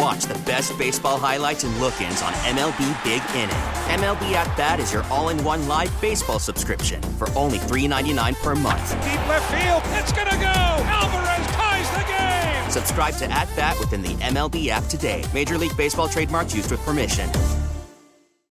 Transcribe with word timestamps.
And 0.00 0.06
watch 0.06 0.24
the 0.24 0.38
best 0.44 0.76
baseball 0.78 1.18
highlights 1.18 1.64
and 1.64 1.76
look 1.78 2.00
ins 2.00 2.22
on 2.22 2.32
MLB 2.32 3.04
Big 3.04 3.22
Inning. 3.34 3.50
MLB 4.00 4.32
At 4.32 4.56
Bat 4.56 4.80
is 4.80 4.92
your 4.92 5.02
all 5.04 5.28
in 5.28 5.42
one 5.44 5.68
live 5.68 5.92
baseball 6.00 6.38
subscription 6.38 7.02
for 7.18 7.28
only 7.36 7.58
$3.99 7.58 8.42
per 8.42 8.54
month. 8.54 8.90
Deep 9.04 9.28
left 9.28 9.50
field, 9.52 9.82
it's 10.00 10.12
going 10.12 10.28
to 10.28 10.36
go. 10.36 10.46
Alvarez 10.46 11.46
ties 11.48 11.90
the 11.90 12.04
game. 12.08 12.70
Subscribe 12.70 13.14
to 13.16 13.30
At 13.30 13.54
Bat 13.56 13.78
within 13.78 14.02
the 14.02 14.14
MLB 14.24 14.68
app 14.68 14.84
today. 14.84 15.24
Major 15.34 15.58
League 15.58 15.76
Baseball 15.76 16.08
trademarks 16.08 16.54
used 16.54 16.70
with 16.70 16.80
permission. 16.80 17.28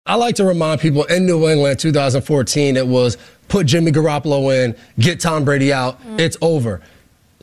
I 0.05 0.17
like 0.17 0.37
to 0.37 0.45
remind 0.45 0.81
people 0.81 1.05
in 1.05 1.27
New 1.27 1.49
England 1.49 1.79
2014, 1.79 2.77
it 2.77 2.87
was 2.87 3.19
put 3.49 3.67
Jimmy 3.67 3.93
Garoppolo 3.93 4.65
in, 4.65 4.75
get 4.99 5.21
Tom 5.21 5.45
Brady 5.45 5.73
out, 5.73 6.03
mm. 6.03 6.19
it's 6.19 6.37
over. 6.41 6.81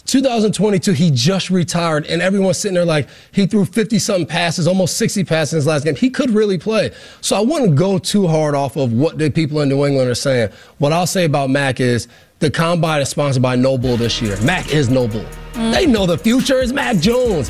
2022, 0.06 0.94
he 0.94 1.10
just 1.12 1.50
retired, 1.50 2.06
and 2.06 2.22
everyone's 2.22 2.58
sitting 2.58 2.76
there 2.76 2.86
like 2.86 3.10
he 3.32 3.48
threw 3.48 3.66
50 3.66 3.98
something 3.98 4.28
passes, 4.28 4.68
almost 4.68 4.98
60 4.98 5.24
passes 5.24 5.54
in 5.54 5.58
his 5.58 5.68
last 5.68 5.84
game. 5.84 5.96
He 5.96 6.10
could 6.10 6.30
really 6.30 6.58
play. 6.58 6.92
So 7.22 7.36
I 7.36 7.40
wouldn't 7.40 7.76
go 7.76 7.98
too 7.98 8.28
hard 8.28 8.54
off 8.54 8.76
of 8.76 8.94
what 8.94 9.18
the 9.18 9.30
people 9.32 9.62
in 9.62 9.70
New 9.70 9.84
England 9.86 10.10
are 10.10 10.16
saying. 10.16 10.52
What 10.78 10.94
I'll 10.94 11.08
say 11.08 11.26
about 11.26 11.50
Mac 11.50 11.80
is 11.80 12.08
the 12.40 12.52
combine 12.52 13.02
is 13.02 13.10
sponsored 13.10 13.42
by 13.42 13.56
NOBULL 13.56 13.98
this 13.98 14.22
year. 14.22 14.40
Mac 14.42 14.72
is 14.72 14.90
NOBULL. 14.90 15.26
Mm. 15.54 15.74
They 15.74 15.86
know 15.88 16.06
the 16.06 16.18
future 16.18 16.60
is 16.60 16.72
Mac 16.72 16.98
Jones. 16.98 17.50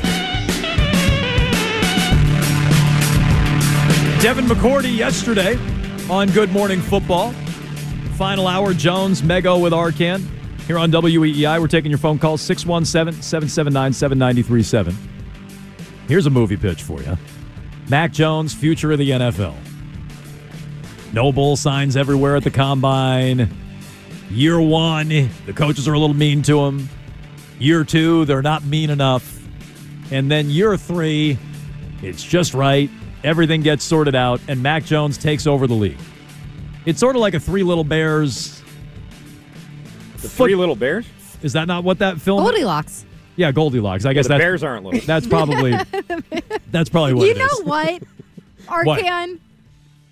Devin 4.22 4.46
McCourty 4.46 4.96
yesterday 4.96 5.58
on 6.08 6.28
Good 6.30 6.50
Morning 6.50 6.80
Football. 6.80 7.32
Final 8.16 8.46
hour, 8.46 8.72
Jones, 8.72 9.20
Mego 9.20 9.60
with 9.60 9.74
Arcand. 9.74 10.35
Here 10.66 10.78
on 10.78 10.90
WEEI, 10.90 11.60
we're 11.60 11.68
taking 11.68 11.90
your 11.90 11.98
phone 11.98 12.18
calls 12.18 12.40
617 12.42 13.22
779 13.22 13.92
7937. 13.92 14.96
Here's 16.08 16.26
a 16.26 16.30
movie 16.30 16.56
pitch 16.56 16.82
for 16.82 17.00
you 17.02 17.16
Mac 17.88 18.12
Jones, 18.12 18.52
future 18.54 18.92
of 18.92 18.98
the 18.98 19.10
NFL. 19.10 19.54
No 21.12 21.32
bull 21.32 21.56
signs 21.56 21.96
everywhere 21.96 22.36
at 22.36 22.44
the 22.44 22.50
combine. 22.50 23.48
Year 24.30 24.60
one, 24.60 25.08
the 25.08 25.52
coaches 25.54 25.86
are 25.86 25.92
a 25.92 25.98
little 25.98 26.16
mean 26.16 26.42
to 26.42 26.64
him. 26.64 26.88
Year 27.58 27.84
two, 27.84 28.24
they're 28.24 28.42
not 28.42 28.64
mean 28.64 28.90
enough. 28.90 29.40
And 30.10 30.30
then 30.30 30.50
year 30.50 30.76
three, 30.76 31.38
it's 32.02 32.22
just 32.22 32.54
right 32.54 32.90
everything 33.26 33.60
gets 33.60 33.82
sorted 33.82 34.14
out, 34.14 34.40
and 34.46 34.62
Mac 34.62 34.84
Jones 34.84 35.18
takes 35.18 35.46
over 35.46 35.66
the 35.66 35.74
league. 35.74 35.98
It's 36.86 37.00
sort 37.00 37.16
of 37.16 37.20
like 37.20 37.34
a 37.34 37.40
Three 37.40 37.64
Little 37.64 37.84
Bears. 37.84 38.55
The 40.18 40.28
Three 40.28 40.54
Little 40.54 40.76
Bears? 40.76 41.06
Is 41.42 41.52
that 41.52 41.68
not 41.68 41.84
what 41.84 41.98
that 41.98 42.20
film? 42.20 42.42
Goldilocks. 42.42 43.04
Yeah, 43.36 43.52
Goldilocks. 43.52 44.04
I 44.04 44.14
guess 44.14 44.28
well, 44.28 44.38
the 44.38 44.42
bears 44.42 44.62
aren't 44.62 44.84
little. 44.84 45.00
That's 45.06 45.26
probably. 45.26 45.72
that's 46.70 46.88
probably 46.88 47.14
what. 47.14 47.28
You 47.28 47.34
know 47.34 47.62
what, 47.64 48.02
Arcand? 48.66 49.38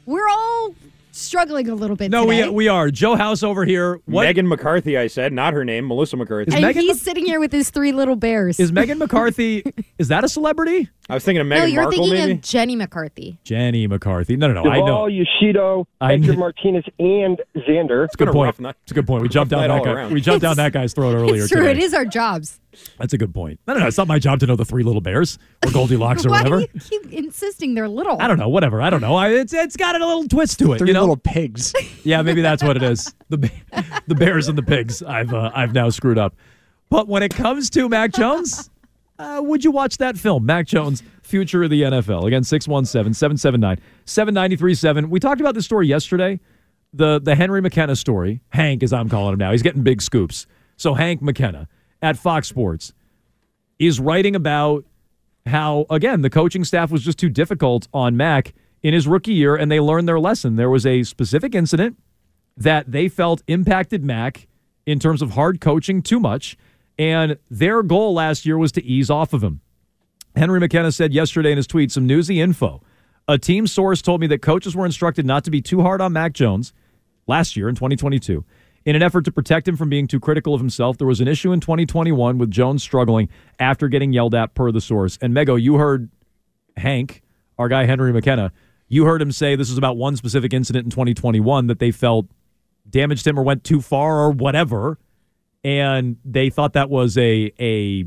We're 0.06 0.28
all 0.28 0.75
struggling 1.14 1.69
a 1.69 1.75
little 1.75 1.97
bit. 1.97 2.10
No, 2.10 2.25
today. 2.26 2.48
we 2.48 2.54
we 2.54 2.69
are. 2.69 2.91
Joe 2.91 3.16
House 3.16 3.42
over 3.42 3.64
here. 3.64 4.00
What? 4.06 4.25
Megan 4.25 4.48
McCarthy, 4.48 4.98
I 4.98 5.06
said, 5.06 5.32
not 5.32 5.52
her 5.52 5.64
name, 5.64 5.86
Melissa 5.88 6.16
McCarthy. 6.16 6.48
Is 6.48 6.54
and 6.54 6.62
Megan 6.62 6.82
he's 6.82 7.00
sitting 7.00 7.25
here 7.25 7.41
with 7.41 7.52
his 7.52 7.70
three 7.70 7.92
little 7.92 8.16
bears. 8.16 8.58
Is 8.60 8.72
Megan 8.72 8.98
McCarthy? 8.98 9.62
is 9.98 10.08
that 10.08 10.25
a 10.25 10.28
celebrity? 10.28 10.88
I 11.08 11.14
was 11.14 11.25
thinking 11.25 11.41
of 11.41 11.47
Megan 11.47 11.64
No, 11.64 11.66
you're 11.72 11.82
Markle, 11.82 12.04
thinking 12.04 12.20
maybe? 12.20 12.32
of 12.32 12.41
Jenny 12.41 12.76
McCarthy. 12.76 13.38
Jenny 13.44 13.86
McCarthy. 13.86 14.36
No, 14.36 14.48
no, 14.48 14.54
no. 14.54 14.64
Duvall, 14.64 14.82
I 14.82 14.86
know. 14.86 15.06
Yoshida, 15.06 15.84
Edgar 16.00 16.34
Martinez, 16.34 16.84
and 16.98 17.41
Xander. 17.56 18.04
It's 18.06 18.14
a 18.14 18.19
good 18.19 18.32
point. 18.32 18.56
It's 18.58 18.92
a 18.92 18.94
good 18.94 19.06
point. 19.06 19.22
We 19.22 19.28
jumped 19.28 19.50
down 19.50 19.69
that 19.69 19.84
guy. 19.84 19.92
Around. 19.92 20.12
We 20.12 20.20
jumped 20.20 20.42
down 20.42 20.56
that 20.56 20.72
guy's 20.72 20.92
throat 20.94 21.14
earlier. 21.14 21.42
It's 21.42 21.50
true. 21.50 21.60
Today. 21.60 21.72
It 21.72 21.78
is 21.78 21.94
our 21.94 22.04
jobs. 22.04 22.60
That's 22.98 23.12
a 23.12 23.18
good 23.18 23.34
point. 23.34 23.60
No, 23.66 23.74
no, 23.74 23.80
no. 23.80 23.86
It's 23.86 23.98
not 23.98 24.08
my 24.08 24.18
job 24.18 24.40
to 24.40 24.46
know 24.46 24.56
the 24.56 24.64
three 24.64 24.82
little 24.82 25.00
bears 25.00 25.38
or 25.64 25.70
Goldilocks 25.70 26.24
or 26.24 26.30
Why 26.30 26.42
whatever. 26.42 26.60
do 26.60 26.68
you 26.72 26.80
keep 26.80 27.12
insisting 27.12 27.74
they're 27.74 27.88
little? 27.88 28.20
I 28.20 28.28
don't 28.28 28.38
know. 28.38 28.48
Whatever. 28.48 28.80
I 28.82 28.90
don't 28.90 29.00
know. 29.00 29.14
I, 29.14 29.30
it's 29.30 29.52
it's 29.52 29.76
got 29.76 30.00
a 30.00 30.04
little 30.04 30.28
twist 30.28 30.58
to 30.60 30.72
it. 30.72 30.78
Three 30.78 30.88
you 30.88 30.94
know? 30.94 31.00
little 31.00 31.16
pigs. 31.16 31.72
Yeah, 32.04 32.20
maybe 32.20 32.42
that's 32.42 32.62
what 32.62 32.76
it 32.76 32.82
is. 32.82 33.14
The 33.30 33.50
the 34.06 34.14
bears 34.14 34.48
and 34.48 34.58
the 34.58 34.62
pigs. 34.62 35.02
I've 35.02 35.32
uh, 35.32 35.50
I've 35.54 35.72
now 35.72 35.88
screwed 35.88 36.18
up. 36.18 36.34
But 36.90 37.08
when 37.08 37.22
it 37.22 37.34
comes 37.34 37.70
to 37.70 37.88
Mac 37.88 38.12
Jones, 38.12 38.68
uh, 39.18 39.40
would 39.42 39.64
you 39.64 39.70
watch 39.70 39.96
that 39.98 40.18
film, 40.18 40.44
Mac 40.44 40.66
Jones, 40.66 41.02
Future 41.22 41.62
of 41.64 41.70
the 41.70 41.82
NFL? 41.82 42.24
Again, 42.26 42.44
617 42.44 43.14
779 43.14 43.80
7937. 44.04 45.08
We 45.10 45.18
talked 45.20 45.40
about 45.40 45.54
this 45.54 45.64
story 45.64 45.86
yesterday, 45.86 46.40
the, 46.92 47.20
the 47.20 47.34
Henry 47.34 47.62
McKenna 47.62 47.96
story. 47.96 48.42
Hank, 48.50 48.82
as 48.82 48.92
I'm 48.92 49.08
calling 49.08 49.32
him 49.32 49.38
now. 49.38 49.52
He's 49.52 49.62
getting 49.62 49.82
big 49.82 50.02
scoops. 50.02 50.46
So, 50.76 50.94
Hank 50.94 51.22
McKenna 51.22 51.68
at 52.04 52.16
Fox 52.16 52.48
Sports 52.48 52.92
is 53.78 53.98
writing 53.98 54.37
about 54.37 54.84
how, 55.47 55.87
again, 55.91 56.22
the 56.22 56.31
coaching 56.31 56.65
staff 56.65 56.91
was 56.91 57.03
just 57.03 57.19
too 57.19 57.28
difficult 57.28 57.88
on 57.92 58.16
Mac 58.16 58.54
in 58.82 58.94
his 58.94 59.09
rookie 59.09 59.34
year, 59.34 59.56
and 59.56 59.70
they 59.70 59.81
learned 59.81 60.09
their 60.09 60.20
lesson. 60.20 60.56
There 60.56 60.70
was 60.70 60.87
a 60.87 61.03
specific 61.03 61.54
incident 61.54 61.98
that 62.56 62.91
they 62.91 63.09
felt 63.09 63.43
impacted 63.48 64.04
Mac 64.04 64.47
in 64.87 64.98
terms 64.98 65.22
of 65.22 65.32
hard 65.32 65.60
coaching 65.60 66.03
too 66.03 66.20
much 66.20 66.56
and 66.98 67.38
their 67.50 67.82
goal 67.82 68.14
last 68.14 68.47
year 68.47 68.56
was 68.59 68.72
to 68.72 68.84
ease 68.84 69.10
off 69.10 69.32
of 69.32 69.43
him. 69.43 69.60
Henry 70.37 70.60
McKenna 70.60 70.93
said 70.93 71.12
yesterday 71.12 71.50
in 71.50 71.56
his 71.56 71.66
tweet 71.66 71.91
some 71.93 72.06
newsy 72.06 72.41
info. 72.41 72.82
A 73.26 73.38
team 73.38 73.66
source 73.66 74.03
told 74.03 74.20
me 74.20 74.26
that 74.28 74.43
coaches 74.43 74.76
were 74.76 74.87
instructed 74.87 75.25
not 75.25 75.44
to 75.44 75.50
be 75.50 75.62
too 75.62 75.82
hard 75.82 76.00
on 76.00 76.12
Mac 76.12 76.32
Jones 76.32 76.72
last 77.26 77.56
year 77.56 77.69
in 77.69 77.75
2022. 77.75 78.44
In 78.84 78.96
an 78.96 79.02
effort 79.02 79.24
to 79.24 79.32
protect 79.32 79.66
him 79.66 79.76
from 79.76 79.88
being 79.88 80.06
too 80.06 80.20
critical 80.20 80.54
of 80.54 80.60
himself, 80.60 80.98
there 80.98 81.06
was 81.06 81.20
an 81.20 81.28
issue 81.28 81.52
in 81.52 81.60
2021 81.60 82.36
with 82.36 82.50
Jones 82.50 82.82
struggling 82.82 83.28
after 83.58 83.88
getting 83.88 84.12
yelled 84.12 84.34
at 84.34 84.54
per 84.54 84.70
the 84.70 84.80
source. 84.80 85.18
And 85.22 85.34
Mego, 85.34 85.60
you 85.60 85.76
heard 85.76 86.10
Hank, 86.76 87.22
our 87.58 87.68
guy 87.68 87.86
Henry 87.86 88.12
McKenna, 88.12 88.52
you 88.88 89.06
heard 89.06 89.22
him 89.22 89.32
say 89.32 89.56
this 89.56 89.70
is 89.70 89.78
about 89.78 89.96
one 89.96 90.16
specific 90.16 90.52
incident 90.52 90.84
in 90.84 90.90
2021 90.90 91.68
that 91.68 91.78
they 91.78 91.90
felt 91.90 92.26
damaged 92.88 93.26
him 93.26 93.38
or 93.38 93.42
went 93.42 93.64
too 93.64 93.80
far 93.80 94.20
or 94.20 94.30
whatever 94.30 94.98
and 95.64 96.18
they 96.24 96.50
thought 96.50 96.74
that 96.74 96.90
was 96.90 97.16
a 97.16 97.50
a 97.58 98.04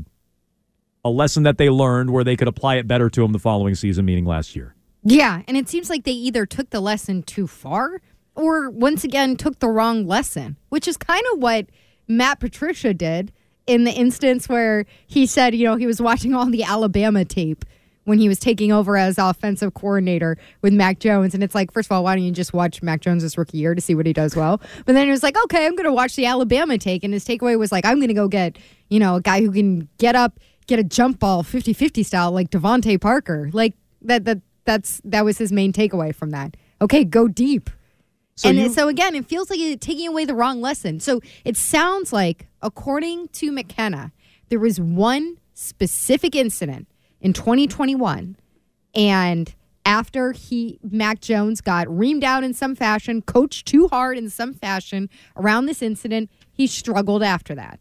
a 1.04 1.10
lesson 1.10 1.42
that 1.42 1.58
they 1.58 1.68
learned 1.68 2.10
where 2.10 2.24
they 2.24 2.36
could 2.36 2.48
apply 2.48 2.76
it 2.76 2.86
better 2.86 3.10
to 3.10 3.24
him 3.24 3.32
the 3.32 3.38
following 3.38 3.74
season, 3.74 4.04
meaning 4.04 4.24
last 4.24 4.56
year. 4.56 4.74
Yeah, 5.04 5.42
and 5.46 5.56
it 5.56 5.68
seems 5.68 5.90
like 5.90 6.04
they 6.04 6.12
either 6.12 6.46
took 6.46 6.70
the 6.70 6.80
lesson 6.80 7.22
too 7.22 7.46
far 7.46 8.00
or 8.38 8.70
once 8.70 9.02
again 9.02 9.36
took 9.36 9.58
the 9.58 9.68
wrong 9.68 10.06
lesson, 10.06 10.56
which 10.68 10.86
is 10.86 10.96
kind 10.96 11.24
of 11.32 11.40
what 11.40 11.66
Matt 12.06 12.38
Patricia 12.38 12.94
did 12.94 13.32
in 13.66 13.82
the 13.82 13.90
instance 13.90 14.48
where 14.48 14.86
he 15.06 15.26
said, 15.26 15.54
you 15.54 15.64
know, 15.64 15.74
he 15.74 15.86
was 15.86 16.00
watching 16.00 16.34
all 16.34 16.46
the 16.46 16.62
Alabama 16.62 17.24
tape 17.24 17.64
when 18.04 18.18
he 18.18 18.28
was 18.28 18.38
taking 18.38 18.70
over 18.72 18.96
as 18.96 19.18
offensive 19.18 19.74
coordinator 19.74 20.38
with 20.62 20.72
Mac 20.72 21.00
Jones. 21.00 21.34
And 21.34 21.42
it's 21.42 21.54
like, 21.54 21.72
first 21.72 21.88
of 21.88 21.92
all, 21.92 22.04
why 22.04 22.14
don't 22.14 22.24
you 22.24 22.30
just 22.30 22.54
watch 22.54 22.80
Mac 22.80 23.00
Jones' 23.00 23.36
rookie 23.36 23.58
year 23.58 23.74
to 23.74 23.80
see 23.80 23.96
what 23.96 24.06
he 24.06 24.12
does 24.12 24.36
well? 24.36 24.62
But 24.86 24.92
then 24.94 25.04
he 25.06 25.10
was 25.10 25.24
like, 25.24 25.36
okay, 25.44 25.66
I'm 25.66 25.74
going 25.74 25.84
to 25.84 25.92
watch 25.92 26.14
the 26.14 26.24
Alabama 26.24 26.78
take. 26.78 27.02
And 27.02 27.12
his 27.12 27.26
takeaway 27.26 27.58
was 27.58 27.72
like, 27.72 27.84
I'm 27.84 27.96
going 27.96 28.08
to 28.08 28.14
go 28.14 28.28
get, 28.28 28.56
you 28.88 29.00
know, 29.00 29.16
a 29.16 29.20
guy 29.20 29.40
who 29.40 29.50
can 29.50 29.88
get 29.98 30.14
up, 30.14 30.38
get 30.68 30.78
a 30.78 30.84
jump 30.84 31.18
ball 31.18 31.42
50 31.42 31.72
50 31.72 32.04
style 32.04 32.30
like 32.30 32.50
DeVante 32.50 33.00
Parker. 33.00 33.50
Like 33.52 33.74
that, 34.02 34.24
that, 34.24 34.38
that's, 34.64 35.02
that 35.04 35.24
was 35.24 35.38
his 35.38 35.50
main 35.50 35.72
takeaway 35.72 36.14
from 36.14 36.30
that. 36.30 36.56
Okay, 36.80 37.02
go 37.04 37.26
deep. 37.26 37.68
So 38.38 38.48
and 38.48 38.56
you, 38.56 38.68
so 38.68 38.86
again, 38.86 39.16
it 39.16 39.26
feels 39.26 39.50
like 39.50 39.58
it's 39.58 39.84
taking 39.84 40.06
away 40.06 40.24
the 40.24 40.34
wrong 40.34 40.60
lesson. 40.60 41.00
So 41.00 41.20
it 41.44 41.56
sounds 41.56 42.12
like, 42.12 42.46
according 42.62 43.28
to 43.28 43.50
McKenna, 43.50 44.12
there 44.48 44.60
was 44.60 44.80
one 44.80 45.38
specific 45.54 46.36
incident 46.36 46.86
in 47.20 47.32
2021. 47.32 48.36
And 48.94 49.52
after 49.84 50.30
he 50.30 50.78
Mac 50.88 51.20
Jones 51.20 51.60
got 51.60 51.88
reamed 51.88 52.22
out 52.22 52.44
in 52.44 52.54
some 52.54 52.76
fashion, 52.76 53.22
coached 53.22 53.66
too 53.66 53.88
hard 53.88 54.16
in 54.16 54.30
some 54.30 54.54
fashion 54.54 55.10
around 55.36 55.66
this 55.66 55.82
incident, 55.82 56.30
he 56.52 56.68
struggled 56.68 57.24
after 57.24 57.56
that. 57.56 57.80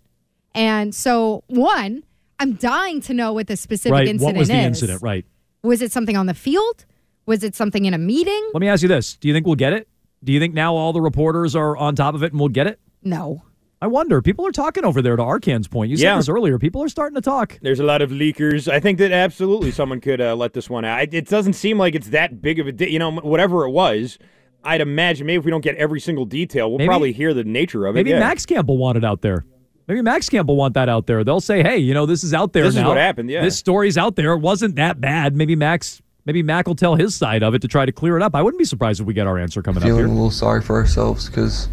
And 0.55 0.95
so 0.95 1.43
one, 1.45 2.03
I'm 2.39 2.53
dying 2.53 2.99
to 3.01 3.13
know 3.13 3.31
what 3.31 3.45
the 3.45 3.57
specific 3.57 3.91
right. 3.91 4.07
incident 4.07 4.35
What 4.35 4.39
was 4.39 4.47
the 4.47 4.57
is. 4.57 4.65
incident? 4.65 5.03
Right. 5.03 5.23
Was 5.61 5.83
it 5.83 5.91
something 5.91 6.17
on 6.17 6.25
the 6.25 6.33
field? 6.33 6.85
Was 7.27 7.43
it 7.43 7.53
something 7.53 7.85
in 7.85 7.93
a 7.93 7.99
meeting? 7.99 8.49
Let 8.55 8.61
me 8.61 8.69
ask 8.69 8.81
you 8.81 8.87
this: 8.87 9.17
Do 9.17 9.27
you 9.27 9.35
think 9.35 9.45
we'll 9.45 9.55
get 9.55 9.73
it? 9.73 9.87
Do 10.23 10.31
you 10.33 10.39
think 10.39 10.53
now 10.53 10.75
all 10.75 10.93
the 10.93 11.01
reporters 11.01 11.55
are 11.55 11.77
on 11.77 11.95
top 11.95 12.15
of 12.15 12.23
it 12.23 12.31
and 12.31 12.39
we'll 12.39 12.49
get 12.49 12.67
it? 12.67 12.79
No. 13.03 13.43
I 13.79 13.85
wonder. 13.87 14.23
People 14.23 14.45
are 14.47 14.51
talking 14.51 14.83
over 14.83 15.03
there. 15.03 15.15
To 15.15 15.21
Arcand's 15.23 15.67
point, 15.67 15.91
you 15.91 15.97
said 15.97 16.03
Yeah. 16.03 16.15
this 16.17 16.27
earlier. 16.29 16.57
People 16.57 16.81
are 16.83 16.89
starting 16.89 17.13
to 17.15 17.21
talk. 17.21 17.59
There's 17.61 17.79
a 17.79 17.83
lot 17.83 18.01
of 18.01 18.09
leakers. 18.09 18.67
I 18.71 18.79
think 18.79 18.97
that 18.97 19.11
absolutely 19.11 19.69
someone 19.69 20.01
could 20.01 20.19
uh, 20.19 20.35
let 20.35 20.53
this 20.53 20.67
one 20.69 20.83
out. 20.83 21.03
It- 21.03 21.13
It 21.13 21.27
doesn't 21.29 21.53
seem 21.53 21.77
like 21.77 21.93
it's 21.93 22.09
that 22.09 22.41
big 22.41 22.57
of 22.59 22.65
a, 22.65 22.71
di- 22.71 22.89
you 22.91 22.97
know, 22.97 23.11
whatever 23.11 23.65
it 23.65 23.69
was. 23.71 24.17
I'd 24.63 24.81
imagine 24.81 25.27
maybe 25.27 25.37
if 25.37 25.45
we 25.45 25.51
don't 25.51 25.63
get 25.63 25.75
every 25.75 25.99
single 25.99 26.25
detail, 26.25 26.69
we'll 26.69 26.79
Maybe- 26.79 26.87
probably 26.87 27.11
hear 27.13 27.35
the 27.35 27.43
nature 27.43 27.85
of 27.85 27.95
it. 27.95 27.99
Maybe 27.99 28.09
yeah. 28.09 28.19
Max 28.19 28.45
Campbell 28.47 28.77
want 28.79 28.97
it 28.97 29.05
out 29.05 29.21
there. 29.21 29.45
Maybe 29.87 30.01
Max 30.01 30.27
Campbell 30.27 30.55
want 30.57 30.73
that 30.73 30.89
out 30.89 31.05
there. 31.05 31.23
They'll 31.23 31.39
say, 31.39 31.61
"Hey, 31.63 31.77
you 31.77 31.93
know, 31.93 32.05
this 32.07 32.23
is 32.23 32.33
out 32.33 32.51
there 32.53 32.63
This 32.63 32.75
is 32.75 32.83
what 32.83 32.97
happened, 32.97 33.29
yeah. 33.29 33.41
This 33.43 33.55
story's 33.57 33.97
out 33.97 34.15
there. 34.17 34.33
It 34.33 34.39
wasn't 34.39 34.75
that 34.75 34.99
bad. 34.99 35.35
Maybe 35.35 35.55
Max, 35.55 36.01
maybe 36.27 36.43
Mac 36.43 36.67
will 36.67 36.75
tell 36.75 36.95
his 36.95 37.15
side 37.15 37.41
of 37.41 37.55
it 37.55 37.61
to 37.63 37.67
try 37.67 37.85
to 37.85 37.91
clear 37.91 38.17
it 38.17 38.21
up. 38.21 38.35
I 38.35 38.43
wouldn't 38.43 38.59
be 38.59 38.65
surprised 38.65 38.99
if 38.99 39.07
we 39.07 39.15
get 39.15 39.25
our 39.25 39.39
answer 39.39 39.63
coming 39.63 39.81
up 39.81 39.85
here. 39.85 39.93
feeling 39.93 40.05
a 40.05 40.07
here. 40.09 40.15
little 40.15 40.29
sorry 40.29 40.61
for 40.61 40.75
ourselves 40.75 41.27
because, 41.27 41.69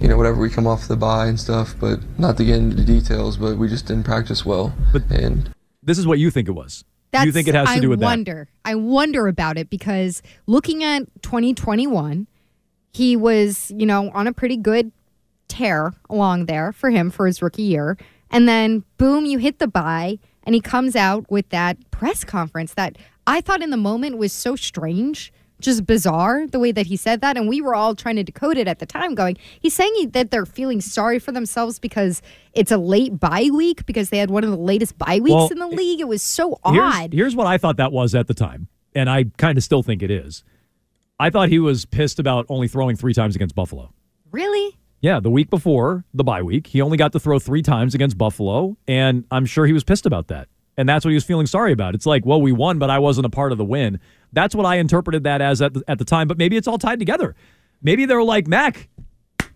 you 0.00 0.06
know, 0.06 0.16
whatever 0.16 0.40
we 0.40 0.50
come 0.50 0.66
off 0.66 0.86
the 0.86 0.96
bye 0.96 1.26
and 1.26 1.40
stuff, 1.40 1.74
but 1.80 1.98
not 2.18 2.36
to 2.36 2.44
get 2.44 2.56
into 2.56 2.76
the 2.76 2.84
details, 2.84 3.36
but 3.38 3.56
we 3.56 3.68
just 3.68 3.86
didn't 3.86 4.04
practice 4.04 4.44
well. 4.44 4.72
But 4.92 5.10
and 5.10 5.50
This 5.82 5.98
is 5.98 6.06
what 6.06 6.20
you 6.20 6.30
think 6.30 6.46
it 6.46 6.52
was. 6.52 6.84
That's, 7.10 7.24
you 7.24 7.32
think 7.32 7.48
it 7.48 7.54
has 7.54 7.68
to 7.68 7.74
I 7.74 7.80
do 7.80 7.88
with 7.88 8.00
that? 8.00 8.06
I 8.06 8.10
wonder. 8.10 8.48
I 8.64 8.74
wonder 8.74 9.26
about 9.26 9.56
it 9.56 9.70
because 9.70 10.22
looking 10.46 10.84
at 10.84 11.02
2021, 11.22 12.26
he 12.92 13.16
was, 13.16 13.72
you 13.74 13.86
know, 13.86 14.10
on 14.12 14.26
a 14.26 14.32
pretty 14.32 14.56
good 14.56 14.92
tear 15.48 15.94
along 16.10 16.46
there 16.46 16.72
for 16.72 16.90
him 16.90 17.10
for 17.10 17.26
his 17.26 17.40
rookie 17.40 17.62
year. 17.62 17.96
And 18.30 18.48
then 18.48 18.84
boom, 18.98 19.24
you 19.24 19.38
hit 19.38 19.58
the 19.58 19.68
bye 19.68 20.18
and 20.42 20.54
he 20.54 20.60
comes 20.60 20.96
out 20.96 21.30
with 21.30 21.48
that 21.50 21.90
press 21.90 22.24
conference 22.24 22.74
that 22.74 22.96
I 23.26 23.40
thought 23.40 23.62
in 23.62 23.70
the 23.70 23.76
moment 23.76 24.18
was 24.18 24.32
so 24.32 24.56
strange, 24.56 25.32
just 25.60 25.86
bizarre 25.86 26.46
the 26.46 26.58
way 26.58 26.70
that 26.72 26.86
he 26.86 26.96
said 26.96 27.20
that 27.22 27.36
and 27.36 27.48
we 27.48 27.60
were 27.60 27.74
all 27.74 27.94
trying 27.94 28.16
to 28.16 28.22
decode 28.24 28.56
it 28.56 28.68
at 28.68 28.78
the 28.78 28.86
time 28.86 29.14
going, 29.14 29.36
he's 29.60 29.74
saying 29.74 29.92
he- 29.96 30.06
that 30.06 30.30
they're 30.30 30.46
feeling 30.46 30.80
sorry 30.80 31.18
for 31.18 31.32
themselves 31.32 31.78
because 31.78 32.22
it's 32.52 32.70
a 32.70 32.76
late 32.76 33.18
bye 33.18 33.48
week 33.52 33.86
because 33.86 34.10
they 34.10 34.18
had 34.18 34.30
one 34.30 34.44
of 34.44 34.50
the 34.50 34.56
latest 34.56 34.98
bye 34.98 35.18
weeks 35.20 35.34
Well, 35.34 35.48
in 35.48 35.58
the 35.58 35.66
league. 35.68 36.00
It 36.00 36.08
was 36.08 36.22
so 36.22 36.58
odd. 36.62 37.12
Here's, 37.12 37.20
here's 37.20 37.36
what 37.36 37.46
I 37.46 37.58
thought 37.58 37.78
that 37.78 37.92
was 37.92 38.14
at 38.14 38.26
the 38.28 38.34
time, 38.34 38.68
and 38.94 39.08
I 39.08 39.24
kind 39.38 39.56
of 39.58 39.64
still 39.64 39.82
think 39.82 40.02
it 40.02 40.10
is. 40.10 40.44
I 41.18 41.30
thought 41.30 41.48
he 41.48 41.58
was 41.58 41.86
pissed 41.86 42.18
about 42.18 42.44
only 42.50 42.68
throwing 42.68 42.94
three 42.94 43.14
times 43.14 43.34
against 43.34 43.54
Buffalo. 43.54 43.92
Really? 44.30 44.76
Yeah, 45.00 45.20
the 45.20 45.30
week 45.30 45.48
before 45.50 46.04
the 46.12 46.24
bye 46.24 46.42
week, 46.42 46.66
he 46.66 46.82
only 46.82 46.98
got 46.98 47.12
to 47.12 47.20
throw 47.20 47.38
three 47.38 47.62
times 47.62 47.94
against 47.94 48.18
Buffalo, 48.18 48.76
and 48.86 49.24
I'm 49.30 49.46
sure 49.46 49.66
he 49.66 49.72
was 49.72 49.84
pissed 49.84 50.04
about 50.04 50.28
that. 50.28 50.48
And 50.76 50.88
that's 50.88 51.04
what 51.04 51.10
he 51.10 51.14
was 51.14 51.24
feeling 51.24 51.46
sorry 51.46 51.72
about. 51.72 51.94
It's 51.94 52.06
like, 52.06 52.26
well, 52.26 52.40
we 52.40 52.52
won, 52.52 52.78
but 52.78 52.90
I 52.90 52.98
wasn't 52.98 53.26
a 53.26 53.30
part 53.30 53.52
of 53.52 53.58
the 53.58 53.64
win. 53.64 53.98
That's 54.32 54.54
what 54.54 54.66
I 54.66 54.76
interpreted 54.76 55.24
that 55.24 55.40
as 55.40 55.62
at 55.62 55.74
the, 55.74 55.82
at 55.88 55.98
the 55.98 56.04
time. 56.04 56.28
But 56.28 56.38
maybe 56.38 56.56
it's 56.56 56.68
all 56.68 56.78
tied 56.78 56.98
together. 56.98 57.34
Maybe 57.82 58.04
they're 58.04 58.22
like, 58.22 58.46
Mac, 58.46 58.88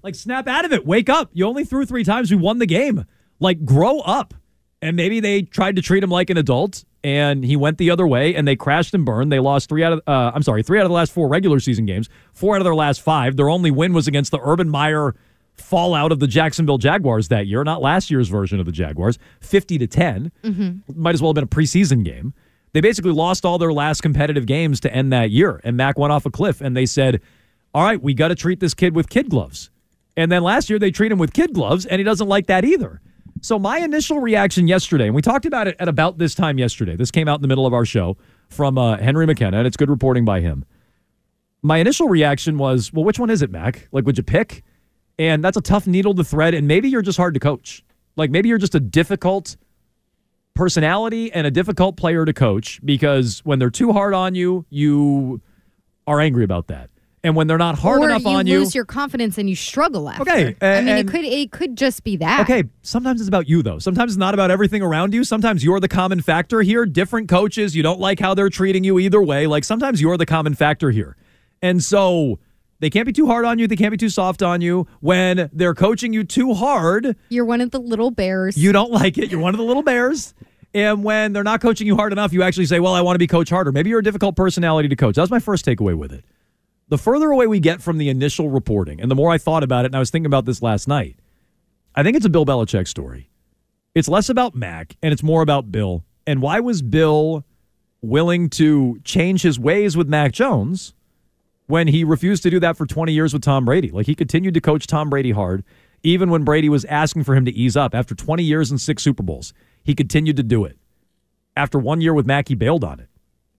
like 0.02 0.14
snap 0.14 0.48
out 0.48 0.64
of 0.64 0.72
it, 0.72 0.86
wake 0.86 1.08
up. 1.08 1.30
You 1.32 1.46
only 1.46 1.64
threw 1.64 1.84
three 1.84 2.04
times. 2.04 2.30
We 2.30 2.36
won 2.36 2.58
the 2.58 2.66
game. 2.66 3.04
Like, 3.38 3.64
grow 3.64 4.00
up. 4.00 4.34
And 4.82 4.96
maybe 4.96 5.20
they 5.20 5.42
tried 5.42 5.76
to 5.76 5.82
treat 5.82 6.02
him 6.02 6.10
like 6.10 6.30
an 6.30 6.38
adult, 6.38 6.84
and 7.04 7.44
he 7.44 7.54
went 7.54 7.76
the 7.76 7.90
other 7.90 8.06
way, 8.06 8.34
and 8.34 8.48
they 8.48 8.56
crashed 8.56 8.94
and 8.94 9.04
burned. 9.04 9.30
They 9.30 9.38
lost 9.38 9.68
three 9.68 9.84
out 9.84 9.92
of, 9.92 10.00
uh, 10.06 10.32
I'm 10.34 10.42
sorry, 10.42 10.62
three 10.62 10.78
out 10.78 10.84
of 10.84 10.88
the 10.90 10.94
last 10.94 11.12
four 11.12 11.28
regular 11.28 11.60
season 11.60 11.84
games, 11.84 12.08
four 12.32 12.54
out 12.54 12.62
of 12.62 12.64
their 12.64 12.74
last 12.74 13.02
five. 13.02 13.36
Their 13.36 13.50
only 13.50 13.70
win 13.70 13.92
was 13.92 14.08
against 14.08 14.30
the 14.30 14.40
Urban 14.42 14.70
Meyer 14.70 15.14
fallout 15.60 16.12
of 16.12 16.18
the 16.20 16.26
Jacksonville 16.26 16.78
Jaguars 16.78 17.28
that 17.28 17.46
year, 17.46 17.62
not 17.64 17.82
last 17.82 18.10
year's 18.10 18.28
version 18.28 18.60
of 18.60 18.66
the 18.66 18.72
Jaguars, 18.72 19.18
50 19.40 19.78
to 19.78 19.86
10. 19.86 20.32
Might 20.94 21.14
as 21.14 21.22
well 21.22 21.30
have 21.30 21.34
been 21.36 21.44
a 21.44 21.46
preseason 21.46 22.04
game. 22.04 22.34
They 22.72 22.80
basically 22.80 23.12
lost 23.12 23.44
all 23.44 23.58
their 23.58 23.72
last 23.72 24.00
competitive 24.00 24.46
games 24.46 24.80
to 24.80 24.94
end 24.94 25.12
that 25.12 25.30
year, 25.30 25.60
and 25.64 25.76
Mac 25.76 25.98
went 25.98 26.12
off 26.12 26.24
a 26.26 26.30
cliff, 26.30 26.60
and 26.60 26.76
they 26.76 26.86
said, 26.86 27.20
all 27.74 27.84
right, 27.84 28.00
we 28.00 28.14
got 28.14 28.28
to 28.28 28.34
treat 28.34 28.60
this 28.60 28.74
kid 28.74 28.94
with 28.94 29.08
kid 29.08 29.28
gloves. 29.28 29.70
And 30.16 30.30
then 30.30 30.42
last 30.42 30.70
year 30.70 30.78
they 30.78 30.90
treat 30.90 31.10
him 31.10 31.18
with 31.18 31.32
kid 31.32 31.52
gloves, 31.52 31.86
and 31.86 31.98
he 31.98 32.04
doesn't 32.04 32.28
like 32.28 32.46
that 32.46 32.64
either. 32.64 33.00
So 33.42 33.58
my 33.58 33.78
initial 33.78 34.20
reaction 34.20 34.68
yesterday, 34.68 35.06
and 35.06 35.14
we 35.14 35.22
talked 35.22 35.46
about 35.46 35.66
it 35.66 35.76
at 35.78 35.88
about 35.88 36.18
this 36.18 36.34
time 36.34 36.58
yesterday. 36.58 36.94
This 36.96 37.10
came 37.10 37.26
out 37.26 37.36
in 37.36 37.42
the 37.42 37.48
middle 37.48 37.66
of 37.66 37.72
our 37.72 37.84
show 37.84 38.16
from 38.48 38.76
uh, 38.76 38.98
Henry 38.98 39.26
McKenna, 39.26 39.58
and 39.58 39.66
it's 39.66 39.76
good 39.76 39.88
reporting 39.88 40.24
by 40.24 40.40
him. 40.40 40.64
My 41.62 41.78
initial 41.78 42.08
reaction 42.08 42.58
was, 42.58 42.92
well, 42.92 43.04
which 43.04 43.18
one 43.18 43.30
is 43.30 43.42
it, 43.42 43.50
Mac? 43.50 43.88
Like, 43.92 44.04
would 44.04 44.16
you 44.18 44.24
pick? 44.24 44.62
And 45.20 45.44
that's 45.44 45.58
a 45.58 45.60
tough 45.60 45.86
needle 45.86 46.14
to 46.14 46.24
thread, 46.24 46.54
and 46.54 46.66
maybe 46.66 46.88
you're 46.88 47.02
just 47.02 47.18
hard 47.18 47.34
to 47.34 47.40
coach. 47.40 47.84
Like, 48.16 48.30
maybe 48.30 48.48
you're 48.48 48.56
just 48.56 48.74
a 48.74 48.80
difficult 48.80 49.58
personality 50.54 51.30
and 51.30 51.46
a 51.46 51.50
difficult 51.50 51.98
player 51.98 52.24
to 52.24 52.32
coach 52.32 52.80
because 52.82 53.40
when 53.40 53.58
they're 53.58 53.68
too 53.68 53.92
hard 53.92 54.14
on 54.14 54.34
you, 54.34 54.64
you 54.70 55.42
are 56.06 56.20
angry 56.20 56.42
about 56.42 56.68
that. 56.68 56.88
And 57.22 57.36
when 57.36 57.48
they're 57.48 57.58
not 57.58 57.78
hard 57.78 58.00
or 58.00 58.06
enough 58.08 58.22
you 58.22 58.28
on 58.30 58.46
you, 58.46 58.54
you 58.54 58.58
lose 58.60 58.74
your 58.74 58.86
confidence 58.86 59.36
and 59.36 59.46
you 59.48 59.54
struggle 59.54 60.08
after. 60.08 60.22
Okay, 60.22 60.56
I 60.62 60.80
mean, 60.80 60.88
and- 60.88 60.98
it 61.00 61.12
could 61.12 61.24
it 61.26 61.50
could 61.52 61.76
just 61.76 62.02
be 62.02 62.16
that. 62.16 62.40
Okay, 62.40 62.64
sometimes 62.80 63.20
it's 63.20 63.28
about 63.28 63.46
you 63.46 63.62
though. 63.62 63.78
Sometimes 63.78 64.12
it's 64.12 64.18
not 64.18 64.32
about 64.32 64.50
everything 64.50 64.80
around 64.80 65.12
you. 65.12 65.22
Sometimes 65.22 65.62
you're 65.62 65.80
the 65.80 65.88
common 65.88 66.22
factor 66.22 66.62
here. 66.62 66.86
Different 66.86 67.28
coaches, 67.28 67.76
you 67.76 67.82
don't 67.82 68.00
like 68.00 68.20
how 68.20 68.32
they're 68.32 68.48
treating 68.48 68.84
you 68.84 68.98
either 68.98 69.20
way. 69.20 69.46
Like 69.46 69.64
sometimes 69.64 70.00
you're 70.00 70.16
the 70.16 70.24
common 70.24 70.54
factor 70.54 70.90
here. 70.90 71.14
And 71.60 71.82
so 71.82 72.38
they 72.80 72.90
can't 72.90 73.06
be 73.06 73.12
too 73.12 73.26
hard 73.26 73.44
on 73.44 73.58
you, 73.58 73.66
they 73.66 73.76
can't 73.76 73.90
be 73.92 73.96
too 73.96 74.08
soft 74.08 74.42
on 74.42 74.60
you. 74.60 74.86
When 75.00 75.48
they're 75.52 75.74
coaching 75.74 76.12
you 76.12 76.24
too 76.24 76.54
hard, 76.54 77.16
You're 77.28 77.44
one 77.44 77.60
of 77.60 77.70
the 77.70 77.78
little 77.78 78.10
bears. 78.10 78.56
you 78.56 78.72
don't 78.72 78.90
like 78.90 79.16
it. 79.18 79.30
You're 79.30 79.40
one 79.40 79.54
of 79.54 79.58
the 79.58 79.64
little 79.64 79.82
bears. 79.82 80.34
And 80.72 81.02
when 81.02 81.32
they're 81.32 81.42
not 81.44 81.60
coaching 81.60 81.86
you 81.86 81.96
hard 81.96 82.12
enough, 82.12 82.32
you 82.32 82.42
actually 82.42 82.66
say, 82.66 82.78
"Well, 82.80 82.94
I 82.94 83.00
want 83.00 83.14
to 83.16 83.18
be 83.18 83.26
coach 83.26 83.50
harder." 83.50 83.72
Maybe 83.72 83.90
you're 83.90 83.98
a 83.98 84.04
difficult 84.04 84.36
personality 84.36 84.88
to 84.88 84.96
coach. 84.96 85.16
That 85.16 85.22
was 85.22 85.30
my 85.30 85.40
first 85.40 85.64
takeaway 85.66 85.96
with 85.96 86.12
it. 86.12 86.24
The 86.88 86.98
further 86.98 87.30
away 87.30 87.46
we 87.48 87.58
get 87.60 87.82
from 87.82 87.98
the 87.98 88.08
initial 88.08 88.50
reporting, 88.50 89.00
and 89.00 89.10
the 89.10 89.14
more 89.16 89.30
I 89.30 89.38
thought 89.38 89.62
about 89.64 89.84
it, 89.84 89.88
and 89.88 89.96
I 89.96 89.98
was 89.98 90.10
thinking 90.10 90.26
about 90.26 90.44
this 90.44 90.62
last 90.62 90.86
night, 90.88 91.16
I 91.94 92.02
think 92.04 92.16
it's 92.16 92.26
a 92.26 92.30
Bill 92.30 92.46
Belichick 92.46 92.86
story. 92.86 93.30
It's 93.96 94.08
less 94.08 94.28
about 94.28 94.54
Mac 94.54 94.96
and 95.02 95.12
it's 95.12 95.22
more 95.24 95.42
about 95.42 95.72
Bill. 95.72 96.04
And 96.26 96.40
why 96.40 96.60
was 96.60 96.80
Bill 96.82 97.44
willing 98.00 98.48
to 98.50 99.00
change 99.04 99.42
his 99.42 99.58
ways 99.58 99.96
with 99.96 100.08
Mac 100.08 100.30
Jones 100.32 100.94
when 101.70 101.88
he 101.88 102.04
refused 102.04 102.42
to 102.42 102.50
do 102.50 102.60
that 102.60 102.76
for 102.76 102.84
20 102.84 103.12
years 103.12 103.32
with 103.32 103.42
Tom 103.42 103.64
Brady? 103.64 103.90
Like 103.90 104.06
he 104.06 104.14
continued 104.14 104.54
to 104.54 104.60
coach 104.60 104.86
Tom 104.86 105.08
Brady 105.08 105.30
hard, 105.30 105.64
even 106.02 106.30
when 106.30 106.44
Brady 106.44 106.68
was 106.68 106.84
asking 106.86 107.24
for 107.24 107.34
him 107.34 107.44
to 107.44 107.52
ease 107.52 107.76
up. 107.76 107.94
After 107.94 108.14
20 108.14 108.42
years 108.42 108.70
and 108.70 108.80
six 108.80 109.02
Super 109.02 109.22
Bowls, 109.22 109.54
he 109.82 109.94
continued 109.94 110.36
to 110.36 110.42
do 110.42 110.64
it. 110.64 110.76
After 111.56 111.78
one 111.78 112.00
year 112.00 112.12
with 112.12 112.26
Mac, 112.26 112.48
he 112.48 112.54
bailed 112.54 112.84
on 112.84 113.00
it. 113.00 113.08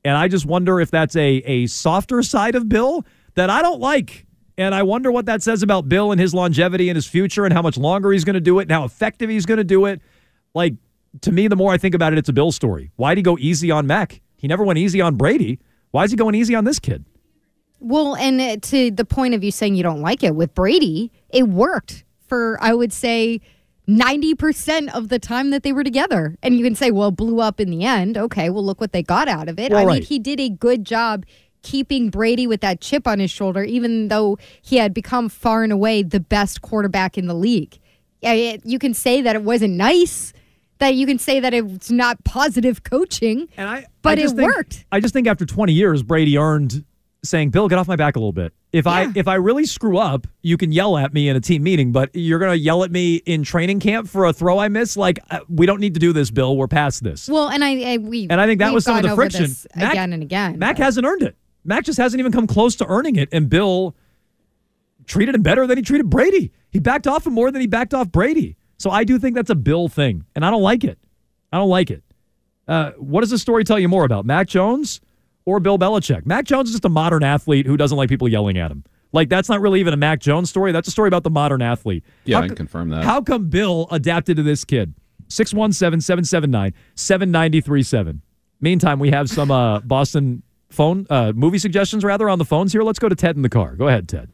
And 0.04 0.18
I 0.18 0.28
just 0.28 0.46
wonder 0.46 0.80
if 0.80 0.92
that's 0.92 1.16
a, 1.16 1.28
a 1.46 1.68
softer 1.68 2.24
side 2.24 2.56
of 2.56 2.68
Bill 2.68 3.06
that 3.36 3.50
I 3.50 3.62
don't 3.62 3.80
like. 3.80 4.26
And 4.58 4.76
I 4.76 4.84
wonder 4.84 5.12
what 5.12 5.26
that 5.26 5.42
says 5.42 5.64
about 5.64 5.88
Bill 5.90 6.12
and 6.12 6.20
his 6.20 6.34
longevity 6.34 6.90
and 6.90 6.96
his 6.96 7.08
future 7.08 7.46
and 7.46 7.54
how 7.54 7.62
much 7.62 7.78
longer 7.78 8.12
he's 8.12 8.24
going 8.24 8.34
to 8.36 8.42
do 8.42 8.60
it 8.60 8.64
and 8.64 8.72
how 8.72 8.84
effective 8.84 9.30
he's 9.30 9.46
going 9.46 9.58
to 9.58 9.64
do 9.64 9.86
it. 9.86 10.02
Like, 10.54 10.74
to 11.22 11.32
me, 11.32 11.48
the 11.48 11.56
more 11.56 11.72
I 11.72 11.78
think 11.78 11.96
about 11.96 12.14
it, 12.14 12.20
it's 12.20 12.30
a 12.30 12.34
Bill 12.34 12.52
story. 12.52 12.92
Why'd 12.96 13.18
he 13.18 13.24
go 13.24 13.38
easy 13.40 13.72
on 13.72 13.88
Mac? 13.88 14.22
He 14.38 14.48
never 14.48 14.64
went 14.64 14.80
easy 14.80 15.02
on 15.02 15.16
Brady. 15.16 15.60
Why 15.92 16.04
is 16.04 16.12
he 16.12 16.18
going 16.18 16.36
easy 16.36 16.56
on 16.56 16.64
this 16.64 16.80
kid? 16.80 17.06
Well, 17.82 18.16
and 18.16 18.40
uh, 18.40 18.58
to 18.62 18.92
the 18.92 19.04
point 19.04 19.34
of 19.34 19.44
you 19.44 19.52
saying 19.52 19.76
you 19.76 19.84
don't 19.84 20.02
like 20.02 20.24
it 20.24 20.36
with 20.36 20.54
Brady, 20.54 21.12
it 21.30 21.48
worked 21.50 22.04
for 22.28 22.58
I 22.62 22.74
would 22.74 22.94
say 22.94 23.42
90% 23.88 24.94
of 24.94 25.10
the 25.10 25.20
time 25.20 25.50
that 25.50 25.64
they 25.64 25.74
were 25.74 25.84
together. 25.84 26.38
And 26.42 26.58
you 26.58 26.64
can 26.64 26.76
say, 26.76 26.92
well, 26.92 27.12
blew 27.12 27.42
up 27.42 27.60
in 27.60 27.70
the 27.70 27.84
end. 27.84 28.18
Okay, 28.18 28.50
well, 28.50 28.64
look 28.64 28.80
what 28.80 28.94
they 28.94 29.04
got 29.04 29.28
out 29.28 29.50
of 29.50 29.60
it. 29.60 29.72
Well, 29.72 29.90
I 29.90 29.94
mean, 29.94 30.04
he 30.04 30.20
did 30.20 30.40
a 30.40 30.50
good 30.50 30.86
job 30.86 31.26
keeping 31.64 32.10
Brady 32.10 32.48
with 32.48 32.62
that 32.62 32.82
chip 32.82 33.08
on 33.08 33.20
his 33.20 33.30
shoulder, 33.32 33.64
even 33.64 34.08
though 34.08 34.38
he 34.62 34.78
had 34.78 34.94
become 34.94 35.30
far 35.30 35.64
and 35.64 35.74
away 35.74 36.04
the 36.04 36.20
best 36.20 36.62
quarterback 36.62 37.18
in 37.18 37.28
the 37.28 37.34
league. 37.34 37.78
Yeah, 38.22 38.58
you 38.64 38.80
can 38.80 38.94
say 38.94 39.22
that 39.22 39.36
it 39.36 39.44
wasn't 39.44 39.74
nice, 39.74 40.32
that 40.78 40.96
you 40.96 41.06
can 41.08 41.18
say 41.20 41.40
that 41.40 41.54
it's 41.54 41.92
not 41.92 42.24
positive 42.24 42.84
coaching, 42.84 43.48
and 43.58 43.68
I, 43.68 43.86
but 44.04 44.20
I 44.20 44.24
it 44.24 44.30
think- 44.30 44.42
worked. 44.56 44.86
I 44.92 45.00
just 45.00 45.14
think 45.14 45.28
after 45.28 45.46
20 45.46 45.74
years, 45.74 46.04
Brady 46.04 46.38
earned 46.38 46.86
saying, 47.24 47.50
"Bill, 47.52 47.68
get 47.68 47.78
off 47.78 47.88
my 47.88 47.96
back 47.96 48.16
a 48.16 48.20
little 48.20 48.32
bit. 48.32 48.54
If 48.72 48.88
I 48.88 49.08
if 49.16 49.28
I 49.28 49.36
really 49.36 49.66
screw 49.66 49.98
up, 49.98 50.28
you 50.42 50.58
can 50.58 50.72
yell 50.72 50.98
at 50.98 51.14
me 51.14 51.30
in 51.30 51.36
a 51.36 51.42
team 51.42 51.64
meeting, 51.64 51.92
but 51.92 52.10
you're 52.14 52.40
gonna 52.40 52.56
yell 52.56 52.84
at 52.84 52.92
me 52.92 53.16
in 53.18 53.44
training 53.44 53.80
camp 53.80 54.08
for 54.08 54.26
a 54.26 54.34
throw 54.34 54.58
I 54.58 54.68
miss. 54.70 54.98
Like 54.98 55.20
uh, 55.30 55.40
we 55.50 55.66
don't 55.66 55.80
need 55.80 55.94
to 55.94 56.00
do 56.00 56.14
this, 56.14 56.32
Bill. 56.32 56.56
We're 56.58 56.68
past 56.68 57.04
this." 57.04 57.28
Well, 57.30 57.50
and 57.50 57.64
I, 57.64 57.94
I 57.94 57.98
we 57.98 58.28
And 58.30 58.40
I 58.42 58.46
think 58.48 58.60
that 58.60 58.74
was 58.74 58.86
some 58.86 58.98
of 58.98 59.04
the 59.04 59.16
friction. 59.16 59.52
Mac- 59.76 59.94
again 59.94 60.14
and 60.14 60.24
again. 60.24 60.58
Mac 60.58 60.78
hasn't 60.78 61.06
earned 61.06 61.24
it. 61.24 61.36
Mac 61.64 61.84
just 61.84 61.98
hasn't 62.00 62.20
even 62.20 62.32
come 62.32 62.48
close 62.48 62.76
to 62.78 62.88
earning 62.88 63.16
it, 63.18 63.30
and 63.32 63.50
Bill 63.50 63.96
treated 65.06 65.36
him 65.36 65.42
better 65.42 65.68
than 65.68 65.78
he 65.78 65.84
treated 65.84 66.10
Brady. 66.10 66.52
He 66.72 66.80
backed 66.80 67.08
off 67.08 67.28
him 67.28 67.34
more 67.34 67.52
than 67.52 67.62
he 67.62 67.68
backed 67.68 67.94
off 67.94 68.12
Brady. 68.12 68.56
So 68.78 68.90
I 68.90 69.04
do 69.04 69.20
think 69.20 69.36
that's 69.36 69.50
a 69.50 69.56
Bill 69.56 69.88
thing, 69.88 70.26
and 70.36 70.44
I 70.46 70.50
don't 70.50 70.62
like 70.62 70.84
it. 70.84 70.98
I 71.54 71.58
don't 71.58 71.70
like 71.70 71.92
it. 71.92 72.04
Uh, 72.68 72.92
what 72.92 73.22
does 73.22 73.30
the 73.30 73.38
story 73.38 73.64
tell 73.64 73.78
you 73.78 73.90
more 73.90 74.06
about, 74.06 74.26
Mac 74.26 74.48
Jones 74.48 75.02
or 75.46 75.60
Bill 75.60 75.78
Belichick? 75.78 76.26
Mac 76.26 76.46
Jones 76.46 76.70
is 76.70 76.76
just 76.76 76.86
a 76.86 76.90
modern 76.90 77.24
athlete 77.24 77.66
who 77.66 77.78
doesn't 77.78 77.98
like 77.98 78.10
people 78.10 78.28
yelling 78.28 78.58
at 78.58 78.72
him. 78.72 78.84
Like 79.14 79.30
that's 79.30 79.50
not 79.50 79.62
really 79.62 79.80
even 79.80 79.94
a 79.94 79.98
Mac 79.98 80.20
Jones 80.20 80.50
story. 80.50 80.72
That's 80.72 80.88
a 80.88 80.92
story 80.92 81.08
about 81.08 81.24
the 81.24 81.30
modern 81.30 81.62
athlete. 81.62 82.04
Yeah, 82.26 82.38
How 82.38 82.44
I 82.44 82.48
can 82.48 82.56
confirm 82.56 82.90
that. 82.90 83.04
How 83.04 83.22
come 83.22 83.50
Bill 83.50 83.88
adapted 83.92 84.38
to 84.38 84.44
this 84.44 84.64
kid? 84.64 84.94
617 85.28 86.02
779 86.02 86.74
7937. 86.96 88.22
Meantime, 88.60 89.00
we 89.00 89.10
have 89.12 89.30
some 89.30 89.52
uh, 89.52 89.80
Boston 89.84 90.44
phone 90.70 91.06
uh, 91.10 91.34
movie 91.36 91.58
suggestions 91.58 92.04
rather 92.04 92.30
on 92.30 92.40
the 92.40 92.46
phones 92.46 92.72
here. 92.72 92.84
Let's 92.84 93.00
go 93.00 93.10
to 93.10 93.16
Ted 93.16 93.36
in 93.36 93.42
the 93.42 93.50
car. 93.50 93.76
Go 93.76 93.88
ahead, 93.88 94.08
Ted. 94.08 94.30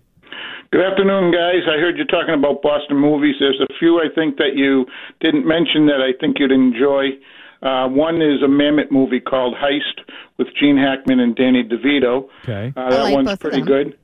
Good 0.72 0.82
afternoon, 0.82 1.32
guys. 1.32 1.64
I 1.66 1.80
heard 1.80 1.98
you 1.98 2.04
talking 2.06 2.34
about 2.34 2.62
Boston 2.62 2.98
movies. 2.98 3.36
There's 3.40 3.60
a 3.62 3.74
few 3.80 4.00
I 4.02 4.14
think 4.14 4.38
that 4.38 4.56
you 4.56 4.86
didn't 5.22 5.48
mention 5.48 5.86
that 5.88 6.02
I 6.02 6.12
think 6.20 6.40
you'd 6.40 6.52
enjoy. 6.52 7.12
Uh, 7.62 7.88
one 7.88 8.22
is 8.22 8.42
a 8.44 8.48
Mamet 8.48 8.92
movie 8.92 9.20
called 9.20 9.56
Heist 9.56 10.04
with 10.38 10.48
Gene 10.60 10.78
Hackman 10.78 11.20
and 11.20 11.36
Danny 11.36 11.64
DeVito. 11.64 12.30
Okay. 12.44 12.74
Uh, 12.76 12.90
that 12.90 13.04
like 13.04 13.16
one's 13.16 13.38
pretty 13.38 13.58
them. 13.58 13.68
good. 13.68 13.98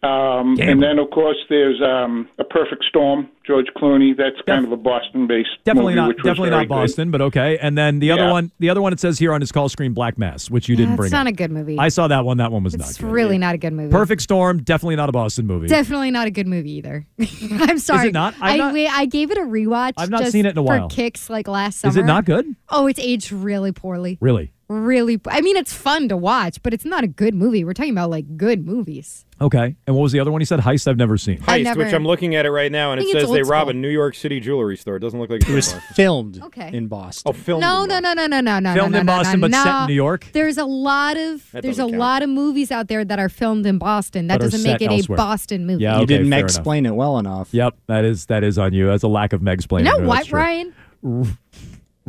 Um, 0.00 0.56
and 0.60 0.80
then, 0.80 1.00
of 1.00 1.10
course, 1.10 1.36
there's 1.48 1.80
um, 1.82 2.28
A 2.38 2.44
Perfect 2.44 2.84
Storm, 2.88 3.28
George 3.44 3.66
Clooney. 3.76 4.16
That's 4.16 4.36
kind 4.46 4.64
of 4.64 4.70
a 4.70 4.76
Boston-based 4.76 5.48
Definitely 5.64 5.94
movie, 5.94 5.96
not 5.96 6.08
which 6.08 6.16
definitely 6.18 6.50
very 6.50 6.66
not 6.66 6.68
Boston, 6.68 7.10
but 7.10 7.20
okay. 7.20 7.58
And 7.58 7.76
then 7.76 7.98
the 7.98 8.12
other 8.12 8.30
one, 8.30 8.52
the 8.60 8.70
other 8.70 8.80
one 8.80 8.92
it 8.92 9.00
says 9.00 9.18
here 9.18 9.32
on 9.32 9.40
his 9.40 9.50
call 9.50 9.68
screen, 9.68 9.94
Black 9.94 10.16
Mass, 10.16 10.48
which 10.50 10.68
you 10.68 10.76
didn't 10.76 10.90
That's 10.90 10.98
bring. 10.98 11.10
not 11.10 11.26
up. 11.26 11.32
a 11.32 11.36
good 11.36 11.50
movie. 11.50 11.78
I 11.80 11.88
saw 11.88 12.06
that 12.06 12.24
one. 12.24 12.36
That 12.36 12.52
one 12.52 12.62
was 12.62 12.74
it's 12.74 12.80
not. 12.82 12.90
It's 12.90 13.00
really 13.00 13.38
not 13.38 13.56
a 13.56 13.58
good 13.58 13.72
movie. 13.72 13.90
Perfect 13.90 14.22
Storm, 14.22 14.62
definitely 14.62 14.94
not 14.96 15.08
a 15.08 15.12
Boston 15.12 15.48
movie. 15.48 15.66
Definitely 15.66 16.12
not 16.12 16.28
a 16.28 16.30
good 16.30 16.46
movie 16.46 16.72
either. 16.76 17.04
I'm 17.50 17.78
sorry. 17.78 18.12
not? 18.12 18.34
I've 18.40 18.54
I 18.54 18.56
not- 18.56 18.74
wait, 18.74 18.88
I 18.88 19.06
gave 19.06 19.32
it 19.32 19.38
a 19.38 19.42
rewatch. 19.42 19.94
I've 19.96 20.10
not 20.10 20.20
just 20.20 20.32
seen 20.32 20.46
it 20.46 20.50
in 20.50 20.58
a 20.58 20.62
while. 20.62 20.88
For 20.88 20.94
kicks 20.94 21.28
like 21.28 21.48
last 21.48 21.80
summer. 21.80 21.90
Is 21.90 21.96
it 21.96 22.04
not 22.04 22.24
good? 22.24 22.46
Oh, 22.68 22.86
it's 22.86 23.00
aged 23.00 23.32
really 23.32 23.72
poorly. 23.72 24.16
Really? 24.20 24.52
Really. 24.70 25.18
I 25.26 25.40
mean, 25.40 25.56
it's 25.56 25.72
fun 25.72 26.08
to 26.10 26.16
watch, 26.16 26.62
but 26.62 26.74
it's 26.74 26.84
not 26.84 27.02
a 27.02 27.06
good 27.06 27.34
movie. 27.34 27.64
We're 27.64 27.72
talking 27.72 27.92
about 27.92 28.10
like 28.10 28.36
good 28.36 28.66
movies. 28.66 29.24
Okay. 29.40 29.76
And 29.86 29.96
what 29.96 30.02
was 30.02 30.12
the 30.12 30.20
other 30.20 30.30
one 30.30 30.42
he 30.42 30.44
said? 30.44 30.60
Heist. 30.60 30.86
I've 30.88 30.98
never 30.98 31.16
seen. 31.16 31.42
I 31.46 31.60
Heist, 31.60 31.64
never- 31.64 31.84
which 31.84 31.94
I'm 31.94 32.04
looking 32.04 32.34
at 32.34 32.44
it 32.44 32.50
right 32.50 32.70
now, 32.70 32.92
and 32.92 33.00
I 33.00 33.02
it 33.02 33.06
think 33.06 33.16
it's 33.16 33.24
says 33.24 33.32
they 33.32 33.40
old 33.40 33.48
rob 33.48 33.62
school. 33.68 33.70
a 33.70 33.74
New 33.74 33.88
York 33.88 34.14
City 34.14 34.40
jewelry 34.40 34.76
store. 34.76 34.96
It 34.96 35.00
doesn't 35.00 35.18
look 35.18 35.30
like 35.30 35.48
It 35.48 35.54
was 35.54 35.72
filmed 35.94 36.42
Okay. 36.42 36.70
in 36.76 36.86
Boston. 36.88 37.30
Oh, 37.30 37.32
filmed. 37.32 37.62
No, 37.62 37.84
in 37.84 37.88
no, 37.88 37.98
no, 38.00 38.12
no, 38.12 38.26
no, 38.26 38.40
no, 38.40 38.58
no. 38.58 38.74
Filmed 38.74 38.92
no, 38.92 38.98
in 39.00 39.06
no, 39.06 39.12
Boston, 39.16 39.40
no, 39.40 39.48
but 39.48 39.54
set 39.56 39.64
no. 39.64 39.80
in 39.82 39.86
New 39.88 39.94
York? 39.94 40.26
There's 40.32 40.58
a 40.58 40.64
lot 40.66 41.16
of 41.16 41.50
That 41.52 41.62
there's 41.62 41.78
a 41.78 41.82
doesn't 41.82 41.92
count. 41.92 42.00
lot 42.00 42.22
of 42.22 42.28
movies 42.28 42.70
out 42.70 42.88
there 42.88 43.06
that 43.06 43.18
are 43.18 43.30
filmed 43.30 43.64
in 43.64 43.78
Boston. 43.78 44.26
That 44.26 44.40
But 44.40 44.48
are 44.48 44.50
doesn't 44.50 44.60
set 44.66 44.80
make 44.80 44.82
it 44.82 44.92
elsewhere. 44.92 45.16
a 45.16 45.18
Boston 45.18 45.66
movie. 45.66 45.84
Yeah, 45.84 45.92
you 45.96 46.02
okay, 46.02 46.06
didn't 46.06 46.28
fair 46.30 46.40
enough. 46.40 46.50
explain 46.50 46.84
it 46.84 46.94
well 46.94 47.18
enough. 47.18 47.48
Yep, 47.52 47.74
that 47.86 48.04
is 48.04 48.26
that 48.26 48.44
is 48.44 48.58
on 48.58 48.74
you. 48.74 48.86
That's 48.88 49.02
a 49.04 49.08
lack 49.08 49.32
of 49.32 49.40
Meg 49.40 49.52
You 49.52 49.54
explaining. 49.54 49.90
know 49.90 50.06
what, 50.06 50.26
true. 50.26 50.38
Ryan? 50.40 50.74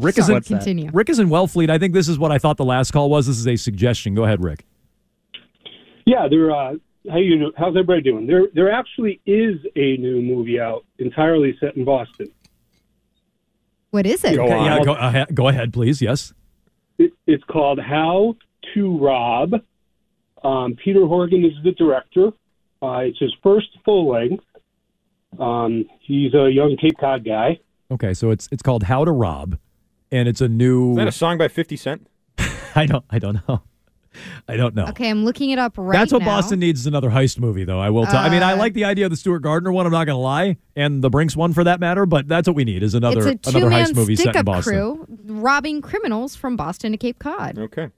Rick 0.04 0.16
Sorry, 0.16 0.38
is 0.38 0.50
in 0.50 0.58
continue. 0.58 0.90
Rick 0.92 1.10
is 1.10 1.20
in 1.20 1.30
Wellfleet. 1.30 1.70
I 1.70 1.78
think 1.78 1.94
this 1.94 2.08
is 2.08 2.18
what 2.18 2.32
I 2.32 2.38
thought 2.38 2.58
the 2.58 2.66
last 2.66 2.92
call 2.92 3.10
was. 3.10 3.28
This 3.28 3.38
is 3.38 3.48
a 3.48 3.56
suggestion. 3.56 4.16
Go 4.16 4.24
ahead, 4.24 4.44
Rick. 4.44 4.66
Yeah, 6.06 6.28
there. 6.30 6.52
Uh, 6.52 6.76
how 7.10 7.18
you? 7.18 7.52
How's 7.58 7.76
everybody 7.76 8.02
doing? 8.02 8.28
There, 8.28 8.48
there 8.54 8.72
actually 8.72 9.22
is 9.26 9.60
a 9.76 9.98
new 9.98 10.22
movie 10.22 10.60
out 10.60 10.86
entirely 10.98 11.56
set 11.60 11.78
in 11.78 11.86
Boston. 11.86 12.28
What 13.92 14.06
is 14.06 14.24
it? 14.24 14.36
Go 14.36 14.44
Okay, 14.44 14.64
yeah, 14.64 14.84
go, 14.84 14.94
ahead, 14.94 15.36
go 15.36 15.48
ahead, 15.48 15.74
please. 15.74 16.02
Yes. 16.02 16.34
It, 16.98 17.12
it's 17.26 17.44
called 17.46 17.80
How 17.80 18.36
to 18.74 18.98
Rob. 18.98 19.54
Um, 20.44 20.76
Peter 20.76 21.06
Horgan 21.06 21.44
is 21.44 21.54
the 21.64 21.72
director. 21.72 22.32
Uh, 22.82 23.00
it's 23.00 23.20
his 23.20 23.34
first 23.42 23.68
full 23.84 24.10
length. 24.12 24.44
Um, 25.40 25.86
he's 26.02 26.34
a 26.34 26.50
young 26.52 26.78
Cape 26.80 26.98
Cod 27.00 27.26
guy. 27.26 27.60
Okay, 27.92 28.14
so 28.14 28.30
it's 28.30 28.48
it's 28.52 28.62
called 28.62 28.84
How 28.84 29.04
to 29.04 29.12
Rob, 29.12 29.58
and 30.12 30.28
it's 30.28 30.42
a 30.42 30.48
new. 30.48 30.92
Is 30.92 30.98
that 30.98 31.08
a 31.08 31.12
song 31.12 31.38
by 31.38 31.48
50 31.48 31.76
Cent? 31.76 32.08
I 32.76 32.86
don't 32.86 33.06
I 33.10 33.20
don't 33.20 33.48
know. 33.48 33.62
I 34.48 34.58
don't 34.58 34.74
know. 34.74 34.86
Okay, 34.88 35.08
I'm 35.10 35.24
looking 35.24 35.52
it 35.52 35.60
up 35.60 35.78
right 35.78 35.94
now. 35.94 36.00
That's 36.00 36.12
what 36.12 36.20
now. 36.22 36.26
Boston 36.26 36.60
needs 36.60 36.80
is 36.82 36.88
another 36.88 37.12
heist 37.12 37.40
movie, 37.40 37.64
though. 37.64 37.80
I 37.80 37.92
will 37.92 38.06
tell. 38.06 38.18
I 38.18 38.30
mean, 38.30 38.42
I 38.42 38.54
Uh, 38.54 38.58
like 38.58 38.74
the 38.74 38.84
idea 38.86 39.06
of 39.06 39.12
the 39.12 39.18
Stewart 39.18 39.44
Gardner 39.44 39.72
one. 39.72 39.86
I'm 39.86 39.92
not 39.92 40.06
going 40.06 40.16
to 40.16 40.22
lie, 40.22 40.58
and 40.76 41.04
the 41.04 41.12
Brinks 41.12 41.36
one 41.36 41.54
for 41.54 41.64
that 41.64 41.80
matter. 41.80 42.06
But 42.08 42.28
that's 42.28 42.48
what 42.48 42.56
we 42.56 42.66
need 42.66 42.82
is 42.82 42.96
another 42.96 43.30
it's 43.30 43.48
a 43.48 43.58
another 43.58 43.70
heist 43.74 43.96
movie 43.96 44.16
set 44.16 44.36
in 44.36 44.44
Boston. 44.44 44.74
crew 44.74 45.08
robbing 45.26 45.82
criminals 45.82 46.36
from 46.36 46.56
Boston 46.56 46.92
to 46.92 46.98
Cape 46.98 47.20
Cod. 47.20 47.58
Okay. 47.60 47.90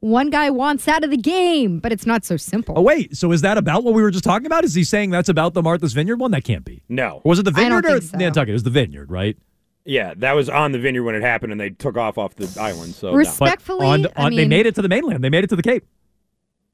One 0.00 0.28
guy 0.28 0.50
wants 0.50 0.86
out 0.86 1.02
of 1.02 1.10
the 1.10 1.16
game, 1.16 1.78
but 1.80 1.90
it's 1.90 2.04
not 2.04 2.26
so 2.26 2.36
simple. 2.36 2.74
Oh 2.78 2.82
wait, 2.82 3.16
so 3.16 3.32
is 3.32 3.40
that 3.40 3.56
about 3.56 3.84
what 3.84 3.94
we 3.94 4.02
were 4.02 4.10
just 4.10 4.22
talking 4.24 4.44
about? 4.44 4.64
Is 4.64 4.74
he 4.74 4.84
saying 4.84 5.10
that's 5.10 5.30
about 5.30 5.54
the 5.54 5.62
Martha's 5.62 5.94
Vineyard 5.94 6.16
one? 6.20 6.30
That 6.32 6.44
can't 6.44 6.64
be. 6.64 6.82
No. 6.90 7.22
Or 7.24 7.30
was 7.30 7.38
it 7.38 7.44
the 7.44 7.52
I 7.56 7.68
don't 7.70 7.82
Vineyard 7.82 7.84
or 7.86 8.00
think 8.00 8.10
so. 8.12 8.18
Nantucket? 8.18 8.50
It 8.50 8.52
was 8.52 8.62
the 8.64 8.70
Vineyard, 8.70 9.10
right? 9.10 9.38
Yeah, 9.84 10.14
that 10.16 10.32
was 10.32 10.48
on 10.48 10.72
the 10.72 10.78
vineyard 10.78 11.02
when 11.02 11.14
it 11.14 11.22
happened, 11.22 11.52
and 11.52 11.60
they 11.60 11.70
took 11.70 11.96
off 11.96 12.16
off 12.16 12.34
the 12.36 12.48
island. 12.60 12.94
So 12.94 13.08
no. 13.08 13.12
But 13.12 13.18
Respectfully, 13.18 13.86
on, 13.86 14.06
I 14.16 14.24
on, 14.24 14.34
they 14.34 14.48
made 14.48 14.66
it 14.66 14.74
to 14.76 14.82
the 14.82 14.88
mainland. 14.88 15.22
They 15.22 15.30
made 15.30 15.44
it 15.44 15.48
to 15.50 15.56
the 15.56 15.62
Cape. 15.62 15.84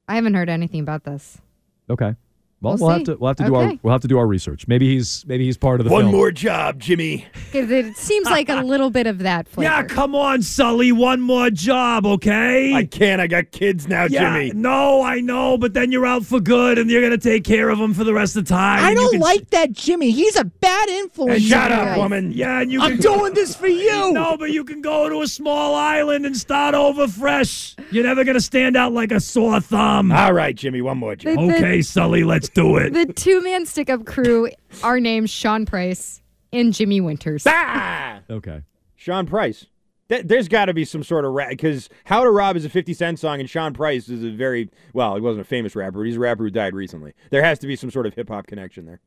I 0.06 0.14
haven't 0.14 0.34
heard 0.34 0.48
anything 0.48 0.80
about 0.80 1.04
this. 1.04 1.38
Okay. 1.88 2.14
Well, 2.62 2.76
We'll 2.76 2.88
we'll, 2.88 2.96
have 2.98 3.04
to 3.04 3.16
we'll 3.16 3.28
have 3.28 3.36
to 3.38 3.44
do 3.46 3.54
our 3.54 3.72
we'll 3.82 3.92
have 3.92 4.02
to 4.02 4.08
do 4.08 4.18
our 4.18 4.26
research. 4.26 4.68
Maybe 4.68 4.92
he's 4.94 5.24
maybe 5.26 5.46
he's 5.46 5.56
part 5.56 5.80
of 5.80 5.86
the 5.86 5.92
one 5.92 6.02
film. 6.04 6.14
more 6.14 6.30
job, 6.30 6.78
Jimmy. 6.78 7.26
'Cause 7.52 7.70
it 7.70 7.96
seems 7.96 8.26
like 8.26 8.50
a 8.50 8.56
little 8.62 8.90
bit 8.90 9.06
of 9.06 9.20
that 9.20 9.48
flavor. 9.48 9.70
Yeah, 9.72 9.82
come 9.84 10.14
on, 10.14 10.42
Sully. 10.42 10.92
One 10.92 11.22
more 11.22 11.48
job, 11.48 12.04
okay? 12.04 12.74
I 12.74 12.84
can't. 12.84 13.18
I 13.20 13.28
got 13.28 13.50
kids 13.50 13.88
now, 13.88 14.08
Jimmy. 14.08 14.52
No, 14.54 15.02
I 15.02 15.20
know, 15.20 15.56
but 15.56 15.72
then 15.72 15.90
you're 15.90 16.04
out 16.04 16.26
for 16.26 16.38
good, 16.38 16.76
and 16.78 16.90
you're 16.90 17.00
gonna 17.00 17.16
take 17.16 17.44
care 17.44 17.70
of 17.70 17.78
them 17.78 17.94
for 17.94 18.04
the 18.04 18.12
rest 18.12 18.36
of 18.36 18.44
the 18.44 18.50
time. 18.50 18.84
I 18.84 18.92
don't 18.92 19.10
can- 19.12 19.20
like 19.20 19.48
that 19.50 19.72
Jimmy. 19.72 20.10
He's 20.10 20.36
a 20.36 20.44
bad 20.44 20.88
influence. 20.90 21.42
Shut 21.42 21.72
up, 21.72 21.96
me. 21.96 22.02
woman. 22.02 22.32
Yeah, 22.32 22.60
and 22.60 22.70
you 22.70 22.82
I'm 22.82 22.92
can 22.92 23.00
doing 23.00 23.32
this 23.32 23.56
for 23.56 23.68
you. 23.86 24.12
No, 24.12 24.36
but 24.36 24.50
you 24.50 24.64
can 24.64 24.82
go 24.82 25.08
to 25.08 25.22
a 25.22 25.26
small 25.26 25.74
island 25.74 26.26
and 26.26 26.36
start 26.36 26.74
over 26.74 27.08
fresh. 27.08 27.74
You're 27.90 28.04
never 28.04 28.22
gonna 28.22 28.38
stand 28.40 28.76
out 28.76 28.92
like 28.92 29.12
a 29.12 29.20
sore 29.20 29.60
thumb. 29.60 30.12
All 30.12 30.34
right, 30.34 30.54
Jimmy. 30.54 30.82
One 30.82 30.98
more 30.98 31.16
job. 31.16 31.36
The- 31.38 31.46
the- 31.46 31.56
Okay, 31.56 31.80
Sully, 31.82 32.22
let's 32.22 32.49
do 32.54 32.76
it. 32.76 32.92
The 32.92 33.12
two 33.12 33.42
man 33.42 33.66
stick 33.66 33.90
up 33.90 34.04
crew 34.06 34.48
are 34.82 35.00
named 35.00 35.30
Sean 35.30 35.66
Price 35.66 36.22
and 36.52 36.72
Jimmy 36.72 37.00
Winters. 37.00 37.44
Ah! 37.46 38.20
Okay. 38.28 38.62
Sean 38.96 39.26
Price. 39.26 39.66
Th- 40.08 40.24
There's 40.24 40.48
got 40.48 40.64
to 40.66 40.74
be 40.74 40.84
some 40.84 41.02
sort 41.04 41.24
of 41.24 41.32
rap 41.32 41.50
because 41.50 41.88
"How 42.04 42.24
to 42.24 42.30
Rob" 42.30 42.56
is 42.56 42.64
a 42.64 42.68
50 42.68 42.92
Cent 42.94 43.18
song, 43.18 43.40
and 43.40 43.48
Sean 43.48 43.72
Price 43.72 44.08
is 44.08 44.24
a 44.24 44.30
very 44.30 44.68
well. 44.92 45.14
He 45.14 45.20
wasn't 45.20 45.42
a 45.42 45.48
famous 45.48 45.76
rapper, 45.76 45.98
but 45.98 46.02
he's 46.06 46.16
a 46.16 46.20
rapper 46.20 46.42
who 46.44 46.50
died 46.50 46.74
recently. 46.74 47.12
There 47.30 47.42
has 47.44 47.58
to 47.60 47.66
be 47.66 47.76
some 47.76 47.90
sort 47.90 48.06
of 48.06 48.14
hip 48.14 48.28
hop 48.28 48.46
connection 48.48 48.86
there. 48.86 49.00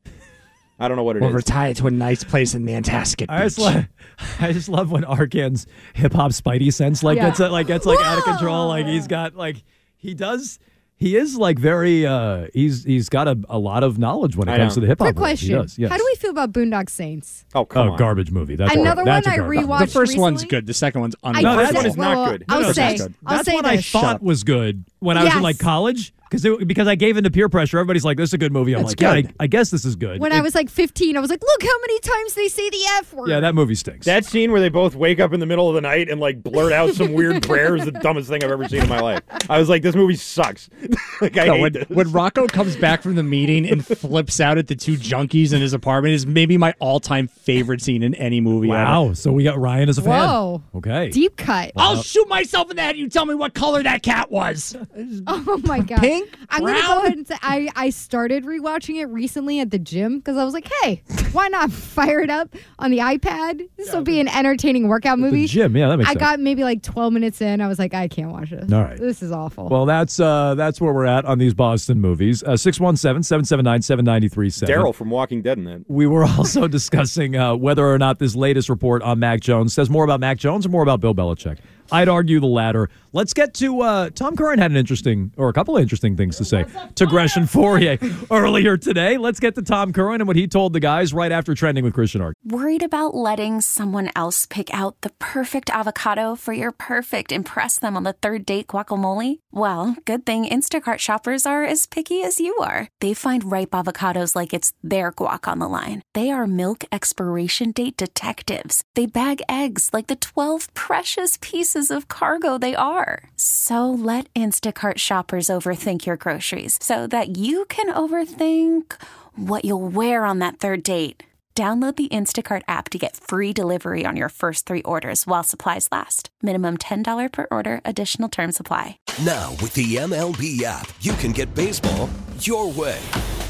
I 0.78 0.88
don't 0.88 0.96
know 0.96 1.04
what 1.04 1.14
it 1.16 1.20
is. 1.20 1.24
We'll 1.26 1.32
retire 1.36 1.72
to 1.74 1.86
a 1.86 1.90
nice 1.90 2.24
place 2.24 2.54
in 2.54 2.64
Nantasket. 2.64 3.30
I 3.30 3.44
just 3.44 3.58
Beach. 3.58 3.64
love, 3.66 3.86
I 4.40 4.52
just 4.52 4.68
love 4.68 4.90
when 4.90 5.04
Arcand's 5.04 5.66
hip 5.94 6.14
hop 6.14 6.32
spidey 6.32 6.72
sense 6.72 7.02
like 7.04 7.16
Yeah. 7.16 7.28
gets 7.28 7.38
like 7.38 7.66
gets 7.68 7.86
like 7.86 8.00
out 8.04 8.18
of 8.18 8.24
control. 8.24 8.66
Like 8.68 8.86
he's 8.86 9.06
got 9.06 9.36
like 9.36 9.62
he 9.96 10.14
does. 10.14 10.58
He 10.96 11.16
is 11.16 11.36
like 11.36 11.58
very. 11.58 12.06
uh 12.06 12.46
He's 12.54 12.84
he's 12.84 13.08
got 13.08 13.26
a, 13.28 13.38
a 13.48 13.58
lot 13.58 13.82
of 13.82 13.98
knowledge 13.98 14.36
when 14.36 14.48
it 14.48 14.52
I 14.52 14.58
comes 14.58 14.70
know. 14.70 14.74
to 14.76 14.80
the 14.82 14.86
hip 14.86 14.98
hop. 15.00 15.06
Quick. 15.06 15.16
He 15.16 15.20
question. 15.20 15.58
does, 15.58 15.78
yes. 15.78 15.90
How 15.90 15.98
do 15.98 16.04
we 16.04 16.14
feel 16.16 16.30
about 16.30 16.52
Boondock 16.52 16.88
Saints? 16.88 17.44
oh, 17.54 17.64
come 17.64 17.88
Oh, 17.88 17.92
on. 17.92 17.98
garbage 17.98 18.30
movie. 18.30 18.54
That's 18.56 18.74
Another 18.74 19.02
a, 19.02 19.04
that's 19.04 19.26
one 19.26 19.40
a 19.40 19.42
I 19.42 19.46
rewatched 19.46 19.80
the 19.80 19.86
first 19.88 20.16
one's 20.16 20.44
good. 20.44 20.66
The 20.66 20.74
second 20.74 21.00
one's 21.00 21.16
I- 21.24 21.42
No, 21.42 21.50
unbelievable. 21.50 21.62
that's 21.64 21.74
one 21.74 21.82
said- 21.82 21.90
is 21.90 21.96
not 21.96 22.30
good. 22.30 22.44
I'll 22.48 22.60
No, 22.60 22.66
no, 22.68 22.72
say, 22.72 22.82
that's 22.90 23.02
good. 23.02 23.14
I'll 23.26 23.36
That's 23.36 23.48
say 23.48 23.54
what 23.54 23.66
I 23.66 23.76
thought 23.80 24.22
was 24.22 24.44
good 24.44 24.84
when 25.04 25.18
I 25.18 25.24
was 25.24 25.34
in 25.34 25.42
like 25.42 25.58
college 25.58 26.12
because 26.30 26.64
because 26.66 26.88
I 26.88 26.96
gave 26.96 27.16
into 27.16 27.30
peer 27.30 27.48
pressure. 27.48 27.78
Everybody's 27.78 28.04
like, 28.04 28.16
"This 28.16 28.30
is 28.30 28.34
a 28.34 28.38
good 28.38 28.52
movie." 28.52 28.74
I'm 28.74 28.80
It's 28.80 28.90
like, 28.90 29.00
"Yeah, 29.00 29.10
I. 29.12 29.24
I 29.38 29.46
guess 29.46 29.70
this 29.70 29.84
is 29.84 29.94
good." 29.94 30.20
When 30.20 30.32
It- 30.32 30.36
I 30.36 30.40
was 30.40 30.54
like 30.54 30.68
15, 30.68 31.16
I 31.16 31.20
was 31.20 31.30
like, 31.30 31.40
look 31.42 31.62
how 31.62 31.78
many 31.82 32.00
times 32.00 32.34
they 32.34 32.48
say 32.48 32.68
the 32.70 32.80
F 32.98 33.12
word. 33.12 33.28
yeah, 33.28 33.38
that 33.40 33.54
movie 33.54 33.76
stinks. 33.76 34.06
That 34.06 34.24
scene 34.24 34.50
where 34.50 34.60
they 34.60 34.68
both 34.70 34.96
wake 34.96 35.20
up 35.20 35.32
in 35.32 35.38
the 35.38 35.46
middle 35.46 35.68
of 35.68 35.76
the 35.76 35.80
night 35.80 36.08
and 36.08 36.20
like 36.20 36.42
blurt 36.42 36.72
out 36.72 36.92
some 36.94 37.12
weird 37.12 37.42
prayer 37.44 37.76
is 37.76 37.84
the 37.84 37.92
dumbest 37.92 38.28
thing 38.30 38.42
I've 38.42 38.50
ever 38.50 38.66
seen 38.68 38.82
in 38.82 38.88
my 38.88 38.98
life. 39.00 39.20
I 39.48 39.58
was 39.58 39.68
like, 39.68 39.82
this 39.82 39.94
movie 39.94 40.16
sucks. 40.16 40.68
like 41.20 41.36
I 41.36 41.44
No, 41.46 41.52
hate 41.54 41.60
when, 41.60 41.72
this. 41.74 41.88
when 41.88 42.10
Rocco 42.10 42.46
comes 42.48 42.74
back 42.76 43.02
from 43.02 43.14
the 43.14 43.22
meeting 43.22 43.68
and 43.68 43.86
flips 43.86 44.40
out 44.40 44.58
at 44.58 44.66
the 44.66 44.74
two 44.74 44.96
junkies 44.96 45.52
in 45.52 45.60
his 45.60 45.72
apartment 45.72 46.14
is 46.14 46.26
maybe 46.26 46.56
my 46.56 46.74
all-time 46.80 47.28
favorite 47.28 47.80
scene 47.80 48.02
in 48.02 48.12
any 48.14 48.40
movie. 48.40 48.68
ever. 48.72 48.82
wow. 48.82 49.12
So 49.12 49.30
we 49.30 49.44
got 49.44 49.58
Ryan 49.58 49.88
as 49.88 49.98
a 49.98 50.02
fan. 50.02 50.28
Whoa. 50.28 50.62
Okay. 50.74 51.10
Deep 51.10 51.36
cut. 51.36 51.70
I'll 51.76 52.02
shoot 52.02 52.26
myself 52.28 52.70
in 52.70 52.76
the 52.76 52.82
head. 52.82 52.96
You 52.96 53.08
tell 53.08 53.26
me 53.26 53.34
what 53.36 53.54
color 53.54 53.82
that 53.84 54.02
cat 54.02 54.32
was. 54.32 54.74
Oh 55.26 55.60
my 55.64 55.80
god. 55.80 56.00
Pink? 56.00 56.28
I'm 56.50 56.64
gonna 56.64 56.80
go 56.80 56.86
Brown? 56.86 57.06
ahead 57.06 57.16
and 57.18 57.26
say 57.26 57.36
I, 57.42 57.68
I 57.74 57.90
started 57.90 58.44
rewatching 58.44 58.96
it 59.00 59.06
recently 59.06 59.60
at 59.60 59.70
the 59.70 59.78
gym 59.78 60.18
because 60.18 60.36
I 60.36 60.44
was 60.44 60.54
like, 60.54 60.68
hey, 60.82 61.02
why 61.32 61.48
not 61.48 61.70
fire 61.72 62.20
it 62.20 62.30
up 62.30 62.54
on 62.78 62.90
the 62.90 62.98
iPad? 62.98 63.68
This 63.76 63.92
will 63.92 64.02
be 64.02 64.20
an 64.20 64.28
entertaining 64.28 64.88
workout 64.88 65.16
The 65.18 65.22
movie. 65.22 65.46
gym. 65.46 65.76
Yeah, 65.76 65.88
that 65.88 65.96
makes 65.98 66.10
I 66.10 66.12
sense. 66.12 66.20
got 66.20 66.40
maybe 66.40 66.64
like 66.64 66.82
12 66.82 67.12
minutes 67.12 67.40
in. 67.40 67.60
I 67.60 67.68
was 67.68 67.78
like, 67.78 67.94
I 67.94 68.08
can't 68.08 68.30
watch 68.30 68.50
this. 68.50 68.70
All 68.72 68.82
right. 68.82 68.98
This 68.98 69.22
is 69.22 69.32
awful. 69.32 69.68
Well, 69.68 69.86
that's 69.86 70.20
uh, 70.20 70.54
that's 70.54 70.80
where 70.80 70.92
we're 70.92 71.06
at 71.06 71.24
on 71.24 71.38
these 71.38 71.54
Boston 71.54 72.00
movies. 72.00 72.42
Uh, 72.42 72.50
617-779-7937. 72.52 74.68
Daryl 74.68 74.94
from 74.94 75.10
Walking 75.10 75.42
Dead 75.42 75.58
in 75.58 75.64
that. 75.64 75.84
We 75.88 76.06
were 76.06 76.24
also 76.24 76.68
discussing 76.68 77.36
uh, 77.36 77.54
whether 77.56 77.86
or 77.86 77.98
not 77.98 78.18
this 78.18 78.34
latest 78.34 78.68
report 78.68 79.02
on 79.02 79.18
Mac 79.18 79.40
Jones 79.40 79.74
says 79.74 79.90
more 79.90 80.04
about 80.04 80.20
Mac 80.20 80.38
Jones 80.38 80.66
or 80.66 80.68
more 80.68 80.82
about 80.82 81.00
Bill 81.00 81.14
Belichick. 81.14 81.58
I'd 81.92 82.08
argue 82.08 82.40
the 82.40 82.46
latter. 82.46 82.88
Let's 83.14 83.32
get 83.32 83.54
to 83.54 83.80
uh, 83.80 84.10
Tom 84.10 84.36
Curran 84.36 84.60
had 84.60 84.70
an 84.70 84.76
interesting 84.76 85.32
or 85.36 85.48
a 85.48 85.52
couple 85.52 85.76
of 85.76 85.82
interesting 85.82 86.16
things 86.16 86.36
to 86.36 86.44
say 86.44 86.64
to 86.94 87.06
Gresh 87.06 87.36
and 87.36 87.46
Fauria 87.46 87.98
earlier 88.30 88.76
today. 88.76 89.16
Let's 89.16 89.40
get 89.40 89.54
to 89.56 89.62
Tom 89.62 89.92
Curran 89.92 90.20
and 90.20 90.28
what 90.28 90.36
he 90.36 90.46
told 90.46 90.74
the 90.74 90.80
guys 90.80 91.12
right 91.12 91.24
right 91.24 91.32
after 91.32 91.54
trending 91.54 91.84
with 91.84 91.94
Christian 91.94 92.20
Ark. 92.20 92.34
Worried 92.44 92.82
about 92.82 93.14
letting 93.14 93.62
someone 93.62 94.10
else 94.14 94.46
pick 94.46 94.68
out 94.74 95.00
the 95.00 95.12
perfect 95.18 95.70
avocado 95.70 96.36
for 96.36 96.52
your 96.52 96.72
perfect 96.72 97.32
impress 97.32 97.78
them 97.78 97.96
on 97.96 98.02
the 98.02 98.12
third 98.12 98.44
date 98.44 98.66
guacamole? 98.66 99.38
Well, 99.50 99.96
good 100.04 100.26
thing 100.26 100.44
Instacart 100.46 100.98
shoppers 100.98 101.46
are 101.46 101.64
as 101.64 101.86
picky 101.86 102.22
as 102.22 102.40
you 102.40 102.52
are. 102.58 102.88
They 103.00 103.14
find 103.14 103.50
ripe 103.50 103.70
avocados 103.70 104.36
like 104.36 104.52
it's 104.52 104.72
their 104.82 105.12
guac 105.12 105.48
on 105.48 105.60
the 105.60 105.68
line. 105.68 106.02
They 106.12 106.30
are 106.30 106.46
milk 106.46 106.84
expiration 106.92 107.72
date 107.72 107.96
detectives. 107.96 108.82
They 108.96 109.06
bag 109.06 109.40
eggs 109.48 109.90
like 109.94 110.08
the 110.08 110.20
12 110.34 110.74
precious 110.74 111.38
pieces 111.40 111.90
of 111.90 112.08
cargo 112.08 112.58
they 112.58 112.74
are. 112.74 113.03
So 113.36 113.90
let 113.90 114.28
Instacart 114.34 114.98
shoppers 114.98 115.46
overthink 115.46 116.04
your 116.04 116.18
groceries 116.18 116.76
so 116.82 117.06
that 117.06 117.38
you 117.38 117.64
can 117.70 117.86
overthink 117.86 118.92
what 119.36 119.64
you'll 119.64 119.88
wear 119.90 120.26
on 120.26 120.40
that 120.40 120.58
third 120.58 120.82
date. 120.82 121.22
Download 121.56 121.94
the 121.94 122.08
Instacart 122.08 122.62
app 122.66 122.88
to 122.90 122.98
get 122.98 123.16
free 123.16 123.52
delivery 123.52 124.04
on 124.04 124.16
your 124.16 124.28
first 124.28 124.66
three 124.66 124.82
orders 124.82 125.24
while 125.24 125.44
supplies 125.44 125.88
last. 125.92 126.28
Minimum 126.42 126.78
$10 126.78 127.32
per 127.32 127.46
order, 127.48 127.80
additional 127.84 128.28
term 128.28 128.50
supply. 128.50 128.98
Now, 129.24 129.50
with 129.62 129.72
the 129.74 129.94
MLB 129.94 130.64
app, 130.64 130.90
you 131.00 131.12
can 131.12 131.30
get 131.30 131.54
baseball 131.54 132.10
your 132.40 132.68
way. 132.72 132.98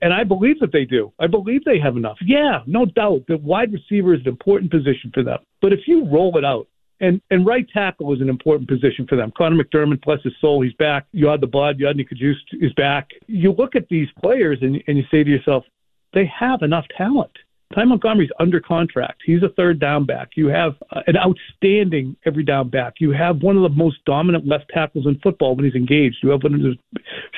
And 0.00 0.12
I 0.12 0.24
believe 0.24 0.60
that 0.60 0.72
they 0.72 0.84
do. 0.84 1.12
I 1.18 1.26
believe 1.26 1.64
they 1.64 1.78
have 1.80 1.96
enough. 1.96 2.18
Yeah, 2.24 2.60
no 2.66 2.86
doubt. 2.86 3.22
The 3.26 3.38
wide 3.38 3.72
receiver 3.72 4.14
is 4.14 4.20
an 4.20 4.28
important 4.28 4.70
position 4.70 5.10
for 5.12 5.22
them. 5.22 5.38
But 5.60 5.72
if 5.72 5.80
you 5.86 6.06
roll 6.08 6.36
it 6.38 6.44
out, 6.44 6.68
and 7.00 7.20
and 7.30 7.46
right 7.46 7.66
tackle 7.72 8.12
is 8.12 8.20
an 8.20 8.28
important 8.28 8.68
position 8.68 9.06
for 9.08 9.16
them. 9.16 9.32
Connor 9.36 9.62
McDermott, 9.62 10.02
bless 10.02 10.22
his 10.22 10.32
soul, 10.40 10.62
he's 10.62 10.72
back. 10.74 11.06
Yod 11.12 11.40
the 11.40 11.46
Blood, 11.46 11.78
Yodny 11.78 12.04
Cajuste 12.08 12.60
is 12.60 12.72
back. 12.72 13.10
You 13.26 13.52
look 13.52 13.76
at 13.76 13.88
these 13.88 14.08
players 14.20 14.58
and, 14.62 14.82
and 14.86 14.98
you 14.98 15.04
say 15.10 15.22
to 15.22 15.30
yourself, 15.30 15.64
they 16.12 16.26
have 16.26 16.62
enough 16.62 16.86
talent. 16.96 17.30
Ty 17.74 17.84
Montgomery's 17.84 18.30
under 18.40 18.60
contract. 18.60 19.20
He's 19.26 19.42
a 19.42 19.50
third 19.50 19.78
down 19.78 20.06
back. 20.06 20.30
You 20.36 20.46
have 20.46 20.74
uh, 20.90 21.02
an 21.06 21.16
outstanding 21.18 22.16
every 22.24 22.42
down 22.42 22.70
back. 22.70 22.94
You 22.98 23.12
have 23.12 23.42
one 23.42 23.56
of 23.56 23.62
the 23.62 23.68
most 23.68 24.02
dominant 24.06 24.46
left 24.46 24.70
tackles 24.72 25.06
in 25.06 25.18
football 25.22 25.54
when 25.54 25.66
he's 25.66 25.74
engaged. 25.74 26.16
You 26.22 26.30
have 26.30 26.42
one 26.42 26.54
of 26.54 26.60
the, 26.62 26.76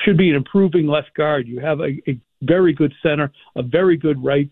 should 0.05 0.17
be 0.17 0.29
an 0.29 0.35
improving 0.35 0.87
left 0.87 1.13
guard. 1.15 1.47
You 1.47 1.59
have 1.59 1.81
a, 1.81 1.89
a 2.07 2.17
very 2.41 2.73
good 2.73 2.93
center, 3.03 3.31
a 3.55 3.63
very 3.63 3.97
good 3.97 4.23
right 4.23 4.49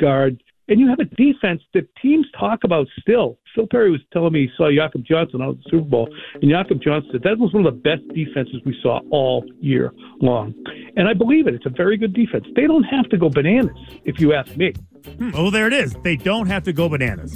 guard, 0.00 0.42
and 0.68 0.78
you 0.78 0.88
have 0.88 0.98
a 1.00 1.04
defense 1.04 1.62
that 1.72 1.88
teams 1.96 2.26
talk 2.38 2.62
about 2.62 2.86
still. 3.00 3.38
Phil 3.54 3.66
Perry 3.66 3.90
was 3.90 4.00
telling 4.12 4.34
me 4.34 4.46
he 4.46 4.50
saw 4.56 4.70
Jakob 4.70 5.04
Johnson 5.04 5.40
out 5.40 5.56
at 5.56 5.56
the 5.64 5.70
Super 5.70 5.88
Bowl, 5.88 6.14
and 6.34 6.50
Jakob 6.50 6.82
Johnson 6.82 7.10
said 7.12 7.22
that 7.22 7.38
was 7.38 7.52
one 7.54 7.66
of 7.66 7.74
the 7.74 7.80
best 7.80 8.06
defenses 8.14 8.56
we 8.66 8.76
saw 8.82 9.00
all 9.10 9.44
year 9.60 9.92
long. 10.20 10.54
And 10.96 11.08
I 11.08 11.14
believe 11.14 11.46
it. 11.46 11.54
It's 11.54 11.66
a 11.66 11.70
very 11.70 11.96
good 11.96 12.12
defense. 12.12 12.46
They 12.54 12.66
don't 12.66 12.84
have 12.84 13.08
to 13.08 13.16
go 13.16 13.30
bananas, 13.30 13.76
if 14.04 14.20
you 14.20 14.34
ask 14.34 14.54
me. 14.56 14.74
Hmm. 15.18 15.30
Oh, 15.34 15.50
there 15.50 15.66
it 15.66 15.72
is. 15.72 15.94
They 16.04 16.16
don't 16.16 16.48
have 16.48 16.64
to 16.64 16.72
go 16.72 16.88
bananas. 16.88 17.34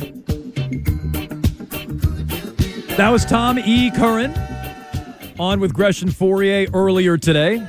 That 2.97 3.09
was 3.11 3.25
Tom 3.25 3.59
E. 3.59 3.91
Curran 3.93 4.35
on 5.39 5.59
with 5.59 5.73
Gresh 5.73 6.03
and 6.03 6.11
Fauria 6.11 6.69
earlier 6.75 7.17
today. 7.17 7.67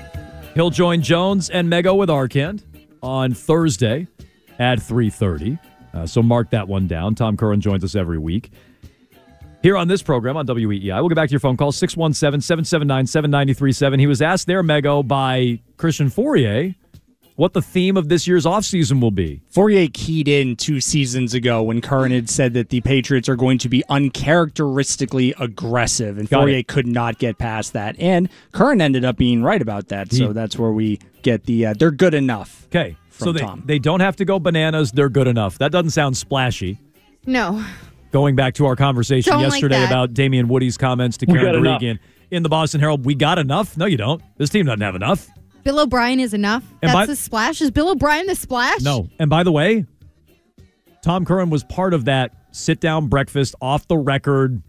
He'll 0.56 0.70
join 0.70 1.02
Jones 1.02 1.50
and 1.50 1.68
Mego 1.68 1.98
with 1.98 2.10
Arcand 2.10 2.62
on 3.02 3.34
Thursday 3.34 4.08
at 4.60 4.78
3.30. 4.80 5.60
Uh, 5.94 6.06
so 6.06 6.22
mark 6.22 6.52
that 6.52 6.68
one 6.68 6.88
down. 6.88 7.16
Tom 7.16 7.36
Curran 7.38 7.60
joins 7.60 7.84
us 7.84 7.96
every 7.96 8.20
week. 8.20 8.52
Here 9.64 9.76
on 9.78 9.88
this 9.88 10.04
program 10.04 10.38
on 10.38 10.46
WEEI, 10.46 11.00
we'll 11.00 11.10
get 11.10 11.16
back 11.16 11.30
to 11.30 11.34
your 11.34 11.40
phone 11.40 11.56
call, 11.56 11.72
617-779-7937. 11.72 14.00
He 14.00 14.08
was 14.08 14.22
asked 14.22 14.46
there, 14.46 14.62
Mego, 14.62 15.08
by 15.08 15.62
Christian 15.78 16.10
Fauria, 16.10 16.76
what 17.36 17.54
the 17.54 17.62
theme 17.62 17.98
of 17.98 18.10
this 18.10 18.28
year's 18.28 18.46
offseason 18.46 19.02
will 19.02 19.12
be. 19.12 19.42
Fauria 19.54 19.92
keyed 19.92 20.28
in 20.28 20.56
two 20.56 20.80
seasons 20.80 21.34
ago 21.34 21.62
when 21.64 21.82
Curran 21.82 22.12
had 22.12 22.30
said 22.30 22.54
that 22.54 22.70
the 22.70 22.82
Patriots 22.82 23.28
are 23.28 23.36
going 23.36 23.58
to 23.60 23.70
be 23.70 23.84
uncharacteristically 23.90 25.34
aggressive, 25.40 26.18
and 26.18 26.30
Got 26.30 26.48
Fauria 26.48 26.60
it. 26.60 26.68
could 26.68 26.88
not 26.88 27.18
get 27.18 27.38
past 27.38 27.74
that. 27.74 28.00
And 28.00 28.30
Curran 28.52 28.82
ended 28.82 29.06
up 29.06 29.18
being 29.18 29.44
right 29.44 29.62
about 29.62 29.88
that, 29.90 30.12
so 30.12 30.34
that's 30.34 30.58
where 30.58 30.72
we 30.72 31.00
get 31.22 31.46
the 31.46 31.68
uh, 31.68 31.74
they're 31.78 31.92
good 31.92 32.14
enough. 32.14 32.66
Okay, 32.68 32.98
so 33.10 33.32
they, 33.32 33.40
Tom. 33.40 33.64
they 33.66 33.80
don't 33.80 34.00
have 34.02 34.16
to 34.18 34.26
go 34.26 34.40
bananas. 34.40 34.92
They're 34.92 35.10
good 35.10 35.28
enough. 35.28 35.58
That 35.58 35.72
doesn't 35.72 35.92
sound 35.92 36.18
splashy. 36.18 36.80
No. 37.26 37.64
Going 38.12 38.36
back 38.36 38.54
to 38.56 38.66
our 38.68 38.76
conversation 38.76 39.34
Don't 39.34 39.42
yesterday 39.42 39.80
that. 39.80 39.88
about 39.90 40.14
Damien 40.14 40.48
Woody's 40.48 40.78
comments 40.78 41.18
to 41.18 41.26
We 41.28 41.40
Karen 41.40 41.64
got. 41.64 41.74
Regan 41.74 42.00
in 42.30 42.44
the 42.44 42.50
Boston 42.50 42.80
Herald, 42.80 43.06
we 43.06 43.16
got 43.16 43.40
enough? 43.40 43.76
No, 43.78 43.86
you 43.86 43.98
don't. 43.98 44.22
This 44.38 44.50
team 44.50 44.66
doesn't 44.66 44.82
have 44.82 44.96
enough. 44.96 45.30
Bill 45.64 45.80
O'Brien 45.80 46.20
is 46.20 46.34
enough. 46.34 46.64
And 46.82 46.90
That's 46.90 46.94
by- 46.94 47.06
the 47.06 47.16
splash. 47.16 47.62
Is 47.62 47.72
Bill 47.72 47.90
O'Brien 47.90 48.28
the 48.28 48.36
splash? 48.36 48.82
No. 48.82 49.10
And 49.20 49.30
by 49.30 49.44
the 49.44 49.52
way, 49.52 49.86
Tom 51.02 51.26
Curran 51.26 51.50
was 51.50 51.64
part 51.66 51.94
of 51.94 52.06
that 52.06 52.32
sit 52.52 52.80
down 52.80 53.08
breakfast 53.08 53.56
off 53.62 53.88
the 53.88 53.98
record 53.98 54.62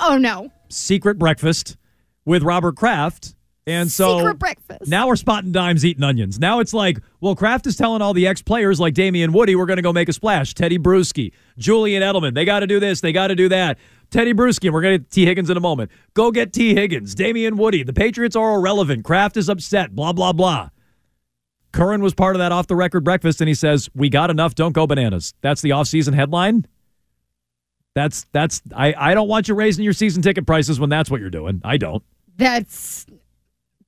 Oh 0.00 0.16
no. 0.18 0.50
secret 0.68 1.18
breakfast 1.18 1.76
with 2.24 2.42
Robert 2.42 2.76
Kraft. 2.76 3.34
And 3.68 3.90
so 3.90 4.18
Secret 4.18 4.38
breakfast. 4.38 4.86
now 4.86 5.08
we're 5.08 5.16
spotting 5.16 5.50
dimes 5.50 5.84
eating 5.84 6.04
onions. 6.04 6.38
Now 6.38 6.60
it's 6.60 6.72
like, 6.72 7.00
well, 7.20 7.34
Kraft 7.34 7.66
is 7.66 7.74
telling 7.74 8.00
all 8.00 8.14
the 8.14 8.26
ex 8.26 8.40
players 8.40 8.78
like 8.78 8.94
Damien 8.94 9.32
Woody, 9.32 9.56
we're 9.56 9.66
going 9.66 9.78
to 9.78 9.82
go 9.82 9.92
make 9.92 10.08
a 10.08 10.12
splash. 10.12 10.54
Tedy 10.54 10.78
Bruschi, 10.78 11.32
Julian 11.58 12.00
Edelman, 12.02 12.34
they 12.34 12.44
got 12.44 12.60
to 12.60 12.68
do 12.68 12.78
this, 12.78 13.00
they 13.00 13.12
got 13.12 13.26
to 13.28 13.34
do 13.34 13.48
that. 13.48 13.78
Tedy 14.12 14.34
Bruschi, 14.34 14.70
we're 14.70 14.82
going 14.82 14.94
to 14.94 14.98
get 15.00 15.10
Tee 15.10 15.26
Higgins 15.26 15.50
in 15.50 15.56
a 15.56 15.60
moment. 15.60 15.90
Go 16.14 16.30
get 16.30 16.52
Tee 16.52 16.74
Higgins, 16.74 17.14
Damien 17.16 17.56
Woody. 17.56 17.82
The 17.82 17.92
Patriots 17.92 18.36
are 18.36 18.54
irrelevant. 18.54 19.04
Kraft 19.04 19.36
is 19.36 19.48
upset, 19.48 19.96
blah, 19.96 20.12
blah, 20.12 20.32
blah. 20.32 20.68
Curran 21.72 22.02
was 22.02 22.14
part 22.14 22.36
of 22.36 22.38
that 22.38 22.52
off 22.52 22.68
the 22.68 22.76
record 22.76 23.02
breakfast, 23.02 23.40
and 23.40 23.48
he 23.48 23.54
says, 23.54 23.90
We 23.94 24.08
got 24.08 24.30
enough, 24.30 24.54
don't 24.54 24.72
go 24.72 24.86
bananas. 24.86 25.34
That's 25.40 25.60
the 25.60 25.70
offseason 25.70 26.14
headline. 26.14 26.66
That's 27.96 28.26
that's 28.30 28.62
I, 28.74 28.94
I 28.96 29.14
don't 29.14 29.26
want 29.26 29.48
you 29.48 29.54
raising 29.54 29.82
your 29.82 29.92
season 29.94 30.22
ticket 30.22 30.46
prices 30.46 30.78
when 30.78 30.90
that's 30.90 31.10
what 31.10 31.20
you're 31.20 31.30
doing. 31.30 31.62
I 31.64 31.78
don't. 31.78 32.02
That's 32.36 33.06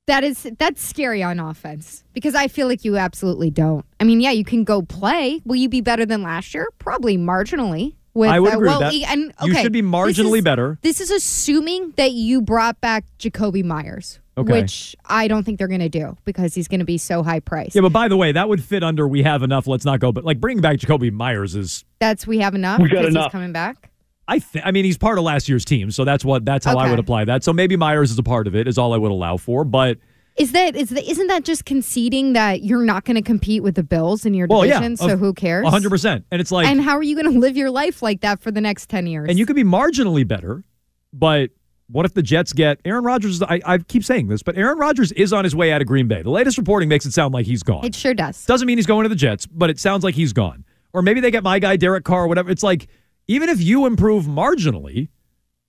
that 0.09 0.23
is 0.23 0.47
that's 0.57 0.81
scary 0.81 1.23
on 1.23 1.39
offense 1.39 2.03
because 2.13 2.35
I 2.35 2.47
feel 2.47 2.67
like 2.67 2.83
you 2.83 2.97
absolutely 2.97 3.49
don't. 3.51 3.85
I 3.99 4.03
mean, 4.03 4.19
yeah, 4.19 4.31
you 4.31 4.43
can 4.43 4.63
go 4.63 4.81
play. 4.81 5.41
Will 5.45 5.55
you 5.55 5.69
be 5.69 5.81
better 5.81 6.05
than 6.05 6.23
last 6.23 6.53
year? 6.53 6.67
Probably 6.79 7.17
marginally. 7.17 7.95
With, 8.15 8.29
I 8.31 8.39
would 8.39 8.51
uh, 8.51 8.55
agree 8.55 8.67
well, 8.67 8.79
with 8.79 9.01
that. 9.01 9.11
And, 9.11 9.33
You 9.43 9.53
should 9.53 9.71
be 9.71 9.81
this 9.81 9.89
marginally 9.89 10.39
is- 10.39 10.43
better. 10.43 10.79
This 10.81 10.99
is 10.99 11.11
assuming 11.11 11.93
that 11.95 12.11
you 12.11 12.41
brought 12.41 12.81
back 12.81 13.05
Jakobi 13.19 13.63
Meyers, 13.63 14.19
Okay. 14.35 14.51
which 14.51 14.95
I 15.05 15.27
don't 15.27 15.43
think 15.43 15.59
they're 15.59 15.67
going 15.67 15.79
to 15.79 15.89
do 15.89 16.17
because 16.25 16.55
he's 16.55 16.67
going 16.67 16.79
to 16.79 16.85
be 16.85 16.97
so 16.97 17.21
high 17.21 17.39
priced. 17.39 17.75
Yeah, 17.75 17.81
but 17.81 17.93
by 17.93 18.07
the 18.07 18.17
way, 18.17 18.31
that 18.31 18.49
would 18.49 18.63
fit 18.63 18.83
under 18.83 19.07
we 19.07 19.21
have 19.23 19.43
enough. 19.43 19.67
Let's 19.67 19.85
not 19.85 19.99
go. 19.99 20.11
But 20.11 20.25
like 20.25 20.39
bringing 20.39 20.61
back 20.61 20.77
Jakobi 20.77 21.11
Meyers 21.13 21.55
is, 21.55 21.85
That's 21.99 22.25
we 22.25 22.39
have 22.39 22.55
enough. 22.55 22.81
We 22.81 22.89
got 22.89 23.05
enough. 23.05 23.25
He's 23.25 23.31
coming 23.31 23.53
back. 23.53 23.89
I 24.29 24.39
think. 24.39 24.65
I 24.65 24.71
mean, 24.71 24.85
he's 24.85 24.97
part 24.97 25.17
of 25.17 25.23
last 25.23 25.49
year's 25.49 25.65
team, 25.65 25.91
so 25.91 26.05
that's 26.05 26.23
what 26.23 26.45
that's 26.45 26.65
how 26.65 26.77
I 26.77 26.89
would 26.89 26.99
apply 26.99 27.25
that. 27.25 27.43
So 27.43 27.51
maybe 27.51 27.75
Meyers 27.75 28.11
is 28.11 28.19
a 28.19 28.23
part 28.23 28.47
of 28.47 28.55
it. 28.55 28.67
Is 28.67 28.77
all 28.77 28.93
I 28.93 28.97
would 28.97 29.11
allow 29.11 29.37
for. 29.37 29.65
But 29.65 29.97
Is 30.37 30.51
that 30.53 30.75
is 30.75 30.89
that 30.89 31.09
isn't 31.09 31.27
that 31.27 31.43
just 31.43 31.65
conceding 31.65 32.33
that 32.33 32.63
you're 32.63 32.83
not 32.85 33.03
going 33.05 33.15
to 33.15 33.21
compete 33.21 33.63
with 33.63 33.75
the 33.75 33.83
Bills 33.83 34.25
in 34.25 34.33
your 34.33 34.47
well, 34.47 34.65
yeah, 34.65 34.75
division? 34.75 34.97
so 34.97 35.09
of- 35.13 35.19
who 35.19 35.33
cares? 35.33 35.67
hundred 35.67 35.89
percent. 35.89 36.25
And 36.31 36.39
it's 36.39 36.51
like, 36.51 36.67
and 36.67 36.79
how 36.79 36.95
are 36.95 37.03
you 37.03 37.15
going 37.21 37.33
to 37.33 37.39
live 37.39 37.57
your 37.57 37.71
life 37.71 38.01
like 38.01 38.21
that 38.21 38.39
for 38.39 38.51
the 38.51 38.61
next 38.61 38.87
ten 38.89 39.07
years? 39.07 39.27
and 39.29 39.37
you 39.37 39.45
could 39.45 39.55
be 39.55 39.63
marginally 39.65 40.27
better, 40.27 40.63
but. 41.11 41.49
What 41.91 42.05
if 42.05 42.13
the 42.13 42.21
Jets 42.21 42.53
get 42.53 42.79
Aaron 42.85 43.03
Rodgers? 43.03 43.41
I, 43.41 43.59
I 43.65 43.79
keep 43.79 44.03
saying 44.05 44.27
this, 44.27 44.43
but 44.43 44.55
Aaron 44.55 44.77
Rodgers 44.77 45.11
is 45.13 45.33
on 45.33 45.43
his 45.43 45.55
way 45.55 45.71
out 45.71 45.81
of 45.81 45.87
Green 45.87 46.07
Bay. 46.07 46.21
The 46.21 46.29
latest 46.29 46.59
reporting 46.59 46.87
makes 46.87 47.03
it 47.07 47.13
sound 47.13 47.33
like 47.33 47.47
he's 47.47 47.63
gone. 47.63 47.83
It 47.83 47.95
sure 47.95 48.13
does. 48.13 48.45
Doesn't 48.45 48.67
mean 48.67 48.77
he's 48.77 48.85
going 48.85 49.05
to 49.05 49.09
the 49.09 49.15
Jets, 49.15 49.47
but 49.47 49.71
it 49.71 49.79
sounds 49.79 50.03
like 50.03 50.13
he's 50.13 50.31
gone. 50.31 50.65
Or 50.93 51.01
maybe 51.01 51.19
they 51.19 51.31
get 51.31 51.41
my 51.41 51.57
guy 51.57 51.77
Derek 51.77 52.03
Carr, 52.03 52.25
or 52.25 52.27
whatever. 52.27 52.51
It's 52.51 52.61
like 52.61 52.89
even 53.29 53.47
if 53.47 53.61
you 53.61 53.85
improve 53.85 54.25
marginally, 54.25 55.07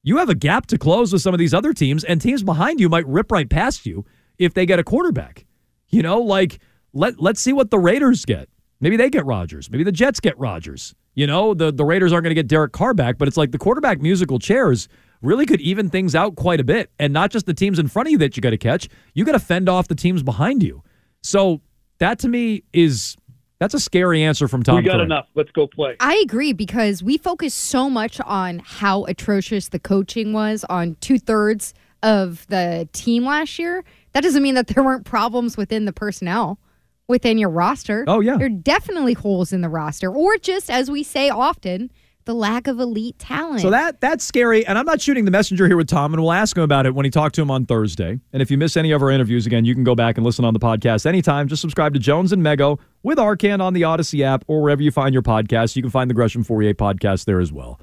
you 0.03 0.16
have 0.16 0.31
a 0.31 0.35
gap 0.35 0.64
to 0.68 0.79
close 0.79 1.12
with 1.12 1.20
some 1.20 1.35
of 1.35 1.38
these 1.38 1.53
other 1.53 1.75
teams, 1.75 2.05
and 2.05 2.18
teams 2.18 2.42
behind 2.42 2.81
you 2.81 2.88
might 2.88 3.07
rip 3.07 3.31
right 3.31 3.49
past 3.49 3.85
you 3.85 4.07
if 4.38 4.55
they 4.55 4.64
get 4.64 4.79
a 4.79 4.85
quarterback. 4.85 5.44
You 5.90 6.03
know, 6.03 6.20
like 6.20 6.59
let 6.94 7.20
let's 7.20 7.38
see 7.38 7.53
what 7.53 7.70
the 7.70 7.79
Raiders 7.79 8.25
get. 8.25 8.49
Maybe 8.81 8.96
they 8.96 9.11
get 9.11 9.27
Rodgers. 9.27 9.70
Maybe 9.70 9.85
the 9.85 9.92
Jets 9.92 10.20
get 10.20 10.38
Rodgers. 10.38 10.94
You 11.14 11.27
know, 11.27 11.53
the 11.53 11.70
the 11.70 11.85
Raiders 11.85 12.14
aren't 12.14 12.25
going 12.25 12.31
to 12.31 12.42
get 12.42 12.49
Derek 12.49 12.73
Carr 12.73 12.94
back, 12.94 13.18
but 13.18 13.29
it's 13.29 13.37
like 13.37 13.53
the 13.53 13.59
quarterback 13.59 14.01
musical 14.01 14.38
chairs 14.38 14.88
really 15.20 15.44
could 15.44 15.61
even 15.61 15.90
things 15.90 16.14
out 16.14 16.37
quite 16.37 16.61
a 16.61 16.64
bit, 16.64 16.90
and 16.99 17.12
not 17.12 17.31
just 17.31 17.44
the 17.44 17.53
teams 17.53 17.79
in 17.79 17.88
front 17.88 18.09
of 18.09 18.12
you 18.12 18.18
that 18.18 18.38
you 18.38 18.40
got 18.40 18.51
to 18.51 18.59
catch. 18.59 18.88
You 19.12 19.27
got 19.27 19.33
to 19.33 19.38
fend 19.38 19.68
off 19.68 19.87
the 19.87 19.94
teams 19.94 20.23
behind 20.23 20.62
you. 20.62 20.83
So 21.23 21.61
that 21.99 22.18
to 22.20 22.29
me 22.29 22.62
is 22.73 23.18
That's 23.61 23.75
a 23.75 23.79
scary 23.79 24.23
answer 24.23 24.49
from 24.49 24.62
Tom. 24.62 24.77
we 24.77 24.83
got 24.83 24.92
Curran. 24.92 25.05
enough. 25.05 25.27
Let's 25.35 25.51
go 25.53 25.66
play. 25.66 25.96
I 26.01 26.20
agree 26.25 26.55
because 26.55 27.03
we 27.03 27.18
focus 27.18 27.55
so 27.55 27.90
much 27.90 28.18
on 28.23 28.61
how 28.64 29.05
atrocious 29.05 29.68
the 29.68 29.79
coaching 29.79 30.33
was 30.33 30.64
on 30.70 30.96
two 31.01 31.18
thirds 31.18 31.75
of 32.03 32.46
the 32.49 32.88
team 32.92 33.27
last 33.27 33.59
year. 33.59 33.85
That 34.14 34.23
doesn't 34.23 34.42
mean 34.42 34.55
that 34.55 34.68
there 34.68 34.83
weren't 34.83 35.05
problems 35.05 35.59
within 35.59 35.85
the 35.85 35.92
personnel 35.92 36.59
within 37.07 37.37
your 37.37 37.51
roster. 37.51 38.05
Oh, 38.09 38.20
yeah. 38.20 38.38
There 38.38 38.46
are 38.46 38.49
definitely 38.49 39.12
holes 39.12 39.53
in 39.53 39.61
the 39.61 39.68
roster, 39.68 40.11
or 40.11 40.37
just 40.38 40.70
as 40.70 40.90
we 40.90 41.03
say 41.03 41.29
often, 41.29 41.90
the 42.24 42.35
lack 42.35 42.66
of 42.66 42.78
elite 42.78 43.18
talent. 43.18 43.61
So 43.61 43.70
that 43.70 44.00
that's 44.00 44.24
scary, 44.24 44.66
and 44.66 44.78
I'm 44.78 44.87
not 44.87 45.00
shooting 45.00 45.24
the 45.24 45.30
messenger 45.30 45.66
here 45.66 45.76
with 45.76 45.88
Tom, 45.88 46.12
and 46.12 46.22
we'll 46.22 46.33
ask 46.33 46.56
him 46.56 46.62
about 46.62 46.87
it 46.87 46.94
when 46.94 47.04
he 47.04 47.11
talked 47.11 47.35
to 47.37 47.42
him 47.42 47.50
on 47.50 47.66
Thursday. 47.66 48.20
And 48.33 48.42
if 48.42 48.50
you 48.50 48.59
miss 48.59 48.76
any 48.76 48.90
of 48.92 49.02
our 49.02 49.11
interviews, 49.11 49.46
again, 49.46 49.64
you 49.64 49.74
can 49.74 49.85
go 49.85 49.94
back 49.94 50.16
and 50.16 50.24
listen 50.24 50.44
on 50.44 50.54
the 50.54 50.61
podcast 50.61 51.06
anytime. 51.06 51.48
Just 51.48 51.61
subscribe 51.61 51.94
to 51.94 52.00
Jones 52.00 52.33
and 52.33 52.42
Mego 52.42 52.78
with 53.02 53.18
Arcand 53.18 53.61
on 53.61 53.72
the 53.72 53.85
Odyssey 53.85 54.22
app 54.22 54.44
or 54.46 54.62
wherever 54.62 54.83
you 54.83 54.90
find 54.90 55.12
your 55.12 55.22
podcast. 55.22 55.76
You 55.76 55.83
can 55.83 55.90
find 55.90 56.11
the 56.11 56.14
Gresh 56.14 56.35
and 56.35 56.46
Fauria 56.46 56.74
podcast 56.74 57.24
there 57.24 57.40
as 57.40 57.52
well. 57.52 57.80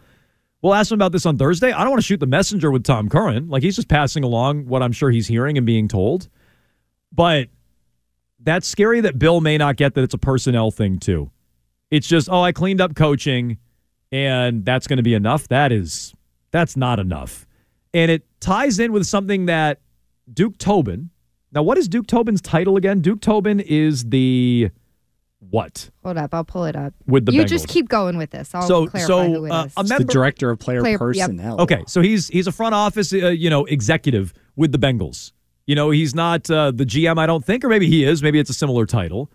We'll 0.62 0.74
ask 0.74 0.92
him 0.92 0.96
about 0.96 1.12
this 1.12 1.26
on 1.26 1.38
Thursday. 1.38 1.72
I 1.72 1.82
don't 1.82 1.90
want 1.92 2.02
to 2.02 2.06
shoot 2.06 2.20
the 2.20 2.26
messenger 2.26 2.72
with 2.72 2.84
Tom 2.84 3.10
Curran. 3.10 3.48
Like 3.48 3.64
he's 3.64 3.76
just 3.76 3.88
passing 3.88 4.24
along 4.24 4.66
what 4.66 4.82
I'm 4.82 4.92
sure 4.92 5.12
he's 5.12 5.28
hearing 5.28 5.58
and 5.58 5.66
being 5.66 5.88
told. 5.88 6.30
But 7.12 7.50
that's 8.40 8.68
scary 8.68 9.02
that 9.02 9.20
Bill 9.20 9.42
may 9.42 9.58
not 9.58 9.76
get 9.78 9.94
that 9.96 10.04
it's 10.04 10.14
a 10.14 10.18
personnel 10.18 10.72
thing 10.72 11.00
too. 11.00 11.32
It's 11.92 12.08
just, 12.08 12.28
oh, 12.30 12.42
I 12.42 12.52
cleaned 12.52 12.82
up 12.82 12.96
coaching 12.96 13.58
and 14.12 14.66
that's 14.66 14.88
going 14.88 14.98
to 14.98 15.04
be 15.04 15.14
enough. 15.14 15.48
That 15.48 15.72
is 15.72 16.14
that's 16.52 16.78
not 16.78 17.00
enough. 17.00 17.46
And 17.94 18.12
it 18.12 18.26
ties 18.40 18.80
in 18.80 18.92
with 18.92 19.06
something 19.06 19.46
that 19.48 19.82
Duke 20.32 20.58
Tobin. 20.58 21.10
Now, 21.52 21.64
what 21.64 21.78
is 21.78 21.88
Duke 21.88 22.08
Tobin's 22.08 22.42
title 22.42 22.78
again? 22.78 23.00
Duke 23.02 23.22
Tobin 23.22 23.60
is 23.60 24.04
the 24.10 24.70
what? 25.40 25.90
Hold 26.04 26.18
up, 26.18 26.34
I'll 26.34 26.44
pull 26.44 26.66
it 26.66 26.76
up. 26.76 26.94
With 27.06 27.26
the 27.26 27.32
you 27.32 27.44
Bengals. 27.44 27.48
just 27.48 27.68
keep 27.68 27.88
going 27.90 28.18
with 28.18 28.32
this. 28.32 28.54
I'll 28.54 28.68
so 28.68 28.88
clarify 28.88 29.08
so 29.08 29.24
who 29.24 29.46
it 29.46 29.52
uh, 29.52 29.68
a 29.78 29.84
member 29.84 30.12
director 30.12 30.50
of 30.50 30.60
player, 30.60 30.82
Player- 30.82 30.94
yep. 30.94 31.00
personnel. 31.00 31.62
Okay, 31.62 31.84
so 31.88 32.02
he's 32.02 32.28
he's 32.28 32.48
a 32.48 32.52
front 32.52 32.76
office, 32.76 33.14
uh, 33.14 33.30
you 33.30 33.50
know, 33.50 33.66
executive 33.66 34.34
with 34.56 34.72
the 34.72 34.80
Bengals. 34.80 35.32
You 35.66 35.76
know, 35.76 35.90
he's 35.90 36.16
not 36.16 36.50
uh, 36.50 36.72
the 36.72 36.86
GM, 36.86 37.18
I 37.18 37.26
don't 37.26 37.44
think, 37.46 37.64
or 37.64 37.70
maybe 37.70 37.88
he 37.88 38.04
is. 38.04 38.24
Maybe 38.24 38.40
it's 38.40 38.50
a 38.50 38.54
similar 38.54 38.86
title. 38.86 39.30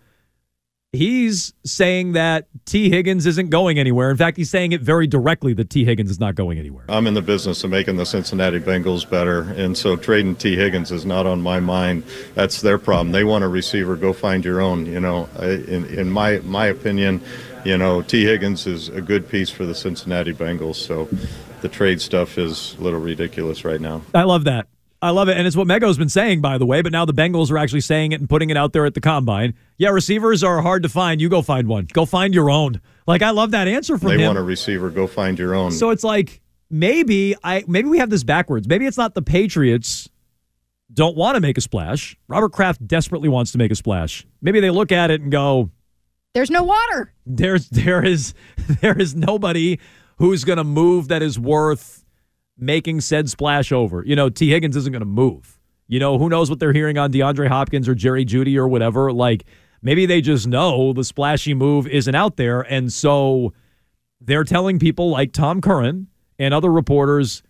He's 0.95 1.53
saying 1.65 2.11
that 2.11 2.45
Tee 2.65 2.87
Higgins 2.91 3.25
isn't 3.25 3.49
going 3.49 3.79
anywhere. 3.79 4.11
In 4.11 4.17
fact, 4.17 4.37
he's 4.37 4.51
saying 4.51 4.73
it 4.73 4.81
very 4.81 5.07
directly 5.07 5.53
that 5.53 5.71
Tee 5.71 5.85
Higgins 5.85 6.11
is 6.11 6.19
not 6.19 6.35
going 6.35 6.59
anywhere. 6.59 6.85
I'm 6.87 7.07
in 7.07 7.15
the 7.15 7.21
business 7.23 7.63
of 7.63 7.71
making 7.71 7.95
the 7.95 8.05
Cincinnati 8.05 8.59
Bengals 8.59 9.09
better, 9.09 9.41
and 9.57 9.75
so 9.75 9.95
trading 9.95 10.35
Tee 10.35 10.55
Higgins 10.55 10.91
is 10.91 11.03
not 11.03 11.25
on 11.25 11.41
my 11.41 11.59
mind. 11.59 12.03
That's 12.35 12.61
their 12.61 12.77
problem. 12.77 13.11
They 13.11 13.23
want 13.23 13.43
a 13.43 13.47
receiver. 13.47 13.95
Go 13.95 14.13
find 14.13 14.45
your 14.45 14.61
own. 14.61 14.85
You 14.85 14.99
know, 14.99 15.27
in, 15.41 15.85
in 15.85 16.11
my 16.11 16.37
my 16.43 16.67
opinion, 16.67 17.21
you 17.65 17.75
know, 17.75 18.03
Tee 18.03 18.25
Higgins 18.25 18.67
is 18.67 18.89
a 18.89 19.01
good 19.01 19.27
piece 19.27 19.49
for 19.49 19.65
the 19.65 19.73
Cincinnati 19.73 20.31
Bengals. 20.31 20.75
So 20.75 21.09
the 21.61 21.69
trade 21.69 22.01
stuff 22.01 22.37
is 22.37 22.75
a 22.77 22.83
little 22.83 22.99
ridiculous 22.99 23.65
right 23.65 23.81
now. 23.81 24.03
I 24.13 24.23
love 24.23 24.43
that. 24.43 24.67
I 25.03 25.09
love 25.09 25.27
it. 25.29 25.37
And 25.37 25.45
it's 25.45 25.55
what 25.55 25.67
Mego's 25.67 25.97
been 25.97 26.09
saying, 26.09 26.39
by 26.41 26.57
the 26.57 26.65
way, 26.65 26.81
but 26.81 26.91
now 26.91 27.03
the 27.03 27.13
Bengals 27.13 27.51
are 27.51 27.57
actually 27.57 27.81
saying 27.81 28.13
it 28.13 28.19
and 28.21 28.29
putting 28.29 28.49
it 28.49 28.57
out 28.57 28.71
there 28.73 28.85
at 28.85 28.93
the 28.93 29.01
combine. 29.01 29.53
Yeah, 29.77 29.89
receivers 29.89 30.43
are 30.43 30.61
hard 30.61 30.83
to 30.83 30.89
find. 30.89 31.19
You 31.19 31.27
go 31.29 31.41
find 31.41 31.67
one. 31.67 31.87
Go 31.91 32.05
find 32.05 32.33
your 32.33 32.49
own. 32.49 32.79
Like, 33.05 33.21
I 33.21 33.31
love 33.31 33.51
that 33.51 33.67
answer 33.67 33.97
from 33.97 34.09
They 34.09 34.19
him. 34.19 34.27
want 34.27 34.37
a 34.37 34.43
receiver. 34.43 34.89
Go 34.89 35.05
find 35.07 35.37
your 35.37 35.55
own. 35.55 35.71
So 35.71 35.89
it's 35.89 36.03
like 36.05 36.41
maybe 36.69 37.35
I 37.43 37.63
maybe 37.67 37.89
we 37.89 37.97
have 37.99 38.09
this 38.09 38.23
backwards. 38.23 38.67
Maybe 38.67 38.85
it's 38.85 38.97
not 38.97 39.13
the 39.13 39.21
Patriots 39.21 40.09
don't 40.93 41.17
want 41.17 41.35
to 41.35 41.41
make 41.41 41.57
a 41.57 41.61
splash. 41.61 42.15
Robert 42.27 42.53
Kraft 42.53 42.85
desperately 42.87 43.27
wants 43.27 43.51
to 43.53 43.57
make 43.57 43.71
a 43.71 43.75
splash. 43.75 44.25
Maybe 44.41 44.59
they 44.59 44.69
look 44.69 44.91
at 44.91 45.09
it 45.11 45.21
and 45.21 45.31
go, 45.31 45.69
There's 46.33 46.51
no 46.51 46.63
water. 46.63 47.13
there's 47.25 47.67
there 47.69 48.03
is 48.05 48.33
there 48.81 48.97
is 48.97 49.15
nobody 49.15 49.79
who's 50.17 50.43
going 50.43 50.57
to 50.57 50.63
move 50.63 51.07
that 51.09 51.21
is 51.23 51.37
worth 51.39 52.02
making 52.57 53.01
said 53.01 53.29
splash 53.29 53.71
over. 53.71 54.03
You 54.05 54.15
know, 54.15 54.29
Tee 54.29 54.49
Higgins 54.49 54.75
isn't 54.75 54.91
going 54.91 55.01
to 55.01 55.05
move. 55.05 55.59
You 55.87 55.99
know, 55.99 56.17
who 56.17 56.29
knows 56.29 56.49
what 56.49 56.59
they're 56.59 56.73
hearing 56.73 56.97
on 56.97 57.11
DeAndre 57.11 57.47
Hopkins 57.47 57.87
or 57.87 57.95
Jerry 57.95 58.25
Jeudy 58.25 58.55
or 58.55 58.67
whatever. 58.67 59.11
Like 59.11 59.45
maybe 59.81 60.05
they 60.05 60.21
just 60.21 60.47
know 60.47 60.93
the 60.93 61.03
splashy 61.03 61.53
move 61.53 61.87
isn't 61.87 62.15
out 62.15 62.37
there 62.37 62.61
and 62.61 62.91
so 62.91 63.53
they're 64.21 64.45
telling 64.45 64.79
people 64.79 65.09
like 65.09 65.33
Tom 65.33 65.61
Curran 65.61 66.07
and 66.39 66.53
other 66.53 66.71
reporters 66.71 67.43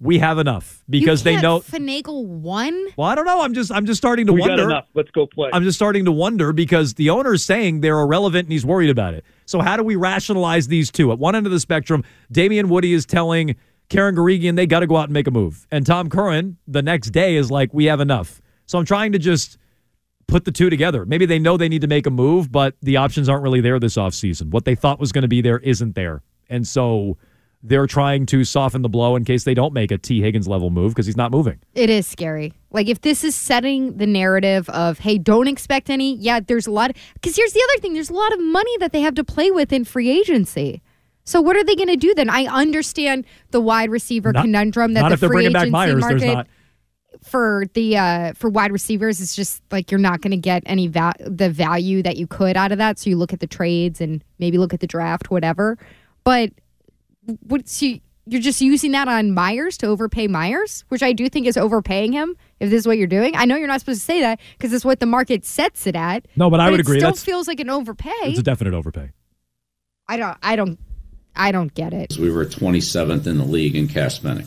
we 0.00 0.18
have 0.18 0.38
enough 0.38 0.82
because 0.88 1.20
you 1.20 1.24
they 1.24 1.32
can't 1.32 1.42
know 1.42 1.60
finagle 1.60 2.24
one. 2.24 2.86
well, 2.96 3.06
I 3.06 3.14
don't 3.14 3.26
know. 3.26 3.42
I'm 3.42 3.52
just 3.52 3.70
I'm 3.70 3.84
just 3.84 3.98
starting 3.98 4.26
to 4.26 4.32
we 4.32 4.40
wonder. 4.40 4.56
got 4.56 4.70
enough. 4.70 4.86
Let's 4.94 5.10
go 5.10 5.26
play. 5.26 5.50
I'm 5.52 5.62
just 5.62 5.76
starting 5.76 6.06
to 6.06 6.12
wonder 6.12 6.52
because 6.54 6.94
the 6.94 7.10
owner's 7.10 7.44
saying 7.44 7.82
they're 7.82 8.00
irrelevant 8.00 8.46
and 8.46 8.52
he's 8.52 8.64
worried 8.64 8.88
about 8.88 9.12
it. 9.12 9.24
So 9.44 9.60
how 9.60 9.76
do 9.76 9.82
we 9.84 9.96
rationalize 9.96 10.68
these 10.68 10.90
two? 10.90 11.12
At 11.12 11.18
one 11.18 11.34
end 11.34 11.44
of 11.44 11.52
the 11.52 11.60
spectrum, 11.60 12.02
Damien 12.32 12.70
Woody 12.70 12.94
is 12.94 13.04
telling 13.04 13.56
Karen 13.90 14.14
Guregian 14.16 14.56
they 14.56 14.66
got 14.66 14.80
to 14.80 14.86
go 14.86 14.96
out 14.96 15.04
and 15.04 15.12
make 15.12 15.26
a 15.26 15.30
move, 15.30 15.66
and 15.70 15.84
Tom 15.84 16.08
Curran 16.08 16.56
the 16.66 16.80
next 16.80 17.10
day 17.10 17.36
is 17.36 17.50
like, 17.50 17.74
"We 17.74 17.84
have 17.86 18.00
enough." 18.00 18.40
So 18.66 18.78
I'm 18.78 18.86
trying 18.86 19.12
to 19.12 19.18
just 19.18 19.58
put 20.26 20.44
the 20.44 20.52
two 20.52 20.70
together. 20.70 21.04
Maybe 21.04 21.26
they 21.26 21.40
know 21.40 21.56
they 21.56 21.68
need 21.68 21.80
to 21.82 21.88
make 21.88 22.06
a 22.06 22.10
move, 22.10 22.50
but 22.50 22.76
the 22.80 22.96
options 22.96 23.28
aren't 23.28 23.42
really 23.42 23.60
there 23.60 23.78
this 23.78 23.96
offseason. 23.96 24.50
What 24.50 24.64
they 24.64 24.76
thought 24.76 25.00
was 25.00 25.12
going 25.12 25.22
to 25.22 25.28
be 25.28 25.42
there 25.42 25.58
isn't 25.58 25.96
there, 25.96 26.22
and 26.48 26.66
so 26.66 27.18
they're 27.62 27.86
trying 27.86 28.24
to 28.26 28.44
soften 28.44 28.82
the 28.82 28.88
blow 28.88 29.16
in 29.16 29.24
case 29.24 29.44
they 29.44 29.54
don't 29.54 29.74
make 29.74 29.90
a 29.90 29.98
Tee 29.98 30.22
Higgins 30.22 30.48
level 30.48 30.70
move 30.70 30.92
because 30.92 31.04
he's 31.04 31.16
not 31.16 31.30
moving. 31.30 31.58
It 31.74 31.90
is 31.90 32.06
scary. 32.06 32.54
Like 32.70 32.88
if 32.88 33.02
this 33.02 33.22
is 33.22 33.34
setting 33.34 33.98
the 33.98 34.06
narrative 34.06 34.68
of, 34.70 35.00
hey, 35.00 35.18
don't 35.18 35.48
expect 35.48 35.90
any. 35.90 36.16
Yeah, 36.16 36.40
there's 36.40 36.66
a 36.66 36.70
lot. 36.70 36.96
Because 37.14 37.36
here's 37.36 37.52
the 37.52 37.62
other 37.70 37.80
thing: 37.80 37.94
there's 37.94 38.10
a 38.10 38.14
lot 38.14 38.32
of 38.32 38.40
money 38.40 38.76
that 38.78 38.92
they 38.92 39.00
have 39.00 39.14
to 39.16 39.24
play 39.24 39.50
with 39.50 39.72
in 39.72 39.84
free 39.84 40.10
agency. 40.10 40.80
So 41.30 41.40
what 41.40 41.56
are 41.56 41.62
they 41.62 41.76
going 41.76 41.88
to 41.88 41.96
do 41.96 42.12
then? 42.12 42.28
I 42.28 42.46
understand 42.46 43.24
the 43.52 43.60
wide 43.60 43.88
receiver 43.88 44.32
Not- 44.32 44.42
conundrum 44.42 44.94
that 44.94 45.08
the 45.10 45.28
free 45.28 45.46
agency 45.46 45.70
Meyers, 45.70 46.00
market 46.00 46.48
for 47.22 47.66
the 47.74 47.96
uh, 47.96 48.32
for 48.32 48.50
wide 48.50 48.72
receivers 48.72 49.20
is 49.20 49.36
just 49.36 49.62
like 49.70 49.92
you're 49.92 50.00
not 50.00 50.22
going 50.22 50.32
to 50.32 50.36
get 50.36 50.64
any 50.66 50.88
va- 50.88 51.14
the 51.20 51.48
value 51.48 52.02
that 52.02 52.16
you 52.16 52.26
could 52.26 52.56
out 52.56 52.72
of 52.72 52.78
that. 52.78 52.98
So 52.98 53.10
you 53.10 53.16
look 53.16 53.32
at 53.32 53.38
the 53.38 53.46
trades 53.46 54.00
and 54.00 54.24
maybe 54.40 54.58
look 54.58 54.74
at 54.74 54.80
the 54.80 54.88
draft, 54.88 55.30
whatever. 55.30 55.78
But 56.24 56.50
what 57.46 57.68
so 57.68 57.86
you, 57.86 58.00
you're 58.26 58.40
just 58.40 58.60
using 58.60 58.90
that 58.90 59.06
on 59.06 59.32
Meyers 59.32 59.76
to 59.78 59.86
overpay 59.86 60.26
Meyers, 60.26 60.84
which 60.88 61.02
I 61.02 61.12
do 61.12 61.28
think 61.28 61.46
is 61.46 61.56
overpaying 61.56 62.10
him. 62.12 62.36
If 62.58 62.70
this 62.70 62.80
is 62.80 62.86
what 62.88 62.98
you're 62.98 63.06
doing, 63.06 63.36
I 63.36 63.44
know 63.44 63.54
you're 63.54 63.68
not 63.68 63.78
supposed 63.78 64.00
to 64.00 64.04
say 64.04 64.20
that 64.20 64.40
because 64.58 64.72
it's 64.72 64.84
what 64.84 64.98
the 64.98 65.06
market 65.06 65.44
sets 65.44 65.86
it 65.86 65.94
at. 65.94 66.26
No, 66.34 66.50
but 66.50 66.58
I 66.58 66.70
would 66.70 66.80
it 66.80 66.86
agree. 66.86 66.98
Still 66.98 67.10
That's- 67.10 67.22
feels 67.22 67.46
like 67.46 67.60
an 67.60 67.70
overpay. 67.70 68.10
It's 68.24 68.40
a 68.40 68.42
definite 68.42 68.74
overpay. 68.74 69.10
I 70.08 70.16
don't. 70.16 70.36
I 70.42 70.56
don't. 70.56 70.76
I 71.36 71.52
don't 71.52 71.72
get 71.74 71.92
it. 71.92 72.16
We 72.18 72.30
were 72.30 72.44
27th 72.44 73.26
in 73.26 73.38
the 73.38 73.44
league 73.44 73.76
in 73.76 73.88
cash 73.88 74.16
spending. 74.16 74.46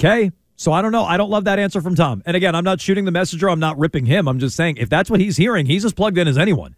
Okay. 0.00 0.30
So 0.56 0.72
I 0.72 0.80
don't 0.80 0.92
know. 0.92 1.04
I 1.04 1.16
don't 1.16 1.30
love 1.30 1.44
that 1.44 1.58
answer 1.58 1.82
from 1.82 1.94
Tom. 1.94 2.22
And 2.24 2.36
again, 2.36 2.54
I'm 2.54 2.64
not 2.64 2.80
shooting 2.80 3.04
the 3.04 3.10
messenger. 3.10 3.50
I'm 3.50 3.60
not 3.60 3.78
ripping 3.78 4.06
him. 4.06 4.26
I'm 4.26 4.38
just 4.38 4.56
saying 4.56 4.78
if 4.78 4.88
that's 4.88 5.10
what 5.10 5.20
he's 5.20 5.36
hearing, 5.36 5.66
he's 5.66 5.84
as 5.84 5.92
plugged 5.92 6.16
in 6.16 6.26
as 6.26 6.38
anyone. 6.38 6.74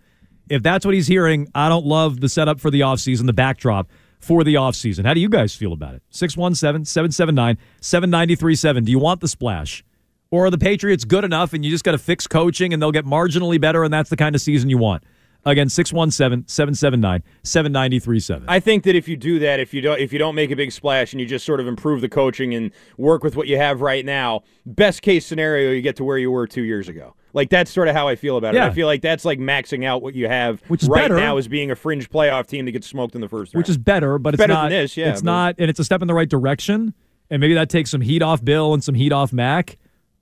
If 0.51 0.62
that's 0.62 0.85
what 0.85 0.94
he's 0.94 1.07
hearing, 1.07 1.48
I 1.55 1.68
don't 1.68 1.87
love 1.87 2.20
the 2.20 2.29
setup 2.29 2.59
for 2.59 2.70
the 2.70 2.81
offseason, 2.81 3.27
the 3.27 3.33
backdrop 3.33 3.88
for 4.18 4.42
the 4.42 4.55
offseason. 4.55 5.05
How 5.05 5.14
do 5.14 5.20
you 5.20 5.29
guys 5.29 5.55
feel 5.55 5.72
about 5.72 5.94
it? 5.94 6.03
617 6.11 6.85
779 6.85 7.59
7937. 7.81 8.85
Do 8.85 8.90
you 8.90 8.98
want 8.98 9.20
the 9.20 9.29
splash? 9.29 9.85
Or 10.31 10.46
are 10.46 10.51
the 10.51 10.59
Patriots 10.59 11.05
good 11.05 11.24
enough 11.24 11.53
and 11.53 11.64
you 11.64 11.70
just 11.70 11.85
got 11.85 11.92
to 11.92 11.98
fix 11.98 12.27
coaching 12.27 12.72
and 12.72 12.83
they'll 12.83 12.92
get 12.92 13.07
marginally 13.07 13.61
better 13.61 13.85
and 13.85 13.92
that's 13.92 14.11
the 14.11 14.16
kind 14.16 14.35
of 14.35 14.40
season 14.40 14.68
you 14.68 14.79
want? 14.79 15.05
Again, 15.50 15.68
617 15.68 16.46
779 16.46 17.22
7937. 17.42 18.48
I 18.48 18.61
think 18.61 18.84
that 18.84 18.94
if 18.94 19.08
you 19.08 19.16
do 19.16 19.38
that, 19.38 19.61
if 19.61 19.72
you 19.72 19.80
don't 19.80 19.98
if 19.98 20.12
you 20.12 20.18
don't 20.18 20.34
make 20.34 20.50
a 20.50 20.56
big 20.56 20.72
splash 20.72 21.12
and 21.12 21.20
you 21.20 21.26
just 21.26 21.46
sort 21.46 21.58
of 21.61 21.66
improve 21.66 22.00
the 22.00 22.08
coaching 22.08 22.54
and 22.54 22.70
work 22.96 23.24
with 23.24 23.34
what 23.37 23.46
you 23.48 23.56
have 23.56 23.80
right 23.80 24.04
now, 24.04 24.42
best 24.66 25.02
case 25.02 25.24
scenario 25.26 25.70
you 25.72 25.80
get 25.80 25.96
to 25.96 26.04
where 26.04 26.18
you 26.18 26.30
were 26.30 26.46
2 26.46 26.62
years 26.62 26.88
ago. 26.88 27.14
Like 27.32 27.50
that's 27.50 27.70
sort 27.70 27.88
of 27.88 27.94
how 27.94 28.08
I 28.08 28.16
feel 28.16 28.37
about 28.37 28.54
it. 28.54 28.58
Yeah. 28.58 28.66
I 28.66 28.70
feel 28.70 28.87
like 28.87 29.00
that's 29.02 29.24
like 29.24 29.38
maxing 29.38 29.84
out 29.84 30.02
what 30.02 30.14
you 30.14 30.28
have 30.28 30.61
Which 30.68 30.82
is 30.82 30.88
right 30.88 31.02
better. 31.02 31.16
now 31.16 31.37
is 31.38 31.48
being 31.48 31.70
a 31.70 31.76
fringe 31.76 32.11
playoff 32.11 32.46
team 32.46 32.64
that 32.66 32.72
gets 32.72 32.87
smoked 32.87 33.14
in 33.14 33.20
the 33.20 33.28
first 33.28 33.54
round. 33.54 33.61
which 33.62 33.68
is 33.70 33.78
better, 33.78 34.18
but 34.18 34.34
it's 34.34 34.40
Better 34.40 34.52
not. 34.52 34.70
than 34.70 34.82
this, 34.82 34.96
yeah, 34.96 35.11
it's 35.11 35.20
but- 35.22 35.26
not, 35.26 35.54
and 35.58 35.70
it's 35.70 35.78
a 35.80 35.84
step 35.84 36.02
in 36.02 36.08
the 36.08 36.14
right 36.14 36.28
direction. 36.28 36.94
And 37.30 37.40
maybe 37.40 37.54
that 37.54 37.68
takes 37.68 37.90
some 37.90 38.00
heat 38.00 38.22
off 38.22 38.42
Bill 38.44 38.72
and 38.74 38.82
some 38.82 38.94
heat 38.94 39.12
off 39.12 39.32
Mac, 39.34 39.76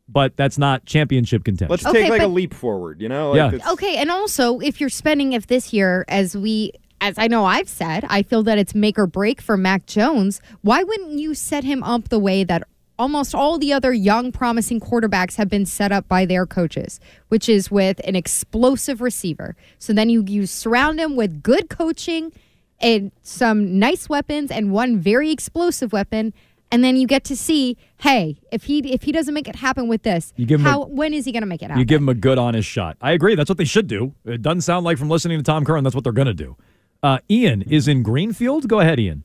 but 0.08 0.36
that's 0.36 0.58
not 0.58 0.84
championship 0.86 1.44
contention. 1.44 1.70
Let's 1.70 1.86
Okay, 1.86 2.02
take 2.02 2.10
like 2.10 2.22
a 2.22 2.26
leap 2.26 2.54
forward, 2.54 3.00
you 3.00 3.08
know? 3.08 3.32
Like 3.32 3.52
Yeah. 3.52 3.72
Okay, 3.72 3.96
and 3.96 4.10
also 4.10 4.58
if 4.60 4.80
you're 4.80 4.90
spending 4.90 5.32
if 5.32 5.46
this 5.46 5.72
year, 5.72 6.04
as 6.08 6.36
we 6.36 6.72
as 7.00 7.18
I 7.18 7.26
know 7.26 7.44
I've 7.44 7.68
said, 7.68 8.04
I 8.08 8.22
feel 8.22 8.42
that 8.44 8.58
it's 8.58 8.74
make 8.74 8.98
or 8.98 9.06
break 9.06 9.40
for 9.40 9.56
Mac 9.56 9.86
Jones. 9.86 10.40
Why 10.62 10.82
wouldn't 10.82 11.18
you 11.18 11.34
set 11.34 11.64
him 11.64 11.82
up 11.82 12.08
the 12.08 12.18
way 12.18 12.44
that 12.44 12.62
almost 12.98 13.34
all 13.34 13.58
the 13.58 13.72
other 13.72 13.92
young, 13.92 14.32
promising 14.32 14.80
quarterbacks 14.80 15.36
have 15.36 15.48
been 15.48 15.66
set 15.66 15.92
up 15.92 16.08
by 16.08 16.24
their 16.24 16.46
coaches, 16.46 17.00
which 17.28 17.48
is 17.48 17.70
with 17.70 18.00
an 18.04 18.16
explosive 18.16 19.00
receiver. 19.00 19.54
So 19.78 19.92
then 19.92 20.08
you 20.08 20.24
you 20.26 20.46
surround 20.46 21.00
him 21.00 21.16
with 21.16 21.42
good 21.42 21.68
coaching 21.68 22.32
and 22.80 23.10
some 23.22 23.78
nice 23.78 24.08
weapons 24.08 24.50
and 24.50 24.72
one 24.72 24.98
very 24.98 25.30
explosive 25.30 25.92
weapon. 25.92 26.32
And 26.72 26.82
then 26.82 26.96
you 26.96 27.06
get 27.06 27.22
to 27.24 27.36
see, 27.36 27.76
hey, 27.98 28.38
if 28.50 28.64
he 28.64 28.78
if 28.92 29.02
he 29.04 29.12
doesn't 29.12 29.32
make 29.32 29.46
it 29.48 29.56
happen 29.56 29.86
with 29.88 30.02
this, 30.02 30.32
You 30.36 30.46
give 30.46 30.60
him 30.60 30.66
how 30.66 30.82
a- 30.82 30.88
when 30.88 31.14
is 31.14 31.24
he 31.24 31.32
going 31.32 31.42
to 31.42 31.46
make 31.46 31.62
it 31.62 31.66
happen? 31.66 31.78
You 31.78 31.84
give 31.84 32.00
him 32.00 32.08
a 32.08 32.14
good, 32.14 32.38
honest 32.38 32.68
shot. 32.68 32.96
I 33.00 33.12
agree. 33.12 33.34
That's 33.36 33.48
what 33.48 33.56
they 33.58 33.64
should 33.64 33.86
do. 33.86 34.14
It 34.24 34.42
doesn't 34.42 34.62
sound 34.62 34.84
like 34.84 34.98
from 34.98 35.08
listening 35.08 35.38
to 35.38 35.44
Tom 35.44 35.64
Curran, 35.64 35.84
that's 35.84 35.94
what 35.94 36.02
they're 36.04 36.12
going 36.12 36.26
to 36.26 36.34
do. 36.34 36.56
Uh, 37.02 37.18
Ian 37.30 37.62
is 37.62 37.86
in 37.86 38.02
Greenfield. 38.02 38.68
Go 38.68 38.80
ahead, 38.80 38.98
Ian. 38.98 39.22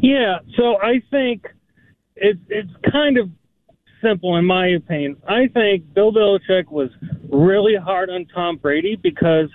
Yeah, 0.00 0.38
so 0.56 0.80
I 0.82 1.00
think 1.10 1.46
it's 2.16 2.40
it's 2.48 2.70
kind 2.90 3.18
of 3.18 3.30
simple 4.02 4.36
in 4.36 4.44
my 4.44 4.66
opinion. 4.68 5.16
I 5.28 5.46
think 5.48 5.94
Bill 5.94 6.12
Belichick 6.12 6.68
was 6.70 6.90
really 7.30 7.76
hard 7.76 8.10
on 8.10 8.26
Tom 8.34 8.56
Brady 8.56 8.96
because 8.96 9.48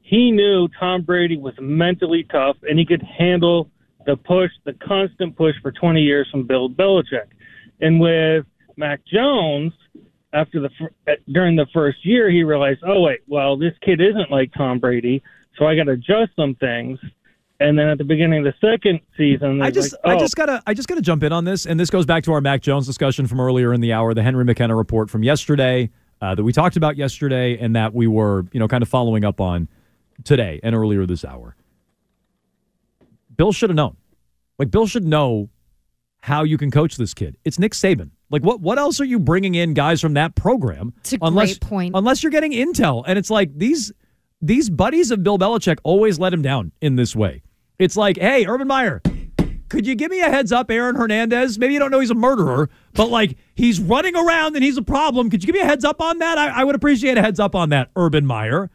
he 0.00 0.30
knew 0.30 0.68
Tom 0.80 1.02
Brady 1.02 1.36
was 1.36 1.54
mentally 1.60 2.24
tough 2.30 2.56
and 2.62 2.78
he 2.78 2.86
could 2.86 3.02
handle 3.02 3.70
the 4.06 4.16
push, 4.16 4.50
the 4.64 4.72
constant 4.74 5.36
push 5.36 5.54
for 5.60 5.72
20 5.72 6.00
years 6.00 6.28
from 6.30 6.46
Bill 6.46 6.70
Belichick. 6.70 7.26
And 7.80 8.00
with 8.00 8.46
Mac 8.76 9.00
Jones, 9.06 9.72
after 10.32 10.60
the 10.60 10.70
during 11.32 11.56
the 11.56 11.66
first 11.72 12.04
year, 12.04 12.30
he 12.30 12.42
realized, 12.42 12.80
oh 12.86 13.02
wait, 13.02 13.20
well 13.26 13.56
this 13.56 13.74
kid 13.82 14.00
isn't 14.00 14.30
like 14.30 14.52
Tom 14.54 14.78
Brady, 14.78 15.22
so 15.58 15.66
I 15.66 15.76
got 15.76 15.84
to 15.84 15.92
adjust 15.92 16.32
some 16.36 16.54
things. 16.54 16.98
And 17.58 17.78
then 17.78 17.88
at 17.88 17.96
the 17.96 18.04
beginning 18.04 18.46
of 18.46 18.52
the 18.52 18.68
second 18.72 19.00
season, 19.16 19.62
I 19.62 19.70
just, 19.70 19.92
like, 20.04 20.12
I 20.12 20.16
oh, 20.16 20.18
just 20.18 20.36
gotta, 20.36 20.62
I 20.66 20.74
just 20.74 20.88
gotta 20.88 21.00
jump 21.00 21.22
in 21.22 21.32
on 21.32 21.44
this, 21.44 21.64
and 21.64 21.80
this 21.80 21.88
goes 21.88 22.04
back 22.04 22.22
to 22.24 22.32
our 22.32 22.42
Mac 22.42 22.60
Jones 22.60 22.86
discussion 22.86 23.26
from 23.26 23.40
earlier 23.40 23.72
in 23.72 23.80
the 23.80 23.94
hour, 23.94 24.12
the 24.12 24.22
Henry 24.22 24.44
McKenna 24.44 24.76
report 24.76 25.08
from 25.08 25.22
yesterday 25.22 25.88
uh, 26.20 26.34
that 26.34 26.44
we 26.44 26.52
talked 26.52 26.76
about 26.76 26.98
yesterday, 26.98 27.56
and 27.58 27.74
that 27.74 27.94
we 27.94 28.06
were, 28.06 28.44
you 28.52 28.60
know, 28.60 28.68
kind 28.68 28.82
of 28.82 28.90
following 28.90 29.24
up 29.24 29.40
on 29.40 29.68
today 30.24 30.60
and 30.62 30.74
earlier 30.74 31.06
this 31.06 31.24
hour. 31.24 31.56
Bill 33.36 33.52
should 33.52 33.70
have 33.70 33.76
known. 33.76 33.96
Like 34.58 34.70
Bill 34.70 34.86
should 34.86 35.04
know 35.04 35.50
how 36.20 36.42
you 36.42 36.58
can 36.58 36.70
coach 36.70 36.96
this 36.96 37.14
kid. 37.14 37.36
It's 37.44 37.58
Nick 37.58 37.72
Saban. 37.72 38.10
Like 38.30 38.42
what? 38.42 38.60
What 38.60 38.78
else 38.78 39.00
are 39.00 39.04
you 39.04 39.18
bringing 39.18 39.54
in 39.54 39.74
guys 39.74 40.00
from 40.00 40.14
that 40.14 40.34
program? 40.34 40.94
It's 40.98 41.12
a 41.12 41.18
unless, 41.22 41.58
great 41.58 41.60
point. 41.60 41.94
Unless 41.94 42.22
you're 42.22 42.32
getting 42.32 42.52
intel, 42.52 43.04
and 43.06 43.18
it's 43.18 43.30
like 43.30 43.56
these 43.56 43.92
these 44.42 44.68
buddies 44.68 45.10
of 45.10 45.22
Bill 45.22 45.38
Belichick 45.38 45.78
always 45.84 46.18
let 46.18 46.32
him 46.32 46.42
down 46.42 46.72
in 46.80 46.96
this 46.96 47.14
way. 47.14 47.42
It's 47.78 47.96
like, 47.96 48.18
hey, 48.18 48.46
Urban 48.46 48.66
Meyer, 48.66 49.02
could 49.68 49.86
you 49.86 49.94
give 49.94 50.10
me 50.10 50.20
a 50.20 50.30
heads 50.30 50.52
up, 50.52 50.70
Aaron 50.70 50.96
Hernandez? 50.96 51.58
Maybe 51.58 51.74
you 51.74 51.78
don't 51.78 51.90
know 51.90 52.00
he's 52.00 52.10
a 52.10 52.14
murderer, 52.14 52.70
but 52.94 53.10
like 53.10 53.36
he's 53.54 53.80
running 53.80 54.16
around 54.16 54.56
and 54.56 54.64
he's 54.64 54.76
a 54.76 54.82
problem. 54.82 55.30
Could 55.30 55.42
you 55.42 55.46
give 55.46 55.54
me 55.54 55.60
a 55.60 55.66
heads 55.66 55.84
up 55.84 56.00
on 56.00 56.18
that? 56.18 56.38
I, 56.38 56.60
I 56.60 56.64
would 56.64 56.74
appreciate 56.74 57.18
a 57.18 57.22
heads 57.22 57.38
up 57.38 57.54
on 57.54 57.68
that, 57.70 57.90
Urban 57.96 58.26
Meyer. 58.26 58.70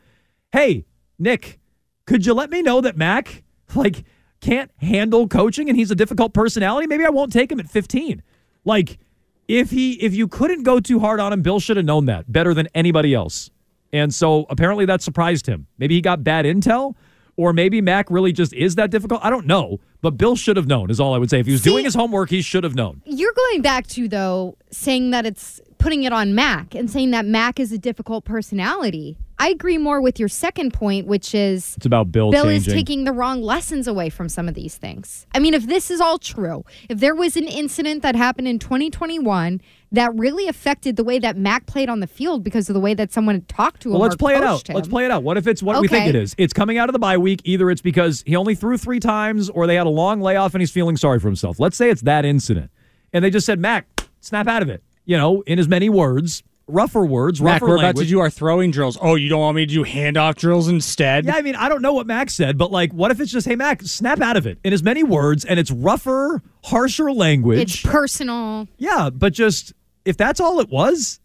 Hey, 0.51 0.85
Nick, 1.17 1.59
could 2.05 2.25
you 2.25 2.33
let 2.33 2.49
me 2.49 2.61
know 2.61 2.81
that 2.81 2.97
Mac 2.97 3.43
like 3.75 4.03
can't 4.41 4.71
handle 4.81 5.27
coaching 5.27 5.69
and 5.69 5.77
he's 5.77 5.91
a 5.91 5.95
difficult 5.95 6.33
personality? 6.33 6.87
Maybe 6.87 7.05
I 7.05 7.09
won't 7.09 7.31
take 7.31 7.51
him 7.51 7.59
at 7.59 7.69
15. 7.69 8.21
Like 8.65 8.99
if 9.47 9.71
he 9.71 9.93
if 9.93 10.13
you 10.13 10.27
couldn't 10.27 10.63
go 10.63 10.79
too 10.79 10.99
hard 10.99 11.19
on 11.19 11.31
him, 11.33 11.41
Bill 11.41 11.59
should 11.59 11.77
have 11.77 11.85
known 11.85 12.05
that 12.05 12.31
better 12.31 12.53
than 12.53 12.67
anybody 12.73 13.13
else. 13.13 13.49
And 13.93 14.13
so 14.13 14.45
apparently 14.49 14.85
that 14.85 15.01
surprised 15.01 15.47
him. 15.47 15.67
Maybe 15.77 15.95
he 15.95 16.01
got 16.01 16.23
bad 16.23 16.45
intel, 16.45 16.95
or 17.35 17.53
maybe 17.53 17.81
Mac 17.81 18.09
really 18.09 18.31
just 18.31 18.53
is 18.53 18.75
that 18.75 18.91
difficult. 18.91 19.23
I 19.23 19.29
don't 19.29 19.45
know. 19.45 19.79
But 20.01 20.11
Bill 20.17 20.35
should 20.35 20.57
have 20.57 20.67
known, 20.67 20.89
is 20.89 20.99
all 20.99 21.13
I 21.13 21.19
would 21.19 21.29
say. 21.29 21.39
If 21.39 21.45
he 21.45 21.51
was 21.51 21.61
doing 21.61 21.85
his 21.85 21.93
homework, 21.93 22.31
he 22.31 22.41
should 22.41 22.63
have 22.63 22.73
known. 22.73 23.03
You're 23.05 23.33
going 23.33 23.61
back 23.61 23.85
to 23.87 24.07
though 24.07 24.57
saying 24.71 25.11
that 25.11 25.25
it's 25.25 25.61
putting 25.81 26.03
it 26.03 26.13
on 26.13 26.35
Mac 26.35 26.75
and 26.75 26.89
saying 26.89 27.11
that 27.11 27.25
Mac 27.25 27.59
is 27.59 27.71
a 27.71 27.77
difficult 27.77 28.23
personality. 28.23 29.17
I 29.39 29.49
agree 29.49 29.79
more 29.79 29.99
with 29.99 30.19
your 30.19 30.29
second 30.29 30.71
point, 30.71 31.07
which 31.07 31.33
is 31.33 31.73
It's 31.77 31.87
about 31.87 32.11
Bill, 32.11 32.29
Bill 32.29 32.47
is 32.47 32.67
taking 32.67 33.05
the 33.05 33.11
wrong 33.11 33.41
lessons 33.41 33.87
away 33.87 34.11
from 34.11 34.29
some 34.29 34.47
of 34.47 34.53
these 34.53 34.75
things. 34.77 35.25
I 35.33 35.39
mean, 35.39 35.55
if 35.55 35.65
this 35.65 35.89
is 35.89 35.99
all 35.99 36.19
true, 36.19 36.63
if 36.89 36.99
there 36.99 37.15
was 37.15 37.35
an 37.35 37.47
incident 37.47 38.03
that 38.03 38.15
happened 38.15 38.47
in 38.47 38.59
2021 38.59 39.59
that 39.91 40.15
really 40.15 40.47
affected 40.47 40.95
the 40.95 41.03
way 41.03 41.17
that 41.17 41.35
Mac 41.37 41.65
played 41.65 41.89
on 41.89 42.01
the 42.01 42.05
field 42.07 42.43
because 42.43 42.69
of 42.69 42.75
the 42.75 42.79
way 42.79 42.93
that 42.93 43.11
someone 43.11 43.33
had 43.33 43.47
talked 43.47 43.81
to 43.81 43.89
him, 43.89 43.93
Well, 43.93 44.01
let's 44.01 44.15
play 44.15 44.35
it 44.35 44.43
out. 44.43 44.69
him. 44.69 44.75
Let's 44.75 44.87
play 44.87 45.05
it 45.05 45.11
out. 45.11 45.23
What 45.23 45.37
if 45.37 45.47
it's 45.47 45.63
what 45.63 45.81
we 45.81 45.87
think 45.87 46.07
it 46.07 46.15
is? 46.15 46.35
It's 46.37 46.53
coming 46.53 46.77
out 46.77 46.87
of 46.89 46.93
the 46.93 46.99
bye 46.99 47.17
week. 47.17 47.41
Either 47.43 47.71
it's 47.71 47.81
because 47.81 48.23
he 48.27 48.35
only 48.35 48.53
threw 48.53 48.77
three 48.77 48.99
times, 48.99 49.49
or 49.49 49.65
they 49.65 49.75
had 49.75 49.87
a 49.87 49.89
long 49.89 50.21
layoff 50.21 50.53
and 50.53 50.61
he's 50.61 50.71
feeling 50.71 50.95
sorry 50.95 51.19
for 51.19 51.27
himself. 51.27 51.59
Let's 51.59 51.75
say 51.75 51.89
it's 51.89 52.01
that 52.03 52.25
incident, 52.25 52.69
and 53.11 53.25
they 53.25 53.31
just 53.31 53.47
said, 53.47 53.59
"Mac, 53.59 53.87
snap 54.19 54.47
out 54.47 54.61
of 54.61 54.69
it." 54.69 54.83
You 55.05 55.17
know, 55.17 55.41
in 55.41 55.59
as 55.59 55.67
many 55.67 55.89
words, 55.89 56.43
rougher 56.67 57.03
words, 57.05 57.41
Mac, 57.41 57.61
rougher 57.61 57.67
we're 57.71 57.75
about 57.75 57.85
language. 57.85 58.07
to 58.07 58.11
do 58.11 58.19
our 58.19 58.29
throwing 58.29 58.71
drills. 58.71 58.97
Oh, 59.01 59.15
you 59.15 59.29
don't 59.29 59.39
want 59.39 59.55
me 59.55 59.65
to 59.65 59.73
do 59.73 59.83
handoff 59.83 60.35
drills 60.35 60.67
instead? 60.67 61.25
Yeah, 61.25 61.35
I 61.35 61.41
mean, 61.41 61.55
I 61.55 61.69
don't 61.69 61.81
know 61.81 61.93
what 61.93 62.07
Mac 62.07 62.29
said, 62.29 62.57
but 62.57 62.71
like, 62.71 62.91
what 62.93 63.11
if 63.11 63.19
it's 63.19 63.31
just, 63.31 63.47
"Hey, 63.47 63.55
Mac, 63.55 63.81
snap 63.83 64.21
out 64.21 64.37
of 64.37 64.45
it," 64.45 64.59
in 64.63 64.73
as 64.73 64.83
many 64.83 65.03
words, 65.03 65.45
and 65.45 65.59
it's 65.59 65.71
rougher, 65.71 66.41
harsher 66.63 67.11
language. 67.11 67.59
It's 67.59 67.81
personal. 67.81 68.67
Yeah, 68.77 69.09
but 69.09 69.33
just 69.33 69.73
if 70.05 70.17
that's 70.17 70.39
all 70.39 70.59
it 70.59 70.69
was, 70.69 71.19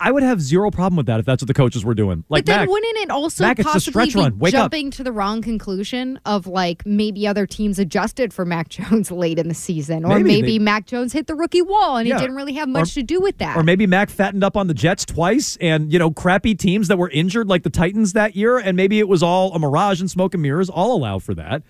I, 0.00 0.10
would 0.12 0.22
have 0.22 0.40
zero 0.40 0.70
problem 0.70 0.96
with 0.96 1.06
that 1.06 1.20
if 1.20 1.26
that's 1.26 1.42
what 1.42 1.46
the 1.48 1.54
coaches 1.54 1.84
were 1.84 1.94
doing. 1.94 2.24
Like, 2.28 2.44
but 2.44 2.46
then 2.52 2.60
Mac, 2.60 2.68
wouldn't 2.68 2.96
it 2.98 3.10
also 3.10 3.44
Mac, 3.44 3.58
possibly 3.58 4.06
be 4.06 4.12
run. 4.14 4.38
Wake 4.38 4.54
up. 4.54 4.62
jumping 4.72 4.90
to 4.92 5.04
the 5.04 5.12
wrong 5.12 5.42
conclusion 5.42 6.18
of 6.24 6.46
like 6.46 6.84
maybe 6.86 7.26
other 7.26 7.46
teams 7.46 7.78
adjusted 7.78 8.32
for 8.32 8.44
Mac 8.44 8.68
Jones 8.70 9.10
late 9.10 9.38
in 9.38 9.48
the 9.48 9.54
season, 9.54 10.04
or 10.04 10.16
Maybe 10.18 10.24
maybe, 10.24 10.52
they- 10.58 10.58
Mac 10.64 10.86
Jones 10.86 11.12
hit 11.12 11.26
the 11.26 11.34
rookie 11.34 11.62
wall 11.62 11.96
and 11.96 12.06
Yeah. 12.08 12.16
he 12.16 12.20
didn't 12.22 12.36
really 12.36 12.54
have 12.54 12.68
much 12.68 12.92
Or- 12.92 13.00
to 13.00 13.02
do 13.02 13.20
with 13.20 13.38
that. 13.38 13.56
Or 13.56 13.62
maybe 13.62 13.86
Mac 13.86 14.10
fattened 14.10 14.44
up 14.44 14.56
on 14.56 14.66
the 14.66 14.74
Jets 14.74 15.04
twice 15.04 15.56
and, 15.60 15.92
you 15.92 15.98
know, 15.98 16.10
crappy 16.10 16.54
teams 16.54 16.88
that 16.88 16.98
were 16.98 17.10
injured 17.10 17.48
like 17.48 17.62
the 17.62 17.70
Titans 17.70 18.12
that 18.14 18.36
year. 18.36 18.58
And 18.58 18.76
maybe 18.76 18.98
it 18.98 19.08
was 19.08 19.22
all 19.22 19.54
a 19.54 19.58
mirage 19.58 20.00
and 20.00 20.10
smoke 20.10 20.34
and 20.34 20.42
mirrors. 20.42 20.70
I'll 20.74 20.92
allow 20.92 21.18
for 21.18 21.34
that. 21.34 21.62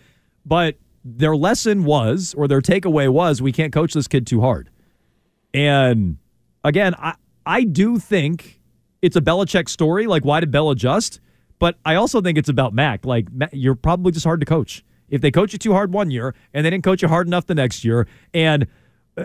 But 0.47 0.77
their 1.05 1.37
lesson 1.37 1.85
was, 1.85 2.35
or 2.37 2.49
their 2.49 2.61
takeaway 2.61 3.09
was, 3.09 3.41
we 3.41 3.53
can't 3.53 3.73
coach 3.73 3.95
this 3.95 4.09
kid 4.09 4.27
too 4.27 4.41
hard. 4.41 4.69
And 5.55 6.19
again, 6.65 6.95
I, 6.99 7.15
I 7.49 7.65
do 7.65 7.99
think 7.99 8.61
it's 9.01 9.17
a 9.17 9.23
Belichick 9.23 9.71
story. 9.71 10.07
Like, 10.07 10.23
why 10.23 10.41
did 10.41 10.51
Bell 10.51 10.71
adjust? 10.71 11.19
But 11.59 11.77
I 11.85 11.95
also 11.95 12.21
think 12.21 12.37
it's 12.37 12.51
about 12.51 12.75
Mac. 12.75 13.07
Like, 13.07 13.27
you're 13.53 13.75
probably 13.75 14.13
just 14.13 14.27
hard 14.27 14.41
to 14.41 14.47
coach. 14.47 14.85
If 15.09 15.23
they 15.23 15.31
coach 15.31 15.55
you 15.55 15.59
too 15.59 15.73
hard 15.73 15.93
one 15.93 16.11
year 16.11 16.35
and 16.53 16.65
they 16.65 16.71
didn't 16.71 16.85
coach 16.85 17.01
you 17.01 17.09
hard 17.09 17.27
enough 17.27 17.47
the 17.47 17.55
next 17.55 17.85
year, 17.85 18.07
and 18.35 18.67
uh, 19.17 19.25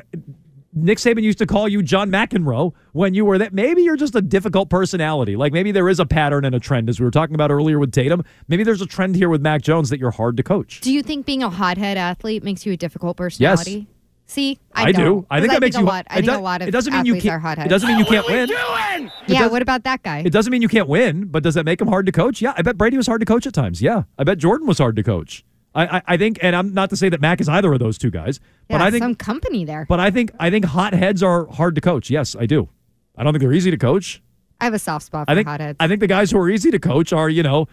Nick 0.76 0.98
Saban 0.98 1.22
used 1.22 1.38
to 1.40 1.46
call 1.46 1.68
you 1.68 1.84
John 1.84 2.10
McEnroe 2.10 2.74
when 2.94 3.14
you 3.14 3.26
were 3.26 3.38
that. 3.38 3.54
Maybe 3.54 3.84
you're 3.84 3.98
just 3.98 4.16
a 4.16 4.22
difficult 4.22 4.70
personality. 4.70 5.36
Like 5.36 5.52
maybe 5.52 5.72
there 5.72 5.90
is 5.90 6.00
a 6.00 6.06
pattern 6.06 6.46
and 6.46 6.56
a 6.56 6.60
trend, 6.60 6.90
as 6.90 7.00
we 7.00 7.04
were 7.04 7.12
talking 7.12 7.36
about 7.36 7.52
earlier 7.52 7.78
with 7.78 7.92
Tatum. 7.92 8.24
Maybe 8.48 8.64
there's 8.64 8.82
a 8.82 8.88
trend 8.88 9.16
here 9.16 9.30
with 9.30 9.42
Mac 9.42 9.62
Jones 9.62 9.90
that 9.90 10.00
you're 10.00 10.12
hard 10.12 10.38
to 10.38 10.44
coach. 10.44 10.80
do 10.80 10.92
you 10.92 11.04
think 11.04 11.26
being 11.26 11.44
a 11.44 11.50
hothead 11.50 11.98
athlete 11.98 12.44
makes 12.44 12.66
you 12.66 12.74
a 12.74 12.78
difficult 12.78 13.18
personality? 13.18 13.88
See, 14.26 14.58
I, 14.74 14.86
I 14.86 14.92
don't, 14.92 15.04
do. 15.04 15.28
I 15.30 15.40
think 15.42 15.52
that 15.52 15.62
makes 15.62 15.76
a 15.76 15.80
you. 15.80 15.86
lot. 15.86 16.08
I 16.10 16.16
think 16.16 16.28
does- 16.28 16.38
a 16.38 16.42
lot 16.42 16.62
of 16.62 16.68
it 16.68 16.72
doesn't 16.72 16.94
mean 16.94 17.06
you 17.06 17.20
can't. 17.22 17.44
It 17.60 17.70
doesn't 17.70 17.88
mean 17.88 18.00
you 18.00 18.06
can't 18.06 18.26
win. 18.28 19.12
Yeah, 19.28 19.48
what 19.48 19.62
about 19.62 19.84
that 19.84 20.02
guy? 20.02 20.24
It 20.26 20.32
doesn't 20.32 20.50
mean 20.52 20.62
you 20.62 20.70
can't 20.70 20.88
win, 20.88 21.26
but 21.26 21.44
does 21.44 21.56
that 21.56 21.66
make 21.66 21.80
him 21.82 21.88
hard 21.88 22.06
to 22.06 22.12
coach? 22.12 22.42
Yeah, 22.42 22.54
I 22.58 22.62
bet 22.62 22.78
Brady 22.78 22.98
was 22.98 23.08
hard 23.08 23.22
to 23.22 23.26
coach 23.26 23.46
at 23.46 23.54
times. 23.54 23.82
Yeah, 23.82 24.04
I 24.18 24.24
bet 24.24 24.38
Jordan 24.38 24.66
was 24.66 24.78
hard 24.80 24.96
to 24.96 25.04
coach. 25.04 25.44
I, 25.76 25.98
I, 25.98 26.02
I 26.08 26.18
think, 26.18 26.38
and 26.42 26.56
I'm 26.56 26.74
not 26.74 26.90
to 26.92 26.96
say 26.96 27.10
that 27.10 27.20
Mac 27.20 27.42
is 27.42 27.50
either 27.50 27.74
of 27.74 27.80
those 27.80 27.98
two 27.98 28.12
guys, 28.12 28.40
yeah, 28.70 28.78
but 28.78 28.82
I 28.84 28.92
think, 28.92 29.04
some 29.04 29.16
company 29.16 29.66
there. 29.66 29.86
but 29.90 30.00
I 30.00 30.12
think, 30.12 30.32
I 30.40 30.50
think 30.52 30.66
hot 30.66 30.94
heads 30.94 31.24
are 31.24 31.48
hard 31.48 31.76
to 31.76 31.82
coach. 31.82 32.10
Yes, 32.12 32.36
I 32.40 32.46
do. 32.46 32.70
I 33.18 33.24
don't 33.24 33.34
think 33.34 33.42
they're 33.42 33.54
easy 33.54 33.72
to 33.72 33.78
coach. 33.78 34.22
I 34.62 34.66
have 34.66 34.74
a 34.76 34.80
soft 34.80 35.06
spot 35.08 35.26
for 35.26 35.32
I 35.32 35.36
think, 35.36 35.48
hotheads. 35.48 35.78
I 35.80 35.88
think 35.88 36.00
the 36.00 36.08
guys 36.08 36.32
who 36.32 36.38
are 36.38 36.50
easy 36.50 36.70
to 36.72 36.80
coach 36.80 37.12
are, 37.12 37.28
you 37.30 37.44
know, 37.44 37.68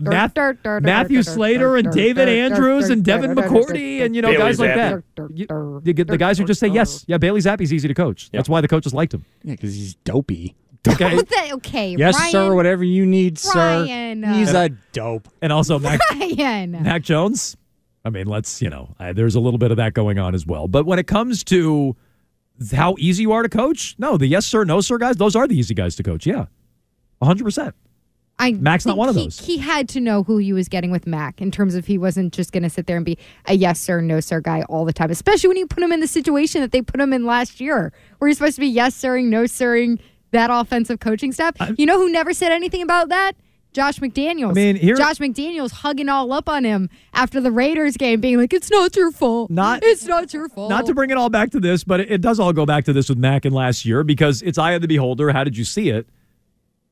Math, 0.00 0.34
Dur, 0.34 0.52
dur, 0.54 0.80
dur, 0.80 0.80
Matthew 0.80 1.18
dur, 1.18 1.22
dur, 1.24 1.30
Slater 1.32 1.76
and 1.76 1.84
dur, 1.84 1.92
David 1.92 2.26
dur, 2.26 2.34
dur, 2.34 2.40
Andrews 2.54 2.86
dur, 2.86 2.92
and 2.92 3.04
Devin 3.04 3.34
dur, 3.34 3.42
dur, 3.42 3.48
McCourty 3.50 4.02
and 4.02 4.16
you 4.16 4.22
know 4.22 4.28
Bailey 4.28 4.38
guys 4.38 4.58
like 4.60 4.74
that. 4.74 5.02
You- 5.34 5.80
you 5.84 5.92
get 5.92 6.08
the 6.08 6.16
guys 6.18 6.38
who 6.38 6.44
just 6.44 6.60
say 6.60 6.68
yes. 6.68 7.04
Yeah, 7.06 7.18
Bailey 7.18 7.40
Zappe's 7.40 7.72
easy 7.72 7.88
to 7.88 7.94
coach. 7.94 8.30
That's 8.32 8.48
why 8.48 8.60
the 8.60 8.68
coaches 8.68 8.92
liked 8.94 9.12
him. 9.14 9.24
Yeah, 9.44 9.52
because 9.54 9.74
he's 9.74 9.94
dopey. 9.96 10.54
Okay. 10.88 11.18
Okay, 11.18 11.52
okay, 11.52 11.94
Yes, 11.98 12.16
Ryan, 12.18 12.30
sir. 12.32 12.54
Whatever 12.54 12.84
you 12.84 13.04
need, 13.04 13.38
sir. 13.38 13.52
Ryan, 13.54 14.24
uh, 14.24 14.32
He's 14.34 14.54
a 14.54 14.70
dope. 14.92 15.28
And 15.42 15.52
also 15.52 15.78
Mac, 15.78 16.00
Ryan. 16.10 16.72
Mac 16.82 17.02
Jones. 17.02 17.56
I 18.02 18.08
mean, 18.08 18.26
let's, 18.26 18.62
you 18.62 18.70
know, 18.70 18.94
I, 18.98 19.12
there's 19.12 19.34
a 19.34 19.40
little 19.40 19.58
bit 19.58 19.70
of 19.70 19.76
that 19.76 19.92
going 19.92 20.18
on 20.18 20.34
as 20.34 20.46
well. 20.46 20.68
But 20.68 20.86
when 20.86 20.98
it 20.98 21.06
comes 21.06 21.44
to 21.44 21.96
how 22.72 22.94
easy 22.98 23.22
you 23.24 23.32
are 23.32 23.42
to 23.42 23.48
coach, 23.50 23.94
no, 23.98 24.16
the 24.16 24.26
yes, 24.26 24.46
sir, 24.46 24.64
no, 24.64 24.80
sir 24.80 24.96
guys, 24.96 25.16
those 25.16 25.36
are 25.36 25.46
the 25.46 25.58
easy 25.58 25.74
guys 25.74 25.96
to 25.96 26.02
coach. 26.02 26.24
Yeah. 26.26 26.46
100%. 27.22 27.72
I 28.40 28.52
Mac's 28.52 28.86
not 28.86 28.96
one 28.96 29.08
of 29.08 29.14
he- 29.14 29.24
those. 29.24 29.38
He 29.38 29.58
had 29.58 29.88
to 29.90 30.00
know 30.00 30.22
who 30.22 30.38
he 30.38 30.52
was 30.52 30.68
getting 30.68 30.90
with 30.90 31.06
Mac 31.06 31.40
in 31.40 31.50
terms 31.50 31.74
of 31.74 31.86
he 31.86 31.98
wasn't 31.98 32.32
just 32.32 32.52
going 32.52 32.62
to 32.62 32.70
sit 32.70 32.86
there 32.86 32.96
and 32.96 33.04
be 33.04 33.18
a 33.46 33.54
yes 33.54 33.78
sir, 33.80 34.00
no 34.00 34.18
sir 34.20 34.40
guy 34.40 34.62
all 34.62 34.84
the 34.84 34.92
time, 34.92 35.10
especially 35.10 35.48
when 35.48 35.58
you 35.58 35.66
put 35.66 35.82
him 35.82 35.92
in 35.92 36.00
the 36.00 36.08
situation 36.08 36.60
that 36.62 36.72
they 36.72 36.82
put 36.82 37.00
him 37.00 37.12
in 37.12 37.26
last 37.26 37.60
year, 37.60 37.92
where 38.18 38.28
he's 38.28 38.38
supposed 38.38 38.54
to 38.56 38.60
be 38.60 38.66
yes 38.66 38.94
sirring, 38.94 39.28
no 39.30 39.46
sirring 39.46 40.00
that 40.32 40.48
offensive 40.50 41.00
coaching 41.00 41.32
staff. 41.32 41.54
you 41.76 41.86
know 41.86 41.98
who 41.98 42.10
never 42.10 42.32
said 42.32 42.50
anything 42.50 42.82
about 42.82 43.10
that? 43.10 43.32
Josh 43.72 44.00
McDaniels. 44.00 44.50
I 44.50 44.54
mean, 44.54 44.76
here- 44.76 44.96
Josh 44.96 45.18
McDaniels 45.18 45.70
hugging 45.70 46.08
all 46.08 46.32
up 46.32 46.48
on 46.48 46.64
him 46.64 46.88
after 47.14 47.40
the 47.40 47.52
Raiders 47.52 47.96
game, 47.96 48.20
being 48.20 48.36
like, 48.36 48.52
"It's 48.52 48.68
not 48.68 48.96
your 48.96 49.12
fault. 49.12 49.48
Not- 49.48 49.84
it's 49.84 50.06
not 50.06 50.32
your 50.34 50.48
fault." 50.48 50.70
Not 50.70 50.86
to 50.86 50.94
bring 50.94 51.10
it 51.10 51.16
all 51.16 51.28
back 51.30 51.50
to 51.50 51.60
this, 51.60 51.84
but 51.84 52.00
it, 52.00 52.10
it 52.10 52.20
does 52.20 52.40
all 52.40 52.52
go 52.52 52.66
back 52.66 52.84
to 52.86 52.92
this 52.92 53.08
with 53.08 53.18
Mac 53.18 53.44
and 53.44 53.54
last 53.54 53.84
year 53.84 54.02
because 54.02 54.42
it's 54.42 54.58
eye 54.58 54.72
of 54.72 54.82
the 54.82 54.88
beholder. 54.88 55.30
How 55.30 55.44
did 55.44 55.56
you 55.56 55.64
see 55.64 55.88
it? 55.88 56.08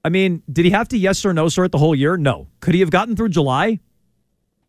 I 0.09 0.11
mean, 0.11 0.43
did 0.51 0.65
he 0.65 0.71
have 0.71 0.89
to 0.89 0.97
yes 0.97 1.23
or 1.27 1.35
no 1.35 1.51
sir 1.51 1.65
it 1.65 1.71
the 1.71 1.77
whole 1.77 1.95
year? 1.95 2.17
No. 2.17 2.49
Could 2.61 2.73
he 2.73 2.81
have 2.81 2.91
gotten 2.91 3.15
through 3.15 3.29
July? 3.29 3.79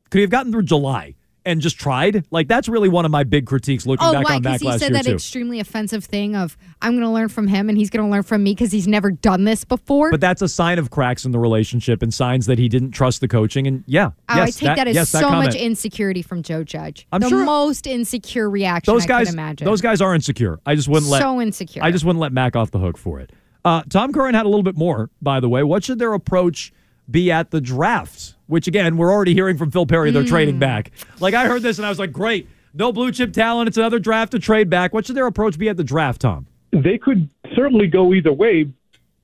Could 0.10 0.18
he 0.18 0.22
have 0.24 0.30
gotten 0.30 0.52
through 0.52 0.64
July 0.64 1.16
and 1.46 1.62
just 1.62 1.80
tried. 1.80 2.26
Like 2.30 2.50
that's 2.50 2.68
really 2.68 2.90
one 2.90 3.06
of 3.06 3.12
my 3.12 3.24
big 3.24 3.46
critiques 3.46 3.86
looking 3.86 4.06
Oh, 4.06 4.12
back 4.12 4.26
why? 4.26 4.36
on 4.36 4.42
Because 4.42 4.62
Mac 4.62 4.74
he 4.74 4.80
said 4.80 4.94
that 4.96 5.06
too. 5.06 5.14
extremely 5.14 5.62
offensive 5.62 6.04
thing 6.04 6.36
of 6.36 6.58
I'm 6.82 6.92
going 6.92 7.04
to 7.06 7.10
learn 7.10 7.30
from 7.30 7.48
him 7.48 7.70
and 7.70 7.78
he's 7.78 7.90
going 7.90 8.06
to 8.06 8.12
learn 8.12 8.24
from 8.24 8.44
me 8.44 8.52
because 8.52 8.74
he's 8.74 8.86
never 8.86 9.12
done 9.12 9.46
this 9.46 9.64
before. 9.64 10.12
But 10.12 10.20
that's 10.20 10.42
a 10.42 10.50
sign 10.50 10.78
of 10.78 10.90
cracks 10.92 11.24
in 11.24 11.32
the 11.32 11.40
relationship 11.40 12.02
and 12.04 12.14
signs 12.14 12.46
that 12.48 12.60
he 12.60 12.68
didn't 12.68 12.92
trust 12.92 13.22
the 13.22 13.30
coaching. 13.30 13.66
And 13.66 13.86
yeah, 13.88 14.12
Oh, 14.28 14.36
yes, 14.36 14.58
I 14.58 14.66
take 14.68 14.76
that, 14.76 14.88
as 14.90 14.96
yes, 14.96 15.10
so 15.10 15.30
much 15.30 15.56
insecurity 15.56 16.22
from 16.22 16.44
Joe 16.44 16.66
Judge. 16.66 17.08
I'm 17.14 17.22
the 17.22 17.30
sure- 17.30 17.46
most 17.46 17.88
insecure 17.88 18.50
reaction 18.50 18.94
those 18.94 19.06
I 19.06 19.24
guys, 19.24 19.56
those 19.56 19.80
guys 19.80 20.02
are 20.02 20.14
insecure. 20.14 20.60
I 20.66 20.76
just 20.76 20.90
wouldn't 20.90 21.10
let 21.10 21.22
So 21.22 21.40
insecure. 21.40 21.82
I 21.82 21.92
just 21.92 22.04
wouldn't 22.04 22.20
let 22.20 22.34
Mac 22.34 22.58
off 22.58 22.72
the 22.72 22.80
hook 22.80 22.98
for 22.98 23.22
it. 23.22 23.32
Uh, 23.66 23.82
Tom 23.90 24.14
Curran 24.14 24.36
had 24.36 24.46
a 24.46 24.50
little 24.50 24.64
bit 24.64 24.78
more, 24.78 25.10
by 25.22 25.40
the 25.40 25.50
way. 25.50 25.64
What 25.64 25.84
should 25.84 26.00
their 26.00 26.14
approach 26.14 26.72
be 27.10 27.32
at 27.32 27.52
the 27.52 27.60
draft? 27.62 28.36
Which 28.48 28.68
again, 28.68 28.98
we're 28.98 29.12
already 29.12 29.34
hearing 29.34 29.58
from 29.58 29.70
Phil 29.72 29.86
Perry 29.86 30.12
they're 30.12 30.24
Hmm. 30.24 30.28
trading 30.30 30.60
back. 30.60 30.92
Like 31.20 31.34
I 31.34 31.46
heard 31.48 31.62
this 31.62 31.78
and 31.78 31.86
I 31.86 31.90
was 31.90 32.00
like, 32.00 32.12
great, 32.12 32.48
no 32.74 32.92
blue 32.92 33.12
chip 33.12 33.34
talent. 33.34 33.68
It's 33.68 33.78
another 33.78 34.00
draft 34.00 34.32
to 34.32 34.40
trade 34.40 34.70
back. 34.70 34.94
What 34.94 35.06
should 35.06 35.16
their 35.16 35.28
approach 35.28 35.58
be 35.58 35.70
at 35.70 35.78
the 35.78 35.84
draft, 35.84 36.22
Tom? 36.22 36.46
they 36.72 36.98
could 37.00 37.28
certainly 37.56 37.88
go 37.88 38.14
either 38.14 38.32
way. 38.32 38.68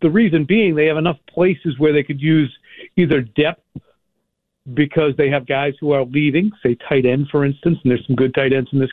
The 0.01 0.09
reason 0.09 0.45
being 0.45 0.73
they 0.75 0.87
have 0.87 0.97
enough 0.97 1.17
places 1.29 1.77
where 1.77 1.93
they 1.93 2.01
could 2.03 2.19
use 2.19 2.51
either 2.97 3.21
depth 3.21 3.61
because 4.73 5.13
they 5.15 5.29
have 5.29 5.45
guys 5.45 5.73
who 5.79 5.91
are 5.91 6.03
leaving, 6.05 6.51
say 6.63 6.75
tight 6.89 7.05
end, 7.05 7.27
for 7.31 7.45
instance, 7.45 7.77
and 7.83 7.91
there's 7.91 8.05
some 8.07 8.15
good 8.15 8.33
tight 8.33 8.51
ends 8.51 8.69
in 8.73 8.79
this 8.79 8.89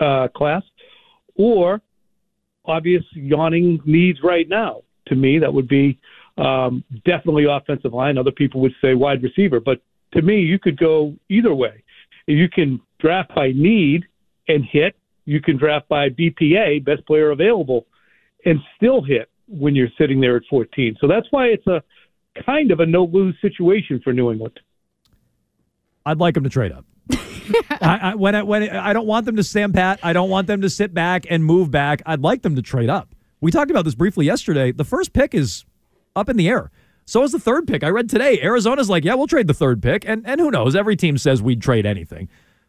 uh, 0.00 0.28
class, 0.28 0.62
or 1.36 1.80
obvious 2.64 3.04
yawning 3.12 3.80
needs 3.84 4.18
right 4.22 4.48
now. 4.48 4.82
To 5.08 5.16
me, 5.16 5.38
that 5.38 5.52
would 5.52 5.68
be 5.68 5.98
um, 6.38 6.84
definitely 7.04 7.46
offensive 7.50 7.92
line. 7.92 8.18
Other 8.18 8.30
people 8.30 8.60
would 8.60 8.74
say 8.82 8.94
wide 8.94 9.22
receiver, 9.22 9.60
but 9.60 9.80
to 10.12 10.22
me, 10.22 10.40
you 10.40 10.58
could 10.58 10.78
go 10.78 11.14
either 11.28 11.54
way. 11.54 11.82
You 12.26 12.48
can 12.48 12.80
draft 12.98 13.34
by 13.34 13.52
need 13.52 14.04
and 14.48 14.64
hit. 14.64 14.96
You 15.24 15.40
can 15.40 15.56
draft 15.56 15.88
by 15.88 16.08
BPA, 16.10 16.84
best 16.84 17.06
player 17.06 17.30
available, 17.30 17.86
and 18.44 18.58
still 18.76 19.02
hit 19.02 19.28
when 19.46 19.74
you're 19.74 19.88
sitting 19.98 20.20
there 20.20 20.36
at 20.36 20.42
14. 20.48 20.96
So 21.00 21.06
that's 21.06 21.26
why 21.30 21.46
it's 21.46 21.66
a 21.66 21.82
kind 22.46 22.70
of 22.70 22.80
a 22.80 22.86
no 22.86 23.04
lose 23.04 23.36
situation 23.40 24.00
for 24.02 24.12
New 24.12 24.30
England. 24.30 24.58
I'd 26.06 26.18
like 26.18 26.34
them 26.34 26.44
to 26.44 26.50
trade 26.50 26.72
up. 26.72 26.84
I, 27.80 27.98
I, 28.02 28.14
when 28.14 28.34
I, 28.34 28.42
when 28.42 28.68
I 28.68 28.92
don't 28.92 29.06
want 29.06 29.26
them 29.26 29.36
to 29.36 29.42
stand 29.42 29.74
pat. 29.74 30.00
I 30.02 30.12
don't 30.12 30.30
want 30.30 30.46
them 30.46 30.60
to 30.62 30.70
sit 30.70 30.94
back 30.94 31.26
and 31.28 31.44
move 31.44 31.70
back. 31.70 32.02
I'd 32.06 32.20
like 32.20 32.42
them 32.42 32.56
to 32.56 32.62
trade 32.62 32.88
up. 32.88 33.14
We 33.40 33.50
talked 33.50 33.70
about 33.70 33.84
this 33.84 33.94
briefly 33.94 34.26
yesterday. 34.26 34.72
The 34.72 34.84
first 34.84 35.12
pick 35.12 35.34
is 35.34 35.64
up 36.14 36.28
in 36.28 36.36
the 36.36 36.48
air. 36.48 36.70
So 37.06 37.22
is 37.24 37.32
the 37.32 37.40
third 37.40 37.66
pick. 37.66 37.82
I 37.82 37.88
read 37.88 38.08
today 38.08 38.40
Arizona's 38.40 38.88
like, 38.88 39.04
yeah, 39.04 39.14
we'll 39.14 39.26
trade 39.26 39.48
the 39.48 39.54
third 39.54 39.82
pick, 39.82 40.04
and 40.06 40.24
and 40.26 40.40
who 40.40 40.50
knows? 40.50 40.76
Every 40.76 40.94
team 40.94 41.18
says 41.18 41.42
we'd 41.42 41.60
trade 41.60 41.84
anything, 41.84 42.28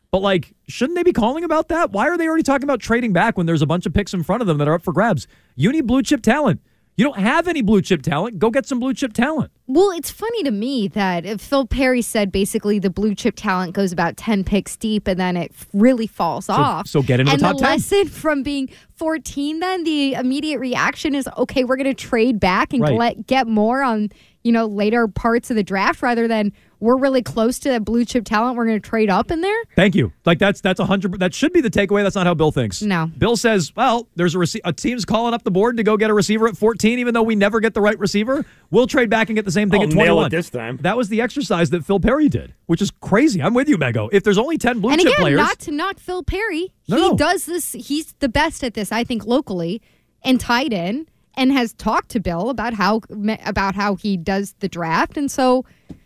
but 0.10 0.23
like, 0.23 0.56
shouldn't 0.67 0.97
they 0.97 1.04
be 1.04 1.13
calling 1.13 1.43
about 1.43 1.67
that? 1.67 1.91
Why 1.91 2.10
are 2.10 2.17
they 2.17 2.27
already 2.27 2.41
talking 2.41 2.63
about 2.63 2.80
trading 2.80 3.13
back 3.13 3.38
when 3.38 3.45
there's 3.45 3.62
a 3.62 3.67
bunch 3.67 3.86
of 3.86 3.93
picks 3.93 4.13
in 4.13 4.23
front 4.23 4.41
of 4.41 4.47
them 4.47 4.58
that 4.58 4.67
are 4.67 4.73
up 4.73 4.82
for 4.82 4.93
grabs? 4.93 5.27
You 5.56 5.71
need 5.71 5.86
blue 5.86 6.01
chip 6.01 6.23
talent. 6.23 6.60
You 6.97 7.06
don't 7.06 7.19
have 7.19 7.47
any 7.47 7.62
blue 7.62 7.82
chip 7.82 8.01
talent. 8.04 8.38
Go 8.38 8.49
get 8.51 8.65
some 8.67 8.80
blue 8.80 8.93
chip 8.93 9.13
talent. 9.13 9.51
Well, 9.65 9.91
it's 9.91 10.12
funny 10.12 10.43
to 10.43 10.51
me 10.51 10.88
that 10.89 11.25
if 11.25 11.39
Phil 11.41 11.65
Perry 11.65 12.01
said 12.01 12.32
basically 12.32 12.77
the 12.80 12.89
blue 12.89 13.15
chip 13.15 13.36
talent 13.38 13.73
goes 13.73 13.91
about 13.91 14.17
10 14.17 14.43
picks 14.43 14.75
deep 14.75 15.08
and 15.08 15.19
then 15.19 15.38
it 15.38 15.51
really 15.73 16.06
falls 16.08 16.49
off. 16.49 16.88
so 16.88 17.01
get 17.01 17.19
into 17.21 17.30
the 17.30 17.34
and 17.34 17.41
top 17.41 17.56
the 17.58 17.62
10. 17.63 17.69
lesson 17.71 18.08
from 18.10 18.43
being 18.43 18.69
14 18.97 19.60
then 19.60 19.84
the 19.84 20.13
immediate 20.13 20.60
reaction 20.60 21.15
is 21.15 21.27
okay, 21.38 21.63
we're 21.63 21.77
going 21.77 21.86
to 21.86 21.93
trade 21.93 22.39
back 22.39 22.73
and 22.73 22.82
Right. 22.84 23.25
get 23.25 23.47
more 23.47 23.82
on, 23.82 24.10
you 24.43 24.51
know, 24.51 24.65
later 24.65 25.08
parts 25.08 25.49
of 25.49 25.56
the 25.56 25.63
draft 25.63 26.01
rather 26.01 26.27
than 26.27 26.51
we're 26.81 26.97
really 26.97 27.21
close 27.21 27.59
to 27.59 27.69
that 27.69 27.85
blue 27.85 28.03
chip 28.03 28.25
talent, 28.25 28.57
we're 28.57 28.65
going 28.65 28.81
to 28.81 28.89
trade 28.89 29.09
up 29.09 29.31
in 29.31 29.39
there. 29.39 29.55
Thank 29.75 29.95
you. 29.95 30.11
Like 30.25 30.39
that's 30.39 30.59
that's 30.59 30.79
a 30.81 30.85
hundred. 30.85 31.19
That 31.19 31.33
should 31.33 31.53
be 31.53 31.61
the 31.61 31.69
takeaway. 31.69 32.03
That's 32.03 32.15
not 32.15 32.27
how 32.27 32.33
Bill 32.33 32.51
thinks. 32.51 32.81
No. 32.81 33.05
Bill 33.17 33.37
says, 33.37 33.73
well, 33.75 34.09
there's 34.15 34.35
a 34.35 34.39
rece- 34.39 34.59
a 34.65 34.73
team's 34.73 35.05
calling 35.05 35.33
up 35.33 35.43
the 35.43 35.51
board 35.51 35.77
to 35.77 35.83
go 35.83 35.95
get 35.95 36.09
a 36.09 36.13
receiver 36.13 36.47
at 36.47 36.57
14, 36.57 36.99
even 36.99 37.13
though 37.13 37.23
we 37.23 37.35
never 37.35 37.59
get 37.61 37.73
the 37.73 37.81
right 37.81 37.97
receiver. 37.97 38.43
We'll 38.71 38.87
trade 38.87 39.09
back 39.09 39.29
and 39.29 39.35
get 39.35 39.45
the 39.45 39.51
same 39.51 39.69
thing 39.69 39.81
I'll 39.81 39.87
at 39.87 39.93
nail 39.93 40.15
21. 40.15 40.25
it 40.25 40.29
this 40.31 40.49
time. 40.49 40.77
That 40.81 40.97
was 40.97 41.07
the 41.09 41.21
exercise 41.21 41.69
that 41.69 41.85
Phil 41.85 41.99
Perry 41.99 42.27
did, 42.27 42.53
which 42.65 42.81
is 42.81 42.91
crazy. 42.99 43.41
I'm 43.41 43.53
with 43.53 43.69
you, 43.69 43.77
Mego. 43.77 44.09
If 44.11 44.23
there's 44.23 44.37
only 44.39 44.57
10 44.57 44.79
blue 44.79 44.91
and 44.91 44.99
chip 44.99 45.07
again, 45.09 45.21
players, 45.21 45.37
not 45.37 45.59
to 45.59 45.71
knock 45.71 45.99
Phil 45.99 46.23
Perry. 46.23 46.73
No, 46.87 46.95
he 46.97 47.09
no. 47.09 47.15
does 47.17 47.45
this. 47.45 47.73
He's 47.73 48.13
the 48.19 48.29
best 48.29 48.63
at 48.63 48.73
this, 48.73 48.91
I 48.91 49.03
think, 49.03 49.25
locally 49.25 49.81
and 50.23 50.39
tied 50.39 50.73
in, 50.73 51.07
and 51.35 51.51
has 51.51 51.73
talked 51.73 52.09
to 52.09 52.19
Bill 52.19 52.49
about 52.49 52.73
how 52.73 53.01
about 53.45 53.75
how 53.75 53.95
he 53.95 54.17
does 54.17 54.55
the 54.59 54.67
draft. 54.67 55.15
And 55.17 55.31
so, 55.31 55.63
it's- 55.89 55.97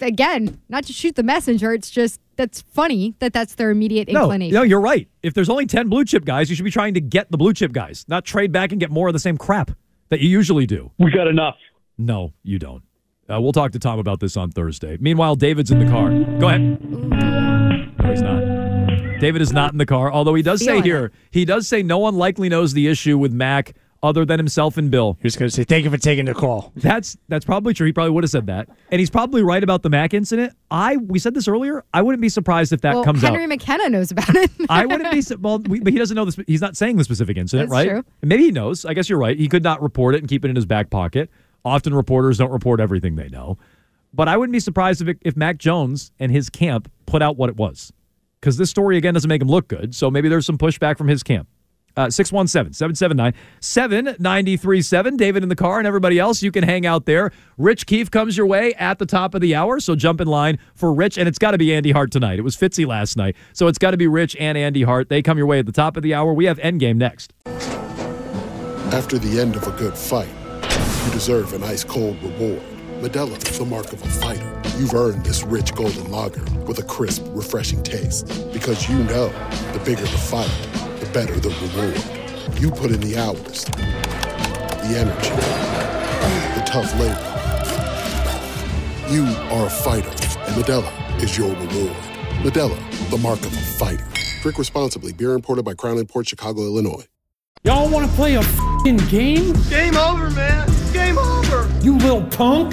again, 0.00 0.60
not 0.68 0.84
to 0.84 0.92
shoot 0.92 1.14
the 1.16 1.22
messenger, 1.22 1.72
it's 1.72 1.90
just 1.90 2.20
that's 2.36 2.62
funny 2.62 3.14
that 3.18 3.32
that's 3.32 3.54
their 3.54 3.70
immediate 3.70 4.08
inclination. 4.08 4.54
no, 4.54 4.62
you're 4.62 4.80
right. 4.80 5.08
If 5.22 5.34
there's 5.34 5.50
only 5.50 5.66
10 5.66 5.88
blue 5.88 6.04
chip 6.04 6.24
guys, 6.24 6.48
you 6.48 6.56
should 6.56 6.64
be 6.64 6.70
trying 6.70 6.94
to 6.94 7.00
get 7.00 7.30
the 7.30 7.36
blue 7.36 7.52
chip 7.52 7.72
guys, 7.72 8.04
not 8.08 8.24
trade 8.24 8.52
back 8.52 8.72
and 8.72 8.80
get 8.80 8.90
more 8.90 9.08
of 9.08 9.12
the 9.12 9.20
same 9.20 9.36
crap 9.36 9.70
that 10.08 10.20
you 10.20 10.28
usually 10.28 10.66
do. 10.66 10.90
We 10.98 11.10
got 11.10 11.26
enough. 11.28 11.56
No, 11.98 12.32
you 12.42 12.58
don't. 12.58 12.82
Uh, 13.30 13.40
we'll 13.40 13.52
talk 13.52 13.72
to 13.72 13.78
Tom 13.78 13.98
about 13.98 14.20
this 14.20 14.36
on 14.36 14.50
Thursday. 14.50 14.96
Meanwhile, 15.00 15.36
David's 15.36 15.70
in 15.70 15.78
the 15.78 15.90
car. 15.90 16.10
Go 16.38 16.48
ahead. 16.48 16.80
No, 16.82 18.10
he's 18.10 18.22
not. 18.22 18.40
David 19.20 19.42
is 19.42 19.52
not 19.52 19.72
in 19.72 19.78
the 19.78 19.86
car, 19.86 20.10
although 20.10 20.34
he 20.34 20.42
does 20.42 20.60
say 20.60 20.66
Feeling 20.66 20.82
here, 20.84 21.12
he 21.30 21.44
does 21.44 21.68
say 21.68 21.82
no 21.82 21.98
one 21.98 22.16
likely 22.16 22.48
knows 22.48 22.72
the 22.72 22.88
issue 22.88 23.18
with 23.18 23.32
Mac 23.32 23.74
other 24.02 24.24
than 24.24 24.38
himself 24.38 24.76
and 24.76 24.90
Bill. 24.90 25.18
He's 25.20 25.36
going 25.36 25.48
to 25.48 25.54
say, 25.54 25.64
thank 25.64 25.84
you 25.84 25.90
for 25.90 25.98
taking 25.98 26.24
the 26.24 26.34
call. 26.34 26.72
That's 26.76 27.16
that's 27.28 27.44
probably 27.44 27.74
true. 27.74 27.86
He 27.86 27.92
probably 27.92 28.12
would 28.12 28.24
have 28.24 28.30
said 28.30 28.46
that. 28.46 28.68
And 28.90 28.98
he's 28.98 29.10
probably 29.10 29.42
right 29.42 29.62
about 29.62 29.82
the 29.82 29.90
Mac 29.90 30.14
incident. 30.14 30.54
I 30.70 30.96
we 30.96 31.18
said 31.18 31.34
this 31.34 31.48
earlier. 31.48 31.84
I 31.92 32.02
wouldn't 32.02 32.22
be 32.22 32.28
surprised 32.28 32.72
if 32.72 32.80
that 32.82 32.94
well, 32.94 33.04
comes 33.04 33.22
Henry 33.22 33.36
out. 33.36 33.40
Henry 33.40 33.56
McKenna 33.56 33.88
knows 33.90 34.10
about 34.10 34.34
it. 34.34 34.50
I 34.70 34.86
wouldn't 34.86 35.10
be 35.10 35.22
su- 35.22 35.38
well, 35.40 35.58
we, 35.58 35.80
but 35.80 35.92
he 35.92 35.98
doesn't 35.98 36.14
know 36.14 36.24
this. 36.24 36.38
He's 36.46 36.60
not 36.60 36.76
saying 36.76 36.96
the 36.96 37.04
specific 37.04 37.36
incident, 37.36 37.70
That's 37.70 37.86
right? 37.86 37.88
true. 37.88 38.04
Maybe 38.22 38.44
he 38.44 38.50
knows. 38.50 38.84
I 38.84 38.94
guess 38.94 39.08
you're 39.08 39.18
right. 39.18 39.38
He 39.38 39.48
could 39.48 39.62
not 39.62 39.82
report 39.82 40.14
it 40.14 40.18
and 40.18 40.28
keep 40.28 40.44
it 40.44 40.48
in 40.48 40.56
his 40.56 40.66
back 40.66 40.90
pocket. 40.90 41.30
Often 41.64 41.94
reporters 41.94 42.38
don't 42.38 42.50
report 42.50 42.80
everything 42.80 43.16
they 43.16 43.28
know. 43.28 43.58
But 44.12 44.28
I 44.28 44.36
wouldn't 44.36 44.52
be 44.52 44.60
surprised 44.60 45.02
if 45.02 45.08
it, 45.08 45.18
if 45.22 45.36
Mac 45.36 45.58
Jones 45.58 46.10
and 46.18 46.32
his 46.32 46.50
camp 46.50 46.90
put 47.06 47.22
out 47.22 47.36
what 47.36 47.48
it 47.48 47.56
was, 47.56 47.92
because 48.40 48.56
this 48.56 48.70
story 48.70 48.96
again 48.96 49.14
doesn't 49.14 49.28
make 49.28 49.42
him 49.42 49.48
look 49.48 49.68
good. 49.68 49.94
So 49.94 50.10
maybe 50.10 50.28
there's 50.28 50.46
some 50.46 50.58
pushback 50.58 50.98
from 50.98 51.08
his 51.08 51.22
camp. 51.22 51.48
Uh, 51.96 52.10
617 52.10 52.72
779 52.72 53.34
7937. 53.60 55.16
David 55.16 55.42
in 55.42 55.48
the 55.48 55.56
car 55.56 55.78
and 55.78 55.86
everybody 55.86 56.18
else, 56.18 56.42
you 56.42 56.52
can 56.52 56.64
hang 56.64 56.86
out 56.86 57.06
there. 57.06 57.32
Rich 57.58 57.86
Keefe 57.86 58.10
comes 58.10 58.36
your 58.36 58.46
way 58.46 58.74
at 58.74 58.98
the 58.98 59.06
top 59.06 59.34
of 59.34 59.40
the 59.40 59.54
hour, 59.54 59.80
so 59.80 59.94
jump 59.94 60.20
in 60.20 60.28
line 60.28 60.58
for 60.74 60.92
Rich. 60.92 61.18
And 61.18 61.28
it's 61.28 61.38
got 61.38 61.50
to 61.52 61.58
be 61.58 61.74
Andy 61.74 61.90
Hart 61.90 62.10
tonight. 62.10 62.38
It 62.38 62.42
was 62.42 62.56
Fitzy 62.56 62.86
last 62.86 63.16
night, 63.16 63.36
so 63.52 63.66
it's 63.66 63.78
got 63.78 63.90
to 63.90 63.96
be 63.96 64.06
Rich 64.06 64.36
and 64.38 64.56
Andy 64.56 64.82
Hart. 64.82 65.08
They 65.08 65.22
come 65.22 65.36
your 65.36 65.46
way 65.46 65.58
at 65.58 65.66
the 65.66 65.72
top 65.72 65.96
of 65.96 66.02
the 66.02 66.14
hour. 66.14 66.32
We 66.32 66.46
have 66.46 66.58
Endgame 66.58 66.96
next. 66.96 67.32
After 68.92 69.18
the 69.18 69.40
end 69.40 69.54
of 69.56 69.66
a 69.66 69.70
good 69.72 69.96
fight, 69.96 70.28
you 71.06 71.12
deserve 71.12 71.52
an 71.52 71.62
ice 71.62 71.84
cold 71.84 72.20
reward. 72.22 72.62
Modelo 73.00 73.36
is 73.48 73.58
the 73.58 73.64
mark 73.64 73.92
of 73.92 74.02
a 74.02 74.08
fighter. 74.08 74.60
You've 74.76 74.94
earned 74.94 75.24
this 75.24 75.42
rich 75.42 75.74
golden 75.74 76.10
lager 76.10 76.42
with 76.66 76.78
a 76.80 76.82
crisp, 76.82 77.24
refreshing 77.28 77.82
taste. 77.82 78.26
Because 78.52 78.88
you 78.90 78.98
know 79.04 79.28
the 79.72 79.80
bigger 79.84 80.02
the 80.02 80.08
fight, 80.08 80.50
better 81.12 81.38
the 81.40 81.48
reward. 81.48 82.60
You 82.60 82.70
put 82.70 82.90
in 82.90 83.00
the 83.00 83.16
hours, 83.16 83.64
the 83.64 84.96
energy, 84.96 85.30
the 86.54 86.62
tough 86.66 86.92
labor. 86.98 87.26
You 89.10 89.24
are 89.50 89.66
a 89.66 89.70
fighter, 89.70 90.08
and 90.08 90.54
Modelo 90.54 91.22
is 91.22 91.36
your 91.36 91.50
reward. 91.50 91.96
Modelo, 92.42 93.10
the 93.10 93.18
mark 93.18 93.40
of 93.40 93.52
a 93.52 93.60
fighter. 93.60 94.06
Drink 94.42 94.58
responsibly. 94.58 95.12
Beer 95.12 95.32
imported 95.32 95.64
by 95.64 95.74
Crown 95.74 95.98
Imports 95.98 96.28
Chicago, 96.28 96.62
Illinois. 96.62 97.06
Y'all 97.64 97.90
want 97.90 98.08
to 98.08 98.16
play 98.16 98.36
a 98.36 98.42
fing 98.82 98.96
game? 99.08 99.52
Game 99.68 99.96
over, 99.96 100.30
man. 100.30 100.68
Game 100.92 101.18
over. 101.18 101.68
You 101.82 101.98
little 101.98 102.24
punk. 102.24 102.72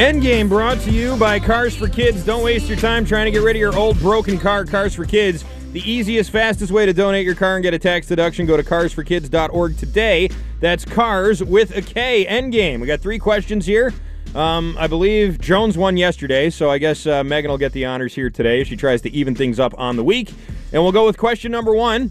Endgame 0.00 0.48
brought 0.48 0.80
to 0.80 0.90
you 0.90 1.14
by 1.18 1.38
Cars 1.38 1.76
for 1.76 1.86
Kids. 1.86 2.24
Don't 2.24 2.42
waste 2.42 2.70
your 2.70 2.78
time 2.78 3.04
trying 3.04 3.26
to 3.26 3.30
get 3.30 3.42
rid 3.42 3.54
of 3.54 3.60
your 3.60 3.76
old 3.76 3.98
broken 3.98 4.38
car. 4.38 4.64
Cars 4.64 4.94
for 4.94 5.04
Kids, 5.04 5.44
the 5.72 5.80
easiest, 5.80 6.30
fastest 6.30 6.72
way 6.72 6.86
to 6.86 6.94
donate 6.94 7.26
your 7.26 7.34
car 7.34 7.56
and 7.56 7.62
get 7.62 7.74
a 7.74 7.78
tax 7.78 8.06
deduction. 8.06 8.46
Go 8.46 8.56
to 8.56 8.62
carsforkids.org 8.62 9.76
today. 9.76 10.30
That's 10.58 10.86
cars 10.86 11.44
with 11.44 11.76
a 11.76 11.82
K. 11.82 12.24
Endgame. 12.24 12.80
We 12.80 12.86
got 12.86 13.00
three 13.00 13.18
questions 13.18 13.66
here. 13.66 13.92
Um, 14.34 14.74
I 14.78 14.86
believe 14.86 15.38
Jones 15.38 15.76
won 15.76 15.98
yesterday, 15.98 16.48
so 16.48 16.70
I 16.70 16.78
guess 16.78 17.06
uh, 17.06 17.22
Megan 17.22 17.50
will 17.50 17.58
get 17.58 17.72
the 17.72 17.84
honors 17.84 18.14
here 18.14 18.30
today. 18.30 18.64
She 18.64 18.76
tries 18.76 19.02
to 19.02 19.10
even 19.10 19.34
things 19.34 19.60
up 19.60 19.74
on 19.76 19.96
the 19.96 20.04
week. 20.04 20.32
And 20.72 20.82
we'll 20.82 20.92
go 20.92 21.04
with 21.04 21.18
question 21.18 21.52
number 21.52 21.74
one. 21.74 22.10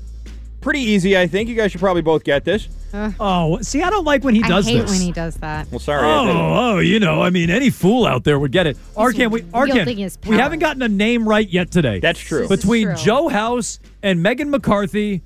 Pretty 0.61 0.81
easy, 0.81 1.17
I 1.17 1.27
think. 1.27 1.47
You 1.47 1.55
guys 1.55 1.71
should 1.71 1.79
probably 1.79 2.01
both 2.01 2.23
get 2.23 2.43
this. 2.43 2.67
oh, 2.93 3.59
see, 3.61 3.81
I 3.81 3.89
don't 3.89 4.03
like 4.03 4.23
when 4.23 4.35
he 4.35 4.41
does 4.41 4.65
this. 4.65 4.73
I 4.73 4.77
hate 4.77 4.81
this. 4.81 4.91
when 4.91 5.01
he 5.01 5.11
does 5.11 5.35
that. 5.37 5.67
Well, 5.71 5.79
sorry. 5.79 6.05
I 6.05 6.25
did 6.25 6.31
it. 6.31 6.35
Oh, 6.35 6.55
oh, 6.75 6.79
you 6.79 6.99
know, 6.99 7.21
I 7.21 7.29
mean, 7.29 7.49
any 7.49 7.69
fool 7.69 8.05
out 8.05 8.23
there 8.23 8.37
would 8.39 8.51
get 8.51 8.67
it. 8.67 8.77
Arcand, 8.95 9.31
we 9.31 9.41
wielding 9.41 9.75
Arcand, 9.75 9.97
his 9.97 10.17
we 10.27 10.35
haven't 10.35 10.59
gotten 10.59 10.81
a 10.81 10.89
name 10.89 11.27
right 11.27 11.47
yet 11.47 11.71
today. 11.71 11.99
That's 11.99 12.19
true. 12.19 12.47
This 12.47 12.61
Between 12.61 12.87
true. 12.87 12.95
Joe 12.95 13.27
House 13.29 13.79
and 14.03 14.21
Megan 14.21 14.49
McCarthy 14.49 15.21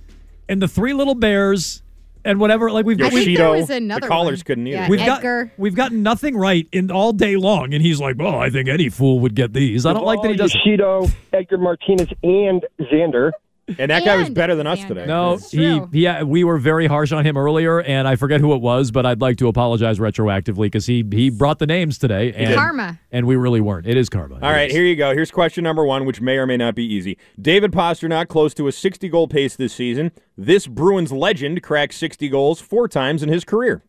and 0.50 0.62
the 0.62 0.68
Three 0.68 0.94
Little 0.94 1.16
Bears 1.16 1.82
and 2.26 2.40
whatever. 2.40 2.72
Like 2.72 2.86
we've 2.86 3.00
I 3.00 3.04
got, 3.04 3.14
we've, 3.14 3.26
think 3.26 3.38
there 3.38 3.52
was 3.52 3.70
another 3.70 4.02
the 4.02 4.08
callers 4.08 4.40
one. 4.40 4.46
couldn't 4.46 4.68
either. 4.68 4.78
Yeah, 4.78 4.90
we've 4.90 5.00
Edgar. 5.00 5.46
got 5.46 5.60
we've 5.60 5.76
gotten 5.76 6.04
nothing 6.04 6.36
right 6.38 6.68
in 6.72 6.92
all 6.92 7.14
day 7.14 7.36
long, 7.36 7.74
and 7.74 7.82
he's 7.82 8.00
like, 8.00 8.18
"Well, 8.18 8.36
I 8.36 8.50
think 8.50 8.70
any 8.70 8.90
fool 8.90 9.20
would 9.22 9.36
get 9.36 9.54
these." 9.54 9.86
I 9.86 9.94
don't 9.94 10.06
like 10.06 10.22
that 10.22 10.32
he 10.32 10.38
does. 10.38 10.54
Yoshida, 10.54 11.08
Edgar 11.32 11.58
Martinez, 11.58 12.10
and 12.24 12.66
Xander. 12.80 13.32
And 13.80 13.92
that 13.92 14.04
guy 14.04 14.18
was 14.18 14.30
better 14.30 14.56
than 14.56 14.68
us 14.68 14.80
Xander. 14.80 14.88
today. 14.90 15.06
No, 15.06 15.38
he, 15.38 15.80
he 15.98 16.04
yeah, 16.04 16.24
we 16.24 16.44
were 16.44 16.58
very 16.58 16.86
harsh 16.86 17.14
on 17.14 17.26
him 17.26 17.38
earlier, 17.38 17.82
and 17.82 18.08
I 18.08 18.18
forget 18.18 18.42
who 18.42 18.54
it 18.54 18.62
was, 18.62 18.92
but 18.92 19.06
I'd 19.06 19.22
like 19.22 19.38
to 19.38 19.48
apologize 19.48 20.00
retroactively 20.00 20.64
because 20.66 20.86
he 20.86 21.06
he 21.12 21.30
brought 21.30 21.60
the 21.60 21.66
names 21.66 21.98
today, 21.98 22.34
and 22.34 22.54
Karma. 22.56 23.00
and 23.12 23.26
we 23.26 23.38
really 23.38 23.62
weren't. 23.62 23.88
It 23.88 23.96
is 23.96 24.10
karma. 24.10 24.36
All 24.36 24.52
right, 24.52 24.70
here 24.70 24.84
you 24.84 24.98
go. 24.98 25.14
Here's 25.14 25.32
question 25.32 25.64
number 25.64 25.86
one, 25.86 26.04
which 26.06 26.20
may 26.20 26.38
or 26.38 26.46
may 26.46 26.58
not 26.58 26.76
be 26.76 26.84
easy. 26.84 27.18
David 27.42 27.72
Pastrnak 27.72 28.28
close 28.28 28.54
to 28.56 28.68
a 28.68 28.72
60 28.72 29.08
goal 29.08 29.30
pace 29.30 29.56
this 29.56 29.74
season. 29.74 30.12
This 30.38 30.68
Bruins 30.68 31.14
legend 31.14 31.64
cracked 31.64 31.94
60 31.94 32.28
goals 32.28 32.60
four 32.60 32.90
times 32.90 33.24
in 33.24 33.30
his 33.30 33.46
career. 33.46 33.82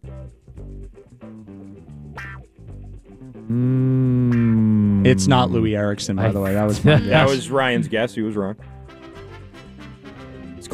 Mm. 3.51 5.07
It's 5.07 5.27
not 5.27 5.51
Loui 5.51 5.77
Eriksson, 5.77 6.17
by 6.17 6.31
the 6.31 6.41
way. 6.41 6.55
That 6.55 6.65
was 6.65 6.85
my 6.85 6.97
That 6.99 7.29
was 7.29 7.51
Ryan's 7.51 7.89
guess. 7.89 8.15
He 8.15 8.23
was 8.23 8.37
wrong. 8.37 8.57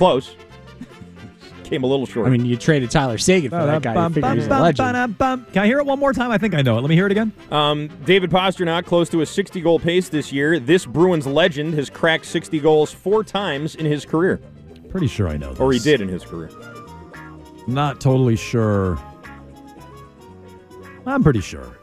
It's 0.01 0.07
close. 0.07 0.35
Came 1.65 1.85
a 1.85 1.87
little 1.87 2.07
short. 2.07 2.27
I 2.27 2.31
mean, 2.31 2.47
you 2.47 2.57
traded 2.57 2.91
Tyler 2.91 3.19
Seguin 3.19 3.51
for 3.51 3.67
that 3.67 3.83
guy. 3.83 3.95
You 3.95 4.09
figure 4.15 4.35
he's 4.35 4.47
a 4.47 4.49
legend. 4.49 5.19
Can 5.19 5.59
I 5.63 5.67
hear 5.67 5.79
it 5.79 5.85
one 5.87 5.99
more 5.99 6.15
time? 6.15 6.31
I 6.31 6.39
think 6.39 6.55
I 6.55 6.63
know 6.63 6.79
it. 6.79 6.81
Let 6.81 6.89
me 6.89 6.97
hear 6.97 7.07
it 7.07 7.13
again. 7.13 7.33
Um, 7.51 7.89
David 8.07 8.31
Pastrnak 8.31 8.87
close 8.87 9.09
to 9.11 9.21
a 9.21 9.27
60 9.27 9.61
goal 9.61 9.79
pace 9.79 10.09
this 10.09 10.33
year. 10.33 10.59
This 10.59 10.87
Bruins 10.87 11.27
legend 11.27 11.75
has 11.75 11.91
cracked 11.91 12.25
60 12.25 12.59
goals 12.61 12.91
four 12.91 13.23
times 13.23 13.75
in 13.77 13.85
his 13.87 14.05
career, 14.07 14.41
Pretty 14.89 15.07
sure 15.07 15.29
I 15.29 15.37
know. 15.37 15.51
This. 15.51 15.61
or 15.61 15.73
he 15.73 15.79
did 15.79 16.01
in 16.01 16.09
his 16.09 16.25
career. 16.25 16.51
Not 17.69 18.01
totally 18.01 18.37
sure. 18.37 18.99
I'm 21.07 21.23
pretty 21.23 21.41
sure. 21.41 21.77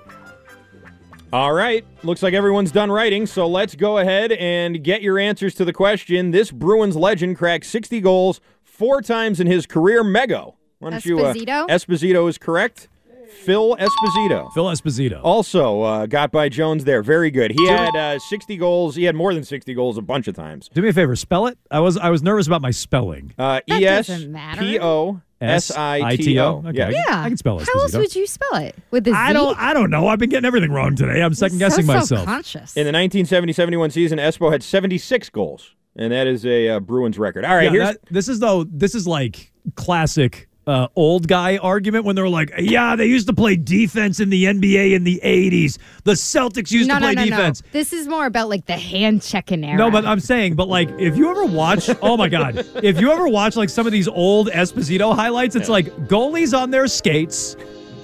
All 1.34 1.54
right. 1.54 1.86
Looks 2.04 2.24
like 2.24 2.34
everyone's 2.34 2.72
done 2.72 2.90
writing, 2.90 3.26
so 3.26 3.48
let's 3.48 3.76
go 3.76 3.98
ahead 3.98 4.32
and 4.32 4.82
get 4.84 5.02
your 5.02 5.20
answers 5.20 5.54
to 5.56 5.66
the 5.66 5.74
question. 5.74 6.32
This 6.32 6.52
Bruins 6.52 6.96
legend 6.96 7.38
cracked 7.38 7.66
60 7.66 8.00
goals 8.02 8.40
four 8.64 9.02
times 9.02 9.40
in 9.40 9.48
his 9.48 9.66
career. 9.66 10.04
Mego. 10.04 10.56
Why 10.80 10.92
don't 10.92 11.06
you? 11.06 11.18
Esposito? 11.18 11.68
Esposito 11.68 12.30
is 12.30 12.38
correct. 12.38 12.88
Phil 13.44 13.76
Esposito. 13.76 14.52
Phil 14.54 14.66
Esposito. 14.66 15.20
Also 15.24 15.82
uh, 15.82 16.06
got 16.06 16.32
by 16.32 16.48
Jones 16.48 16.86
there. 16.86 17.04
Very 17.04 17.30
good. 17.30 17.52
He 17.52 17.68
had 17.68 17.94
uh, 17.96 18.20
60 18.20 18.56
goals. 18.58 18.96
He 18.96 19.04
had 19.04 19.16
more 19.16 19.34
than 19.34 19.44
60 19.44 19.74
goals 19.74 19.98
a 19.98 20.02
bunch 20.02 20.28
of 20.30 20.36
times. 20.36 20.70
Do 20.74 20.82
me 20.82 20.90
a 20.90 20.94
favor, 20.94 21.16
spell 21.16 21.48
it. 21.48 21.58
I 21.70 21.80
was 21.82 21.98
I 21.98 22.10
was 22.10 22.24
nervous 22.24 22.48
about 22.48 22.62
my 22.62 22.72
spelling. 22.72 23.34
Uh, 23.38 23.60
That 23.68 23.82
E 23.82 23.86
S 23.86 24.08
doesn't 24.08 24.32
matter. 24.32 24.62
P 24.62 24.80
O 24.80 25.22
S 25.40 25.70
I 25.72 26.16
T 26.16 26.40
O. 26.40 26.64
Okay. 26.66 26.78
Yeah. 26.78 26.90
Yeah. 26.90 27.22
I 27.24 27.28
can 27.28 27.38
spell 27.38 27.60
it. 27.60 27.68
How 27.72 27.80
else 27.82 27.94
would 27.96 28.16
you 28.16 28.26
spell 28.26 28.56
it? 28.56 28.76
With 28.92 29.04
the 29.04 29.12
Z? 29.12 29.18
I 29.18 29.34
don't 29.34 29.58
I 29.60 29.74
don't 29.74 29.90
know. 29.90 30.08
I've 30.08 30.20
been 30.20 30.30
getting 30.30 30.46
everything 30.48 30.72
wrong 30.72 30.96
today. 30.96 31.22
I'm 31.22 31.34
second 31.34 31.60
guessing 31.60 31.86
so 31.86 31.94
myself. 31.94 32.08
Self-conscious. 32.08 32.76
In 32.76 32.86
the 32.86 32.92
1970-71 32.92 33.92
season, 33.92 34.18
Espo 34.20 34.52
had 34.52 34.64
76 34.64 35.30
goals, 35.30 35.76
and 35.96 36.12
that 36.12 36.26
is 36.28 36.46
a 36.46 36.70
uh, 36.70 36.80
Bruins 36.80 37.20
record. 37.20 37.46
All 37.46 37.56
right, 37.56 37.66
Yeah, 37.66 37.70
here's 37.72 37.88
that- 37.90 38.00
this 38.10 38.28
is 38.28 38.40
though 38.40 38.64
this 38.64 38.96
is 38.96 39.08
like 39.08 39.52
classic 39.76 40.48
uh, 40.68 40.88
old 40.96 41.28
guy 41.28 41.58
argument 41.58 42.06
when 42.06 42.16
they're 42.16 42.30
like, 42.30 42.52
yeah, 42.60 42.96
they 42.96 43.06
used 43.06 43.28
to 43.28 43.34
play 43.34 43.56
defense 43.56 44.20
in 44.20 44.30
the 44.30 44.44
NBA 44.46 44.94
in 44.94 45.04
the 45.04 45.20
80s. 45.24 45.78
The 46.04 46.12
Celtics 46.14 46.72
used 46.72 46.90
no, 46.90 46.96
to 46.96 47.00
play 47.00 47.14
no, 47.14 47.24
no, 47.24 47.30
defense. 47.30 47.64
No. 47.64 47.70
This 47.72 47.94
is 47.94 48.08
more 48.08 48.26
about 48.26 48.50
like 48.50 48.66
the 48.66 48.78
hand 48.78 49.22
checking 49.22 49.64
era. 49.64 49.78
No, 49.78 49.90
but 49.90 50.06
I'm 50.06 50.20
saying, 50.20 50.56
but 50.56 50.68
like, 50.68 50.90
if 51.00 51.18
you 51.18 51.32
ever 51.32 51.46
watch, 51.46 51.90
oh 52.02 52.18
my 52.18 52.28
God, 52.30 52.66
if 52.84 53.00
you 53.00 53.12
ever 53.12 53.28
watch 53.28 53.56
like 53.56 53.70
some 53.70 53.86
of 53.86 53.94
these 53.94 54.08
old 54.08 54.50
Esposito 54.50 55.16
highlights, 55.16 55.56
it's 55.56 55.70
like 55.70 55.88
goalies 56.08 56.58
on 56.58 56.70
their 56.70 56.88
skates, 56.88 57.56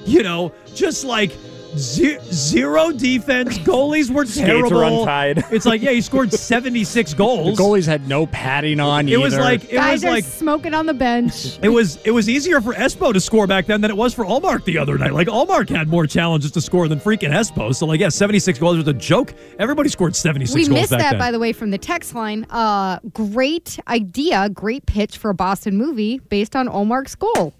you 0.05 0.23
know, 0.23 0.53
just 0.73 1.03
like 1.03 1.31
ze- 1.77 2.19
zero 2.31 2.91
defense. 2.91 3.57
Goalies 3.59 4.09
were 4.09 4.25
Skates 4.25 4.45
terrible. 4.45 5.01
untied. 5.01 5.43
It's 5.51 5.65
like, 5.65 5.81
yeah, 5.81 5.91
he 5.91 6.01
scored 6.01 6.31
76 6.33 7.11
The 7.11 7.17
goals. 7.17 7.59
goalies 7.59 7.85
had 7.85 8.07
no 8.07 8.25
padding 8.27 8.79
on 8.79 9.07
it 9.07 9.17
was 9.17 9.37
like, 9.37 9.65
it 9.65 9.71
guys 9.73 9.93
was 10.01 10.05
are 10.05 10.11
like, 10.11 10.23
smoking 10.23 10.73
on 10.73 10.85
the 10.85 10.93
bench. 10.93 11.59
it 11.61 11.69
was 11.69 11.97
it 12.05 12.11
was 12.11 12.27
easier 12.29 12.59
for 12.61 12.73
Espo 12.73 13.13
to 13.13 13.19
score 13.19 13.47
back 13.47 13.65
then 13.65 13.81
than 13.81 13.91
it 13.91 13.97
was 13.97 14.13
for 14.13 14.25
Ullmark 14.25 14.65
the 14.65 14.77
other 14.77 14.97
night. 14.97 15.13
Like 15.13 15.27
Ullmark 15.27 15.69
had 15.69 15.87
more 15.87 16.07
challenges 16.07 16.51
to 16.51 16.61
score 16.61 16.87
than 16.87 16.99
freaking 16.99 17.29
Espo. 17.31 17.73
So 17.75 17.85
like, 17.85 17.99
yeah, 17.99 18.09
76 18.09 18.57
goals 18.59 18.77
was 18.77 18.87
a 18.87 18.93
joke. 18.93 19.33
Everybody 19.59 19.89
scored 19.89 20.15
76 20.15 20.55
we 20.55 20.61
goals 20.61 20.69
We 20.69 20.75
missed 20.81 20.91
back 20.91 20.99
that, 21.01 21.11
then. 21.11 21.19
by 21.19 21.31
the 21.31 21.39
way, 21.39 21.53
from 21.53 21.71
the 21.71 21.77
text 21.77 22.15
line. 22.15 22.45
Uh, 22.49 22.99
great 23.13 23.79
idea, 23.87 24.49
great 24.49 24.85
pitch 24.85 25.17
for 25.17 25.29
a 25.29 25.33
Boston 25.35 25.77
movie 25.77 26.19
based 26.29 26.55
on 26.55 26.67
Ullmark's 26.67 27.15
goal. 27.15 27.53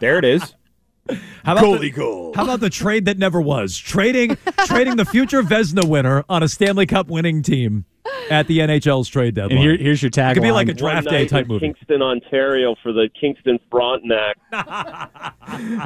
there 0.00 0.18
it 0.18 0.24
is. 0.24 0.54
How 1.44 1.52
about 1.52 1.64
Goalie 1.64 1.80
the, 1.80 1.90
goal. 1.90 2.32
How 2.34 2.44
about 2.44 2.60
the 2.60 2.70
trade 2.70 3.04
that 3.04 3.18
never 3.18 3.40
was? 3.40 3.76
Trading 3.76 4.36
trading 4.66 4.96
the 4.96 5.04
future 5.04 5.42
Vezina 5.42 5.84
winner 5.88 6.24
on 6.28 6.42
a 6.42 6.48
Stanley 6.48 6.86
Cup 6.86 7.08
winning 7.08 7.42
team 7.42 7.84
at 8.30 8.46
the 8.48 8.58
NHL's 8.58 9.08
trade 9.08 9.34
deadline. 9.34 9.58
and 9.58 9.60
here, 9.68 9.76
here's 9.76 10.02
your 10.02 10.10
tagline. 10.10 10.30
it 10.32 10.34
could 10.34 10.42
be 10.42 10.50
like 10.52 10.66
a 10.68 10.70
One 10.70 10.76
draft 10.76 11.04
night 11.06 11.10
day 11.12 11.26
type 11.26 11.42
in 11.44 11.48
movie. 11.48 11.66
Kingston, 11.66 12.02
Ontario, 12.02 12.74
for 12.82 12.92
the 12.92 13.08
Kingston 13.20 13.58
Frontenac. 13.70 14.36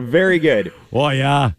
Very 0.02 0.38
good. 0.38 0.72
Oh 0.92 1.08
yeah. 1.10 1.52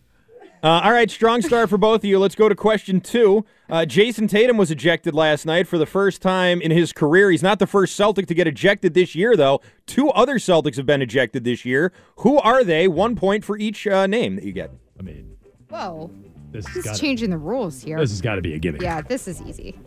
Uh, 0.64 0.82
all 0.84 0.92
right, 0.92 1.10
strong 1.10 1.42
start 1.42 1.70
for 1.70 1.78
both 1.80 2.02
of 2.02 2.06
you. 2.06 2.20
Let's 2.20 2.36
go 2.36 2.48
to 2.48 2.54
question 2.56 3.02
two. 3.02 3.44
Uh, 3.72 3.86
Jayson 3.86 4.28
Tatum 4.28 4.58
was 4.58 4.70
ejected 4.70 5.16
last 5.16 5.46
night 5.46 5.66
for 5.66 5.78
the 5.78 5.86
first 5.86 6.22
time 6.22 6.62
in 6.62 6.72
his 6.72 6.92
career. 6.92 7.32
He's 7.32 7.42
not 7.42 7.58
the 7.58 7.66
first 7.68 7.96
Celtic 7.96 8.28
to 8.28 8.34
get 8.34 8.46
ejected 8.46 8.94
this 8.94 9.16
year, 9.16 9.38
though. 9.38 9.62
Two 9.86 10.10
other 10.10 10.36
Celtics 10.36 10.76
have 10.76 10.86
been 10.86 11.02
ejected 11.02 11.46
this 11.46 11.64
year. 11.64 11.94
Who 12.18 12.38
are 12.40 12.66
they? 12.66 12.90
One 12.90 13.16
point 13.16 13.46
for 13.46 13.58
each 13.58 13.88
uh, 13.88 14.08
name 14.08 14.36
that 14.36 14.44
you 14.44 14.52
get. 14.52 14.72
I 15.00 15.04
mean, 15.04 15.38
Whoa. 15.70 16.12
this 16.52 16.66
has 16.66 16.76
This 16.76 16.84
got 16.84 16.94
is 16.96 17.00
changing 17.00 17.30
the 17.30 17.38
rules 17.38 17.82
here. 17.82 17.98
this 17.98 18.10
has 18.10 18.20
got 18.20 18.36
to 18.36 18.42
be 18.42 18.54
a 18.56 18.60
gimme. 18.60 18.80
yeah, 18.82 19.00
this 19.02 19.26
is 19.26 19.42
easy. 19.44 19.80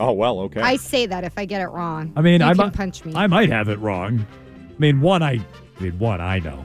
Oh 0.00 0.12
well, 0.12 0.40
okay. 0.40 0.62
I 0.62 0.76
say 0.76 1.04
that 1.04 1.22
if 1.24 1.34
I 1.36 1.44
get 1.44 1.60
it 1.60 1.68
wrong. 1.68 2.14
I 2.16 2.22
mean, 2.22 2.40
you 2.40 2.46
I 2.46 2.50
can 2.54 2.56
might 2.56 2.72
punch 2.72 3.04
me. 3.04 3.12
I 3.14 3.26
might 3.26 3.50
have 3.50 3.68
it 3.68 3.78
wrong. 3.80 4.26
I 4.74 4.78
mean, 4.78 5.02
one 5.02 5.22
I, 5.22 5.32
I 5.78 5.82
mean, 5.82 5.98
one 5.98 6.20
I 6.22 6.38
know. 6.38 6.64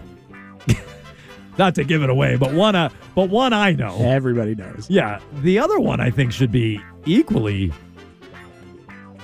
Not 1.57 1.75
to 1.75 1.83
give 1.83 2.01
it 2.01 2.09
away, 2.09 2.37
but 2.37 2.53
one, 2.53 2.75
uh, 2.75 2.89
but 3.15 3.29
one 3.29 3.51
I 3.53 3.73
know. 3.73 3.95
Everybody 3.99 4.55
knows. 4.55 4.87
Yeah, 4.89 5.19
the 5.41 5.59
other 5.59 5.79
one 5.79 5.99
I 5.99 6.09
think 6.09 6.31
should 6.31 6.51
be 6.51 6.81
equally 7.05 7.71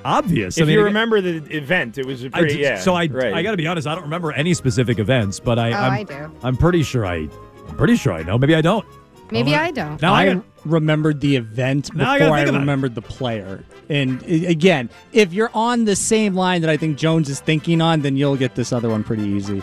obvious. 0.06 0.58
if 0.58 0.64
I 0.64 0.66
mean, 0.68 0.74
you 0.74 0.84
remember 0.84 1.22
the 1.22 1.38
event, 1.56 1.98
it 1.98 2.06
was 2.06 2.24
a 2.24 2.28
I 2.28 2.40
pretty 2.40 2.56
d- 2.56 2.62
yeah. 2.64 2.80
so 2.80 2.94
I, 2.96 3.08
right. 3.08 3.34
I 3.34 3.44
got 3.44 3.52
to 3.52 3.58
be 3.58 3.68
honest. 3.68 3.88
I 3.88 3.94
don't 3.96 4.04
remember 4.04 4.32
any 4.34 4.54
specific 4.54 5.00
events, 5.00 5.40
but 5.40 5.58
I, 5.60 5.72
Oh, 5.72 5.76
I'm, 5.76 5.92
I 5.94 6.04
do. 6.04 6.32
I'm 6.44 6.58
pretty 6.58 6.84
sure 6.84 7.06
I, 7.06 7.28
I'm 7.70 7.76
pretty 7.78 7.96
sure 7.96 8.14
I 8.14 8.24
know. 8.24 8.38
Maybe 8.38 8.56
I 8.56 8.62
don't. 8.62 8.86
Maybe 9.30 9.56
I 9.56 9.72
don't. 9.72 10.02
Now 10.02 10.14
I, 10.14 10.22
I 10.22 10.34
got, 10.36 10.44
remembered 10.64 11.20
the 11.20 11.36
event 11.36 11.94
Now 11.94 12.12
I 12.12 12.20
before 12.20 12.34
I, 12.36 12.38
think 12.40 12.50
about 12.50 12.58
it. 12.58 12.60
remembered 12.62 12.96
the 12.96 13.02
player. 13.02 13.64
And 13.90 14.24
again, 14.24 14.90
if 15.12 15.34
you're 15.34 15.52
on 15.54 15.84
the 15.84 15.98
same 15.98 16.34
line 16.34 16.62
that 16.62 16.70
I 16.70 16.78
think 16.78 16.98
Jones 16.98 17.28
is 17.30 17.42
thinking 17.42 17.82
on, 17.82 18.02
then 18.02 18.16
you'll 18.16 18.38
get 18.38 18.56
this 18.56 18.72
other 18.72 18.90
one 18.90 19.04
pretty 19.04 19.24
easy. 19.24 19.62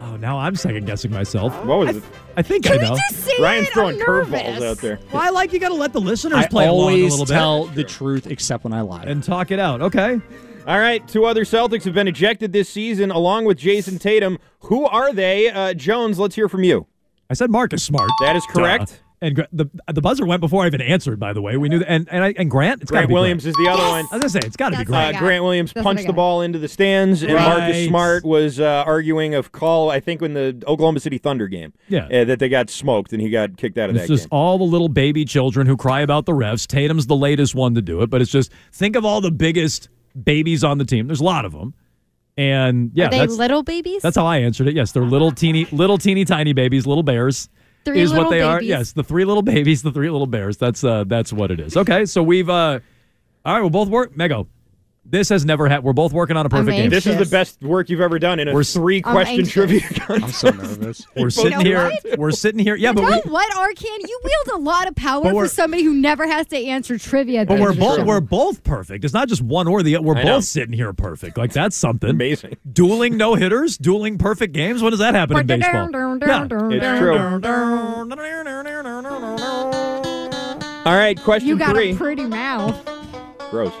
Oh, 0.00 0.16
now 0.16 0.38
I'm 0.38 0.54
second 0.56 0.86
guessing 0.86 1.10
myself. 1.10 1.52
What 1.64 1.78
was 1.78 1.96
it? 1.96 2.02
I 2.36 2.42
think 2.42 2.64
Can 2.64 2.78
I 2.78 2.82
know. 2.88 2.96
just 3.10 3.24
say 3.24 3.32
Ryan's 3.40 3.68
it? 3.68 3.72
throwing 3.74 3.98
curveballs 3.98 4.62
out 4.64 4.78
there. 4.78 4.98
well, 5.12 5.22
I 5.22 5.30
like 5.30 5.52
you 5.52 5.58
got 5.58 5.68
to 5.70 5.74
let 5.74 5.92
the 5.92 6.00
listeners 6.00 6.38
I 6.38 6.46
play 6.46 6.66
along 6.68 6.78
a 6.92 6.96
always 6.96 7.10
little 7.18 7.26
tell 7.26 7.64
the 7.66 7.82
truth 7.84 8.26
except 8.28 8.64
when 8.64 8.72
I 8.72 8.80
lie. 8.82 9.02
and 9.04 9.22
talk 9.24 9.50
it 9.50 9.58
out. 9.58 9.82
Okay. 9.82 10.20
All 10.66 10.78
right, 10.78 11.06
two 11.08 11.24
other 11.24 11.44
Celtics 11.44 11.84
have 11.84 11.94
been 11.94 12.08
ejected 12.08 12.52
this 12.52 12.68
season, 12.68 13.10
along 13.10 13.46
with 13.46 13.58
Jayson 13.58 13.98
Tatum. 13.98 14.38
Who 14.60 14.84
are 14.84 15.12
they? 15.14 15.50
Uh, 15.50 15.72
Jones, 15.72 16.18
let's 16.18 16.34
hear 16.34 16.48
from 16.48 16.62
you. 16.62 16.86
I 17.30 17.34
said 17.34 17.50
Marcus 17.50 17.82
Smart. 17.82 18.10
That 18.20 18.36
is 18.36 18.44
correct. 18.50 18.90
Duh. 18.90 19.07
And 19.20 19.34
Gra- 19.34 19.48
the 19.52 19.66
the 19.92 20.00
buzzer 20.00 20.24
went 20.24 20.40
before 20.40 20.62
I 20.62 20.68
even 20.68 20.80
answered. 20.80 21.18
By 21.18 21.32
the 21.32 21.42
way, 21.42 21.56
we 21.56 21.68
knew 21.68 21.80
that. 21.80 21.90
And 21.90 22.08
and, 22.10 22.22
I, 22.22 22.34
and 22.38 22.48
Grant, 22.48 22.82
it's 22.82 22.90
got 22.90 22.98
to 23.00 23.06
Grant 23.06 23.08
be 23.08 23.14
Williams 23.14 23.42
Grant. 23.42 23.58
is 23.58 23.64
the 23.64 23.70
other 23.70 23.82
Yes! 23.82 23.90
one. 23.90 24.04
I 24.12 24.16
was 24.16 24.20
gonna 24.20 24.28
say 24.42 24.46
it's 24.46 24.56
got 24.56 24.66
to 24.66 24.70
be 24.72 24.76
That's 24.78 24.90
what 24.90 24.94
Grant. 24.94 25.08
Uh, 25.08 25.12
got. 25.12 25.24
Grant 25.26 25.42
Williams 25.44 25.72
That's 25.72 25.84
what 25.84 25.90
I 25.90 25.94
punched 25.94 26.06
the 26.06 26.12
got. 26.12 26.16
ball 26.16 26.42
into 26.42 26.58
the 26.60 26.68
stands, 26.68 27.22
and 27.24 27.32
Marcus 27.34 27.60
Right. 27.76 27.88
Smart 27.88 28.24
was 28.24 28.60
uh, 28.60 28.84
arguing 28.86 29.34
of 29.34 29.50
call. 29.50 29.90
I 29.90 29.98
think 29.98 30.22
in 30.22 30.34
the 30.34 30.62
Oklahoma 30.68 31.00
City 31.00 31.18
Thunder 31.18 31.48
game, 31.48 31.72
Yeah. 31.88 32.06
uh, 32.06 32.24
that 32.26 32.38
they 32.38 32.48
got 32.48 32.70
smoked 32.70 33.12
and 33.12 33.20
he 33.20 33.28
got 33.28 33.56
kicked 33.56 33.76
out 33.76 33.90
of 33.90 33.96
It's 33.96 34.06
that 34.06 34.14
just 34.14 34.24
game. 34.30 34.38
all 34.38 34.56
the 34.58 34.64
little 34.64 34.88
baby 34.88 35.24
children 35.24 35.66
who 35.66 35.76
cry 35.76 36.00
about 36.02 36.24
the 36.26 36.32
refs. 36.32 36.66
Tatum's 36.66 37.06
the 37.08 37.16
latest 37.16 37.56
one 37.56 37.74
to 37.74 37.82
do 37.82 38.02
it, 38.02 38.10
but 38.10 38.22
it's 38.22 38.30
just 38.30 38.52
think 38.72 38.94
of 38.94 39.04
all 39.04 39.20
the 39.20 39.32
biggest 39.32 39.88
babies 40.22 40.62
on 40.62 40.78
the 40.78 40.84
team. 40.84 41.08
There's 41.08 41.20
a 41.20 41.24
lot 41.24 41.44
of 41.44 41.50
them, 41.52 41.74
and 42.36 42.92
yeah, 42.94 43.06
Are 43.06 43.10
they 43.10 43.18
that's 43.18 43.36
little 43.36 43.62
babies? 43.62 44.02
that's 44.02 44.16
how 44.16 44.26
I 44.26 44.38
answered 44.38 44.68
it. 44.68 44.74
Yes, 44.76 44.92
they're 44.92 45.02
little 45.04 45.32
teeny, 45.32 45.66
little 45.72 45.98
teeny 45.98 46.24
tiny 46.24 46.52
babies, 46.52 46.86
little 46.86 47.02
bears. 47.02 47.48
Three 47.84 48.00
is 48.00 48.12
what 48.12 48.30
they 48.30 48.40
are. 48.42 48.62
Yes, 48.62 48.92
the 48.92 49.04
three 49.04 49.24
little 49.24 49.42
babies, 49.42 49.82
the 49.82 49.92
three 49.92 50.10
little 50.10 50.26
bears. 50.26 50.56
That's 50.56 50.84
uh, 50.84 51.04
that's 51.04 51.32
what 51.32 51.50
it 51.50 51.60
is. 51.60 51.76
Okay, 51.76 52.04
so 52.06 52.22
we've 52.22 52.50
uh, 52.50 52.80
all 53.44 53.54
right, 53.54 53.60
we'll 53.60 53.70
both 53.70 53.88
work. 53.88 54.14
Mego, 54.14 54.46
This 55.10 55.30
has 55.30 55.44
never 55.44 55.68
had. 55.68 55.82
We're 55.84 55.94
both 55.94 56.12
working 56.12 56.36
on 56.36 56.44
a 56.44 56.50
perfect 56.50 56.76
game. 56.76 56.90
This 56.90 57.06
is 57.06 57.16
the 57.16 57.24
best 57.24 57.62
work 57.62 57.88
you've 57.88 58.00
ever 58.02 58.18
done 58.18 58.38
in 58.40 58.48
a 58.48 58.52
We're 58.54 58.62
three 58.62 59.00
question 59.00 59.38
anxious. 59.40 59.52
trivia 59.52 59.80
I'm 60.08 60.28
so 60.30 60.50
nervous. 60.50 61.06
We're 61.16 61.30
sitting 61.42 61.60
here. 61.60 61.84
what? 62.04 62.18
We're 62.18 62.30
sitting 62.30 62.58
here. 62.58 62.74
Yeah, 62.76 62.90
you 62.90 62.94
but 62.96 63.00
know 63.02 63.20
we, 63.24 63.30
what, 63.30 63.50
Arcand? 63.52 64.06
You 64.06 64.20
wield 64.22 64.60
a 64.60 64.62
lot 64.62 64.86
of 64.86 64.94
power 64.96 65.30
for 65.30 65.48
somebody 65.48 65.82
who 65.82 65.94
never 65.94 66.26
has 66.26 66.46
to 66.48 66.56
answer 66.58 66.98
trivia. 66.98 67.46
but 67.46 67.58
we're 67.58 67.74
both 67.74 68.04
we're 68.04 68.20
both 68.20 68.62
perfect. 68.64 69.04
It's 69.04 69.14
not 69.14 69.28
just 69.28 69.40
one 69.40 69.66
or 69.66 69.82
the 69.82 69.96
other. 69.96 70.04
We're 70.06 70.16
I 70.16 70.22
both 70.22 70.26
know. 70.26 70.40
sitting 70.40 70.74
here 70.74 70.92
perfect. 70.92 71.38
Like 71.38 71.52
that's 71.54 71.76
something. 71.76 72.10
Amazing. 72.10 72.56
Dueling 72.70 73.16
no 73.16 73.34
hitters, 73.34 73.78
dueling 73.78 74.18
perfect 74.18 74.52
games. 74.52 74.82
When 74.82 74.90
does 74.90 75.00
that 75.00 75.14
happen 75.14 75.38
in 75.38 75.46
baseball? 75.46 75.88
It's 76.70 76.98
true. 76.98 77.40
All 80.84 80.94
right, 80.96 81.18
question 81.20 81.48
You 81.48 81.58
got 81.58 81.74
three. 81.74 81.92
a 81.92 81.96
pretty 81.96 82.24
mouth. 82.26 82.76
Gross. 83.50 83.72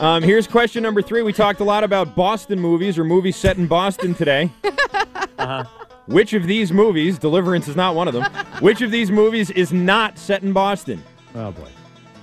Um, 0.00 0.22
here's 0.22 0.46
question 0.46 0.82
number 0.82 1.02
three. 1.02 1.22
We 1.22 1.32
talked 1.32 1.60
a 1.60 1.64
lot 1.64 1.84
about 1.84 2.16
Boston 2.16 2.58
movies 2.58 2.98
or 2.98 3.04
movies 3.04 3.36
set 3.36 3.58
in 3.58 3.66
Boston 3.66 4.14
today. 4.14 4.50
Uh-huh. 5.38 5.64
Which 6.06 6.34
of 6.34 6.42
these 6.46 6.70
movies, 6.70 7.18
Deliverance 7.18 7.66
is 7.66 7.74
not 7.74 7.94
one 7.94 8.06
of 8.08 8.12
them, 8.12 8.24
which 8.60 8.82
of 8.82 8.90
these 8.90 9.10
movies 9.10 9.48
is 9.50 9.72
not 9.72 10.18
set 10.18 10.42
in 10.42 10.52
Boston? 10.52 11.02
Oh 11.34 11.50
boy. 11.52 11.68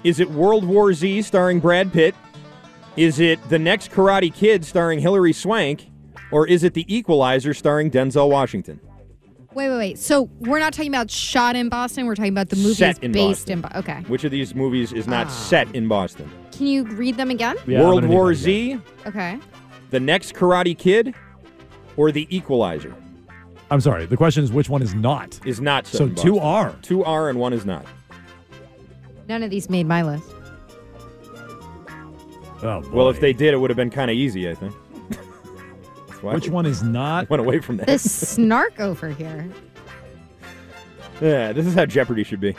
Is 0.03 0.19
it 0.19 0.29
World 0.29 0.63
War 0.63 0.93
Z 0.93 1.23
starring 1.23 1.59
Brad 1.59 1.91
Pitt? 1.91 2.13
Is 2.95 3.19
it 3.19 3.39
The 3.49 3.57
Next 3.57 3.89
Karate 3.89 4.31
Kid 4.31 4.63
starring 4.63 4.99
Hilary 4.99 5.33
Swank? 5.33 5.87
Or 6.31 6.45
is 6.45 6.63
it 6.63 6.75
The 6.75 6.85
Equalizer 6.95 7.55
starring 7.55 7.89
Denzel 7.89 8.29
Washington? 8.29 8.79
Wait, 9.55 9.69
wait, 9.69 9.77
wait. 9.77 9.97
So 9.97 10.29
we're 10.41 10.59
not 10.59 10.73
talking 10.73 10.93
about 10.93 11.09
shot 11.09 11.55
in 11.55 11.67
Boston. 11.67 12.05
We're 12.05 12.13
talking 12.15 12.33
about 12.33 12.49
the 12.49 12.57
movie 12.57 12.75
Set 12.75 13.03
in 13.03 13.11
based 13.11 13.47
Boston. 13.47 13.53
in. 13.53 13.61
Bo- 13.61 13.79
okay. 13.79 14.01
Which 14.07 14.23
of 14.25 14.29
these 14.31 14.53
movies 14.53 14.93
is 14.93 15.07
Ah. 15.07 15.11
not 15.11 15.31
set 15.31 15.73
in 15.73 15.87
Boston? 15.87 16.29
Can 16.57 16.65
you 16.67 16.83
read 16.85 17.17
them 17.17 17.29
again? 17.29 17.55
Yeah, 17.67 17.79
I'm 17.79 17.85
World 17.85 17.95
gonna 18.01 18.07
need 18.07 18.15
War 18.15 18.29
that 18.29 18.35
Z, 18.35 18.79
Okay. 19.05 19.39
The 19.91 19.99
Next 19.99 20.33
Karate 20.33 20.77
Kid, 20.77 21.13
or 21.95 22.11
The 22.11 22.27
Equalizer? 22.35 22.95
I'm 23.69 23.79
sorry. 23.79 24.05
The 24.05 24.17
question 24.17 24.43
is 24.43 24.51
which 24.51 24.67
one 24.69 24.81
is 24.81 24.95
not. 24.95 25.39
Is 25.45 25.61
not 25.61 25.85
So 25.85 26.05
in 26.05 26.15
two 26.15 26.39
Boston. 26.39 26.39
are. 26.43 26.75
Two 26.81 27.03
are 27.03 27.29
and 27.29 27.37
one 27.39 27.53
is 27.53 27.65
not. 27.65 27.85
None 29.29 29.43
of 29.43 29.49
these 29.49 29.69
made 29.69 29.85
my 29.85 30.01
list. 30.01 30.23
Oh 32.63 32.81
boy. 32.81 32.89
Well, 32.91 33.09
if 33.09 33.19
they 33.19 33.33
did, 33.33 33.53
it 33.53 33.57
would 33.57 33.69
have 33.69 33.77
been 33.77 33.89
kind 33.91 34.09
of 34.09 34.15
easy, 34.17 34.49
I 34.49 34.55
think. 34.55 34.73
That's 36.07 36.23
why 36.23 36.33
which 36.33 36.45
we 36.47 36.49
one 36.51 36.65
is 36.65 36.81
not? 36.81 37.29
went 37.29 37.41
away 37.41 37.59
from 37.59 37.77
that. 37.77 37.85
The 37.87 37.99
snark 37.99 38.79
over 38.79 39.09
here. 39.09 39.47
yeah, 41.21 41.51
this 41.53 41.67
is 41.67 41.75
how 41.75 41.85
Jeopardy 41.85 42.23
should 42.23 42.39
be. 42.39 42.55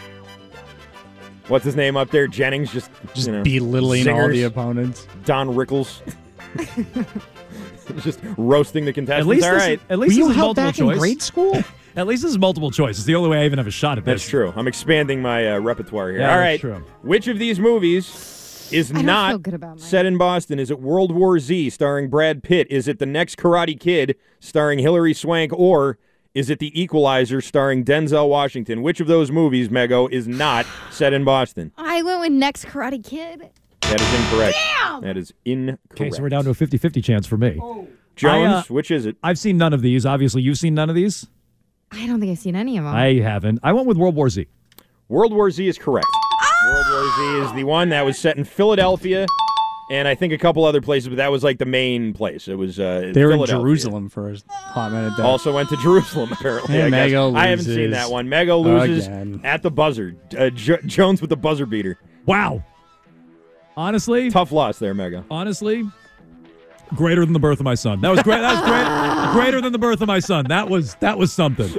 What's 1.48 1.64
his 1.64 1.76
name 1.76 1.96
up 1.96 2.10
there? 2.10 2.26
Jennings 2.26 2.72
just 2.72 2.90
Just 3.14 3.26
you 3.26 3.32
know, 3.32 3.42
belittling 3.42 4.08
all 4.08 4.28
the 4.28 4.44
opponents. 4.44 5.06
Don 5.24 5.48
Rickles. 5.48 6.00
just 8.02 8.20
roasting 8.36 8.84
the 8.84 8.92
contestants. 8.92 9.26
At 9.26 9.26
least 9.26 9.46
All 9.46 9.54
this, 9.54 9.62
right. 9.62 9.80
At 9.90 9.98
least 9.98 10.14
Were 10.16 10.18
you 10.18 10.24
this 10.28 10.30
is 10.32 10.36
held 10.36 10.56
multiple 10.56 10.64
back 10.64 10.78
in 10.78 10.86
choice. 10.86 10.98
grade 10.98 11.22
school? 11.22 11.62
At 11.96 12.06
least 12.06 12.22
this 12.22 12.30
is 12.30 12.38
multiple 12.38 12.70
choice. 12.70 12.96
It's 12.98 13.06
the 13.06 13.14
only 13.16 13.28
way 13.30 13.42
I 13.42 13.44
even 13.44 13.58
have 13.58 13.66
a 13.66 13.72
shot 13.72 13.98
at 13.98 14.04
this. 14.04 14.20
That's 14.22 14.28
true. 14.30 14.52
I'm 14.54 14.68
expanding 14.68 15.20
my 15.20 15.54
uh, 15.54 15.58
repertoire 15.58 16.10
here. 16.10 16.20
Yeah, 16.20 16.32
All 16.34 16.38
that's 16.38 16.60
true. 16.60 16.84
Which 17.02 17.26
of 17.26 17.38
these 17.40 17.58
movies 17.58 18.68
is 18.70 18.90
don't 18.90 19.04
not 19.06 19.30
feel 19.30 19.38
good 19.38 19.54
about 19.54 19.68
mine. 19.70 19.78
set 19.78 20.06
in 20.06 20.16
Boston? 20.16 20.60
Is 20.60 20.70
it 20.70 20.78
World 20.80 21.10
War 21.10 21.38
Z 21.40 21.70
starring 21.70 22.08
Brad 22.08 22.42
Pitt? 22.44 22.68
Is 22.70 22.86
it 22.86 22.98
The 23.00 23.06
Next 23.06 23.36
Karate 23.36 23.78
Kid 23.80 24.16
starring 24.38 24.78
Hilary 24.78 25.12
Swank? 25.14 25.52
Or 25.52 25.98
is 26.38 26.48
it 26.50 26.60
The 26.60 26.80
Equalizer 26.80 27.40
starring 27.40 27.84
Denzel 27.84 28.28
Washington? 28.28 28.80
Which 28.82 29.00
of 29.00 29.08
those 29.08 29.32
movies, 29.32 29.70
Mego, 29.70 30.08
is 30.08 30.28
not 30.28 30.66
set 30.88 31.12
in 31.12 31.24
Boston? 31.24 31.72
I 31.76 32.00
went 32.04 32.20
with 32.20 32.30
Next 32.30 32.66
Karate 32.66 33.04
Kid. 33.04 33.50
That 33.80 34.00
is 34.00 34.14
incorrect. 34.14 34.56
Damn! 34.78 35.02
That 35.02 35.16
is 35.16 35.34
incorrect. 35.44 35.80
Okay, 35.94 36.10
so 36.12 36.22
we're 36.22 36.28
down 36.28 36.44
to 36.44 36.50
a 36.50 36.54
50-50 36.54 37.02
chance 37.02 37.26
for 37.26 37.36
me. 37.36 37.58
Jones, 38.14 38.52
I, 38.54 38.58
uh, 38.58 38.62
which 38.68 38.92
is 38.92 39.04
it? 39.04 39.16
I've 39.20 39.38
seen 39.38 39.58
none 39.58 39.72
of 39.72 39.82
these. 39.82 40.06
Obviously, 40.06 40.42
you've 40.42 40.58
seen 40.58 40.74
none 40.74 40.88
of 40.88 40.94
these. 40.94 41.26
I 41.90 42.06
don't 42.06 42.20
think 42.20 42.30
I've 42.30 42.38
seen 42.38 42.54
any 42.54 42.78
of 42.78 42.84
them. 42.84 42.94
I 42.94 43.14
haven't. 43.14 43.58
I 43.64 43.72
went 43.72 43.88
with 43.88 43.96
World 43.96 44.14
War 44.14 44.28
Z. 44.28 44.46
World 45.08 45.32
War 45.32 45.50
Z 45.50 45.66
is 45.66 45.76
correct. 45.76 46.06
World 46.68 46.86
War 46.88 47.02
Z 47.16 47.46
is 47.46 47.52
the 47.54 47.64
one 47.64 47.88
that 47.88 48.04
was 48.04 48.16
set 48.16 48.36
in 48.36 48.44
Philadelphia 48.44 49.26
and 49.90 50.06
I 50.06 50.14
think 50.14 50.32
a 50.32 50.38
couple 50.38 50.64
other 50.64 50.80
places, 50.82 51.08
but 51.08 51.16
that 51.16 51.30
was 51.30 51.42
like 51.42 51.58
the 51.58 51.64
main 51.64 52.12
place. 52.12 52.46
It 52.48 52.56
was 52.56 52.78
uh, 52.78 53.10
They 53.14 53.24
were 53.24 53.32
in 53.32 53.46
Jerusalem 53.46 54.08
for 54.08 54.30
a 54.30 54.36
hot 54.50 54.92
minute 54.92 55.16
there. 55.16 55.24
Also 55.26 55.54
went 55.54 55.68
to 55.70 55.76
Jerusalem, 55.78 56.30
apparently. 56.32 56.78
And 56.80 56.94
I, 56.94 57.08
guess. 57.08 57.14
Mego 57.14 57.36
I 57.36 57.46
haven't 57.48 57.64
seen 57.64 57.74
loses 57.76 57.92
that 57.92 58.10
one. 58.10 58.28
Mego 58.28 58.62
loses 58.62 59.06
again. 59.06 59.40
at 59.44 59.62
the 59.62 59.70
buzzer. 59.70 60.14
Uh, 60.36 60.50
Jo- 60.50 60.78
Jones 60.84 61.20
with 61.20 61.30
the 61.30 61.36
buzzer 61.36 61.66
beater. 61.66 61.98
Wow. 62.26 62.62
Honestly, 63.76 64.30
Tough 64.30 64.50
loss 64.52 64.78
there, 64.78 64.92
Mega. 64.92 65.24
honestly, 65.30 65.84
greater 66.96 67.24
than 67.24 67.32
the 67.32 67.38
birth 67.38 67.60
of 67.60 67.64
my 67.64 67.76
son. 67.76 68.00
That 68.00 68.10
was 68.10 68.22
great. 68.22 68.40
That 68.40 68.60
was 68.60 68.68
great. 68.68 69.32
greater 69.44 69.60
than 69.60 69.72
the 69.72 69.78
birth 69.78 70.00
of 70.00 70.08
my 70.08 70.18
son. 70.18 70.46
That 70.48 70.68
was 70.68 70.96
that 70.96 71.16
was 71.16 71.32
something. 71.32 71.70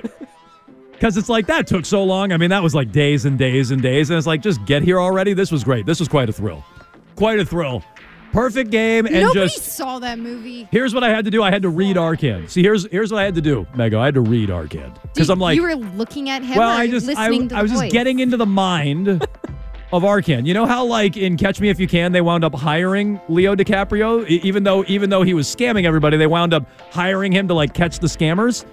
Because 0.91 1.17
it's 1.17 1.29
like 1.29 1.47
that 1.47 1.67
took 1.67 1.85
so 1.85 2.03
long. 2.03 2.31
I 2.31 2.37
mean, 2.37 2.49
that 2.51 2.63
was 2.63 2.73
like 2.73 2.91
days 2.91 3.25
and 3.25 3.37
days 3.37 3.71
and 3.71 3.81
days, 3.81 4.09
and 4.09 4.17
it's 4.17 4.27
like 4.27 4.41
just 4.41 4.63
get 4.65 4.81
here 4.81 4.99
already. 4.99 5.33
This 5.33 5.51
was 5.51 5.63
great. 5.63 5.85
This 5.85 5.99
was 5.99 6.07
quite 6.07 6.29
a 6.29 6.33
thrill. 6.33 6.63
Quite 7.19 7.39
a 7.39 7.45
thrill. 7.45 7.83
Perfect 8.31 8.71
game, 8.71 9.05
and 9.07 9.15
Nobody 9.21 9.49
just 9.49 9.75
saw 9.75 9.99
that 9.99 10.19
movie. 10.19 10.67
here's 10.71 10.93
what 10.93 11.03
I 11.03 11.09
had 11.09 11.25
to 11.25 11.31
do. 11.31 11.43
I 11.43 11.51
had 11.51 11.63
to 11.63 11.69
read 11.69 11.95
Arcand. 11.97 12.49
See, 12.49 12.61
here's 12.61 12.89
here's 12.91 13.11
what 13.11 13.19
I 13.19 13.25
had 13.25 13.35
to 13.35 13.41
do, 13.41 13.67
Mego. 13.73 13.97
I 13.97 14.05
had 14.05 14.13
to 14.13 14.21
read 14.21 14.49
Arcand 14.49 14.95
because 15.03 15.29
I'm 15.29 15.39
like, 15.39 15.55
you 15.55 15.63
were 15.63 15.75
looking 15.75 16.29
at 16.29 16.43
him. 16.43 16.57
well, 16.57 16.69
I 16.69 16.87
just 16.87 17.09
I, 17.09 17.25
I 17.25 17.29
was 17.61 17.71
the 17.71 17.79
just 17.79 17.91
getting 17.91 18.19
into 18.19 18.37
the 18.37 18.45
mind 18.45 19.07
of 19.91 20.03
Arcand. 20.03 20.45
You 20.45 20.53
know 20.53 20.65
how 20.65 20.85
like 20.85 21.17
in 21.17 21.35
Catch 21.35 21.59
Me 21.59 21.69
If 21.69 21.79
You 21.79 21.87
Can 21.87 22.11
they 22.13 22.21
wound 22.21 22.45
up 22.45 22.55
hiring 22.55 23.19
Leo 23.27 23.55
DiCaprio 23.55 24.25
even 24.27 24.63
though 24.63 24.85
even 24.87 25.09
though 25.09 25.23
he 25.23 25.33
was 25.33 25.53
scamming 25.53 25.85
everybody 25.85 26.15
they 26.15 26.27
wound 26.27 26.53
up 26.53 26.67
hiring 26.91 27.33
him 27.33 27.49
to 27.49 27.53
like 27.53 27.73
catch 27.73 27.99
the 27.99 28.07
scammers. 28.07 28.63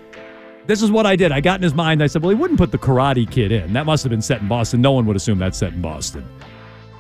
This 0.67 0.83
is 0.83 0.91
what 0.91 1.07
I 1.07 1.17
did. 1.17 1.33
I 1.33 1.41
got 1.41 1.61
in 1.61 1.63
his 1.63 1.75
mind. 1.75 2.03
I 2.03 2.09
said, 2.09 2.23
well, 2.23 2.31
he 2.31 2.35
wouldn't 2.35 2.59
put 2.59 2.73
the 2.73 2.79
Karate 2.79 3.31
Kid 3.31 3.53
in. 3.53 3.73
That 3.73 3.87
must 3.87 4.03
have 4.03 4.11
been 4.11 4.21
set 4.21 4.41
in 4.43 4.49
Boston. 4.49 4.81
No 4.83 4.93
one 4.93 5.07
would 5.07 5.17
assume 5.17 5.39
that's 5.39 5.57
set 5.57 5.73
in 5.73 5.81
Boston. 5.81 6.29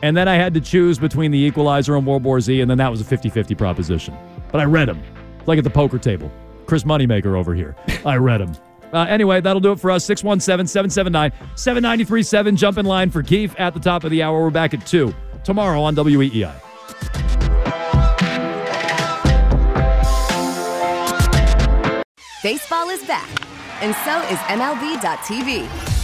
And 0.03 0.17
then 0.17 0.29
I 0.29 0.35
had 0.35 0.53
to 0.55 0.61
choose 0.61 0.99
between 0.99 1.31
the 1.31 1.39
Equalizer 1.39 1.97
and 1.97 2.07
World 2.07 2.25
War 2.25 2.41
Z, 2.41 2.61
and 2.61 2.71
then 2.71 2.79
that 2.79 2.91
was 2.91 3.01
a 3.01 3.05
50-50 3.05 3.57
proposition. 3.57 4.17
But 4.53 4.61
I 4.61 4.65
read 4.65 4.89
him. 4.89 5.01
Like 5.47 5.59
at 5.59 5.65
the 5.65 5.71
poker 5.71 5.99
table. 5.99 6.31
Chris 6.67 6.85
Moneymaker 6.85 7.37
over 7.37 7.55
here. 7.55 7.75
I 8.05 8.17
read 8.17 8.41
him. 8.41 8.53
Uh, 8.93 9.07
anyway, 9.09 9.41
that'll 9.41 9.61
do 9.61 9.73
it 9.73 9.81
for 9.81 9.91
us. 9.91 10.07
617-779-7937. 10.07 12.57
Jump 12.57 12.79
in 12.79 12.87
line 12.87 13.11
for 13.11 13.23
Keefe 13.23 13.55
at 13.59 13.75
the 13.75 13.81
top 13.81 14.05
of 14.05 14.11
the 14.11 14.23
hour. 14.23 14.43
We're 14.43 14.51
back 14.51 14.75
at 14.75 14.87
2 14.87 15.13
tomorrow 15.45 15.83
on 15.83 15.95
WEEI. 15.97 16.63
Baseball 22.43 22.91
is 22.91 23.03
back, 23.07 23.29
and 23.83 23.95
so 24.05 24.21
is 24.33 24.39
MLB.tv. 24.47 25.96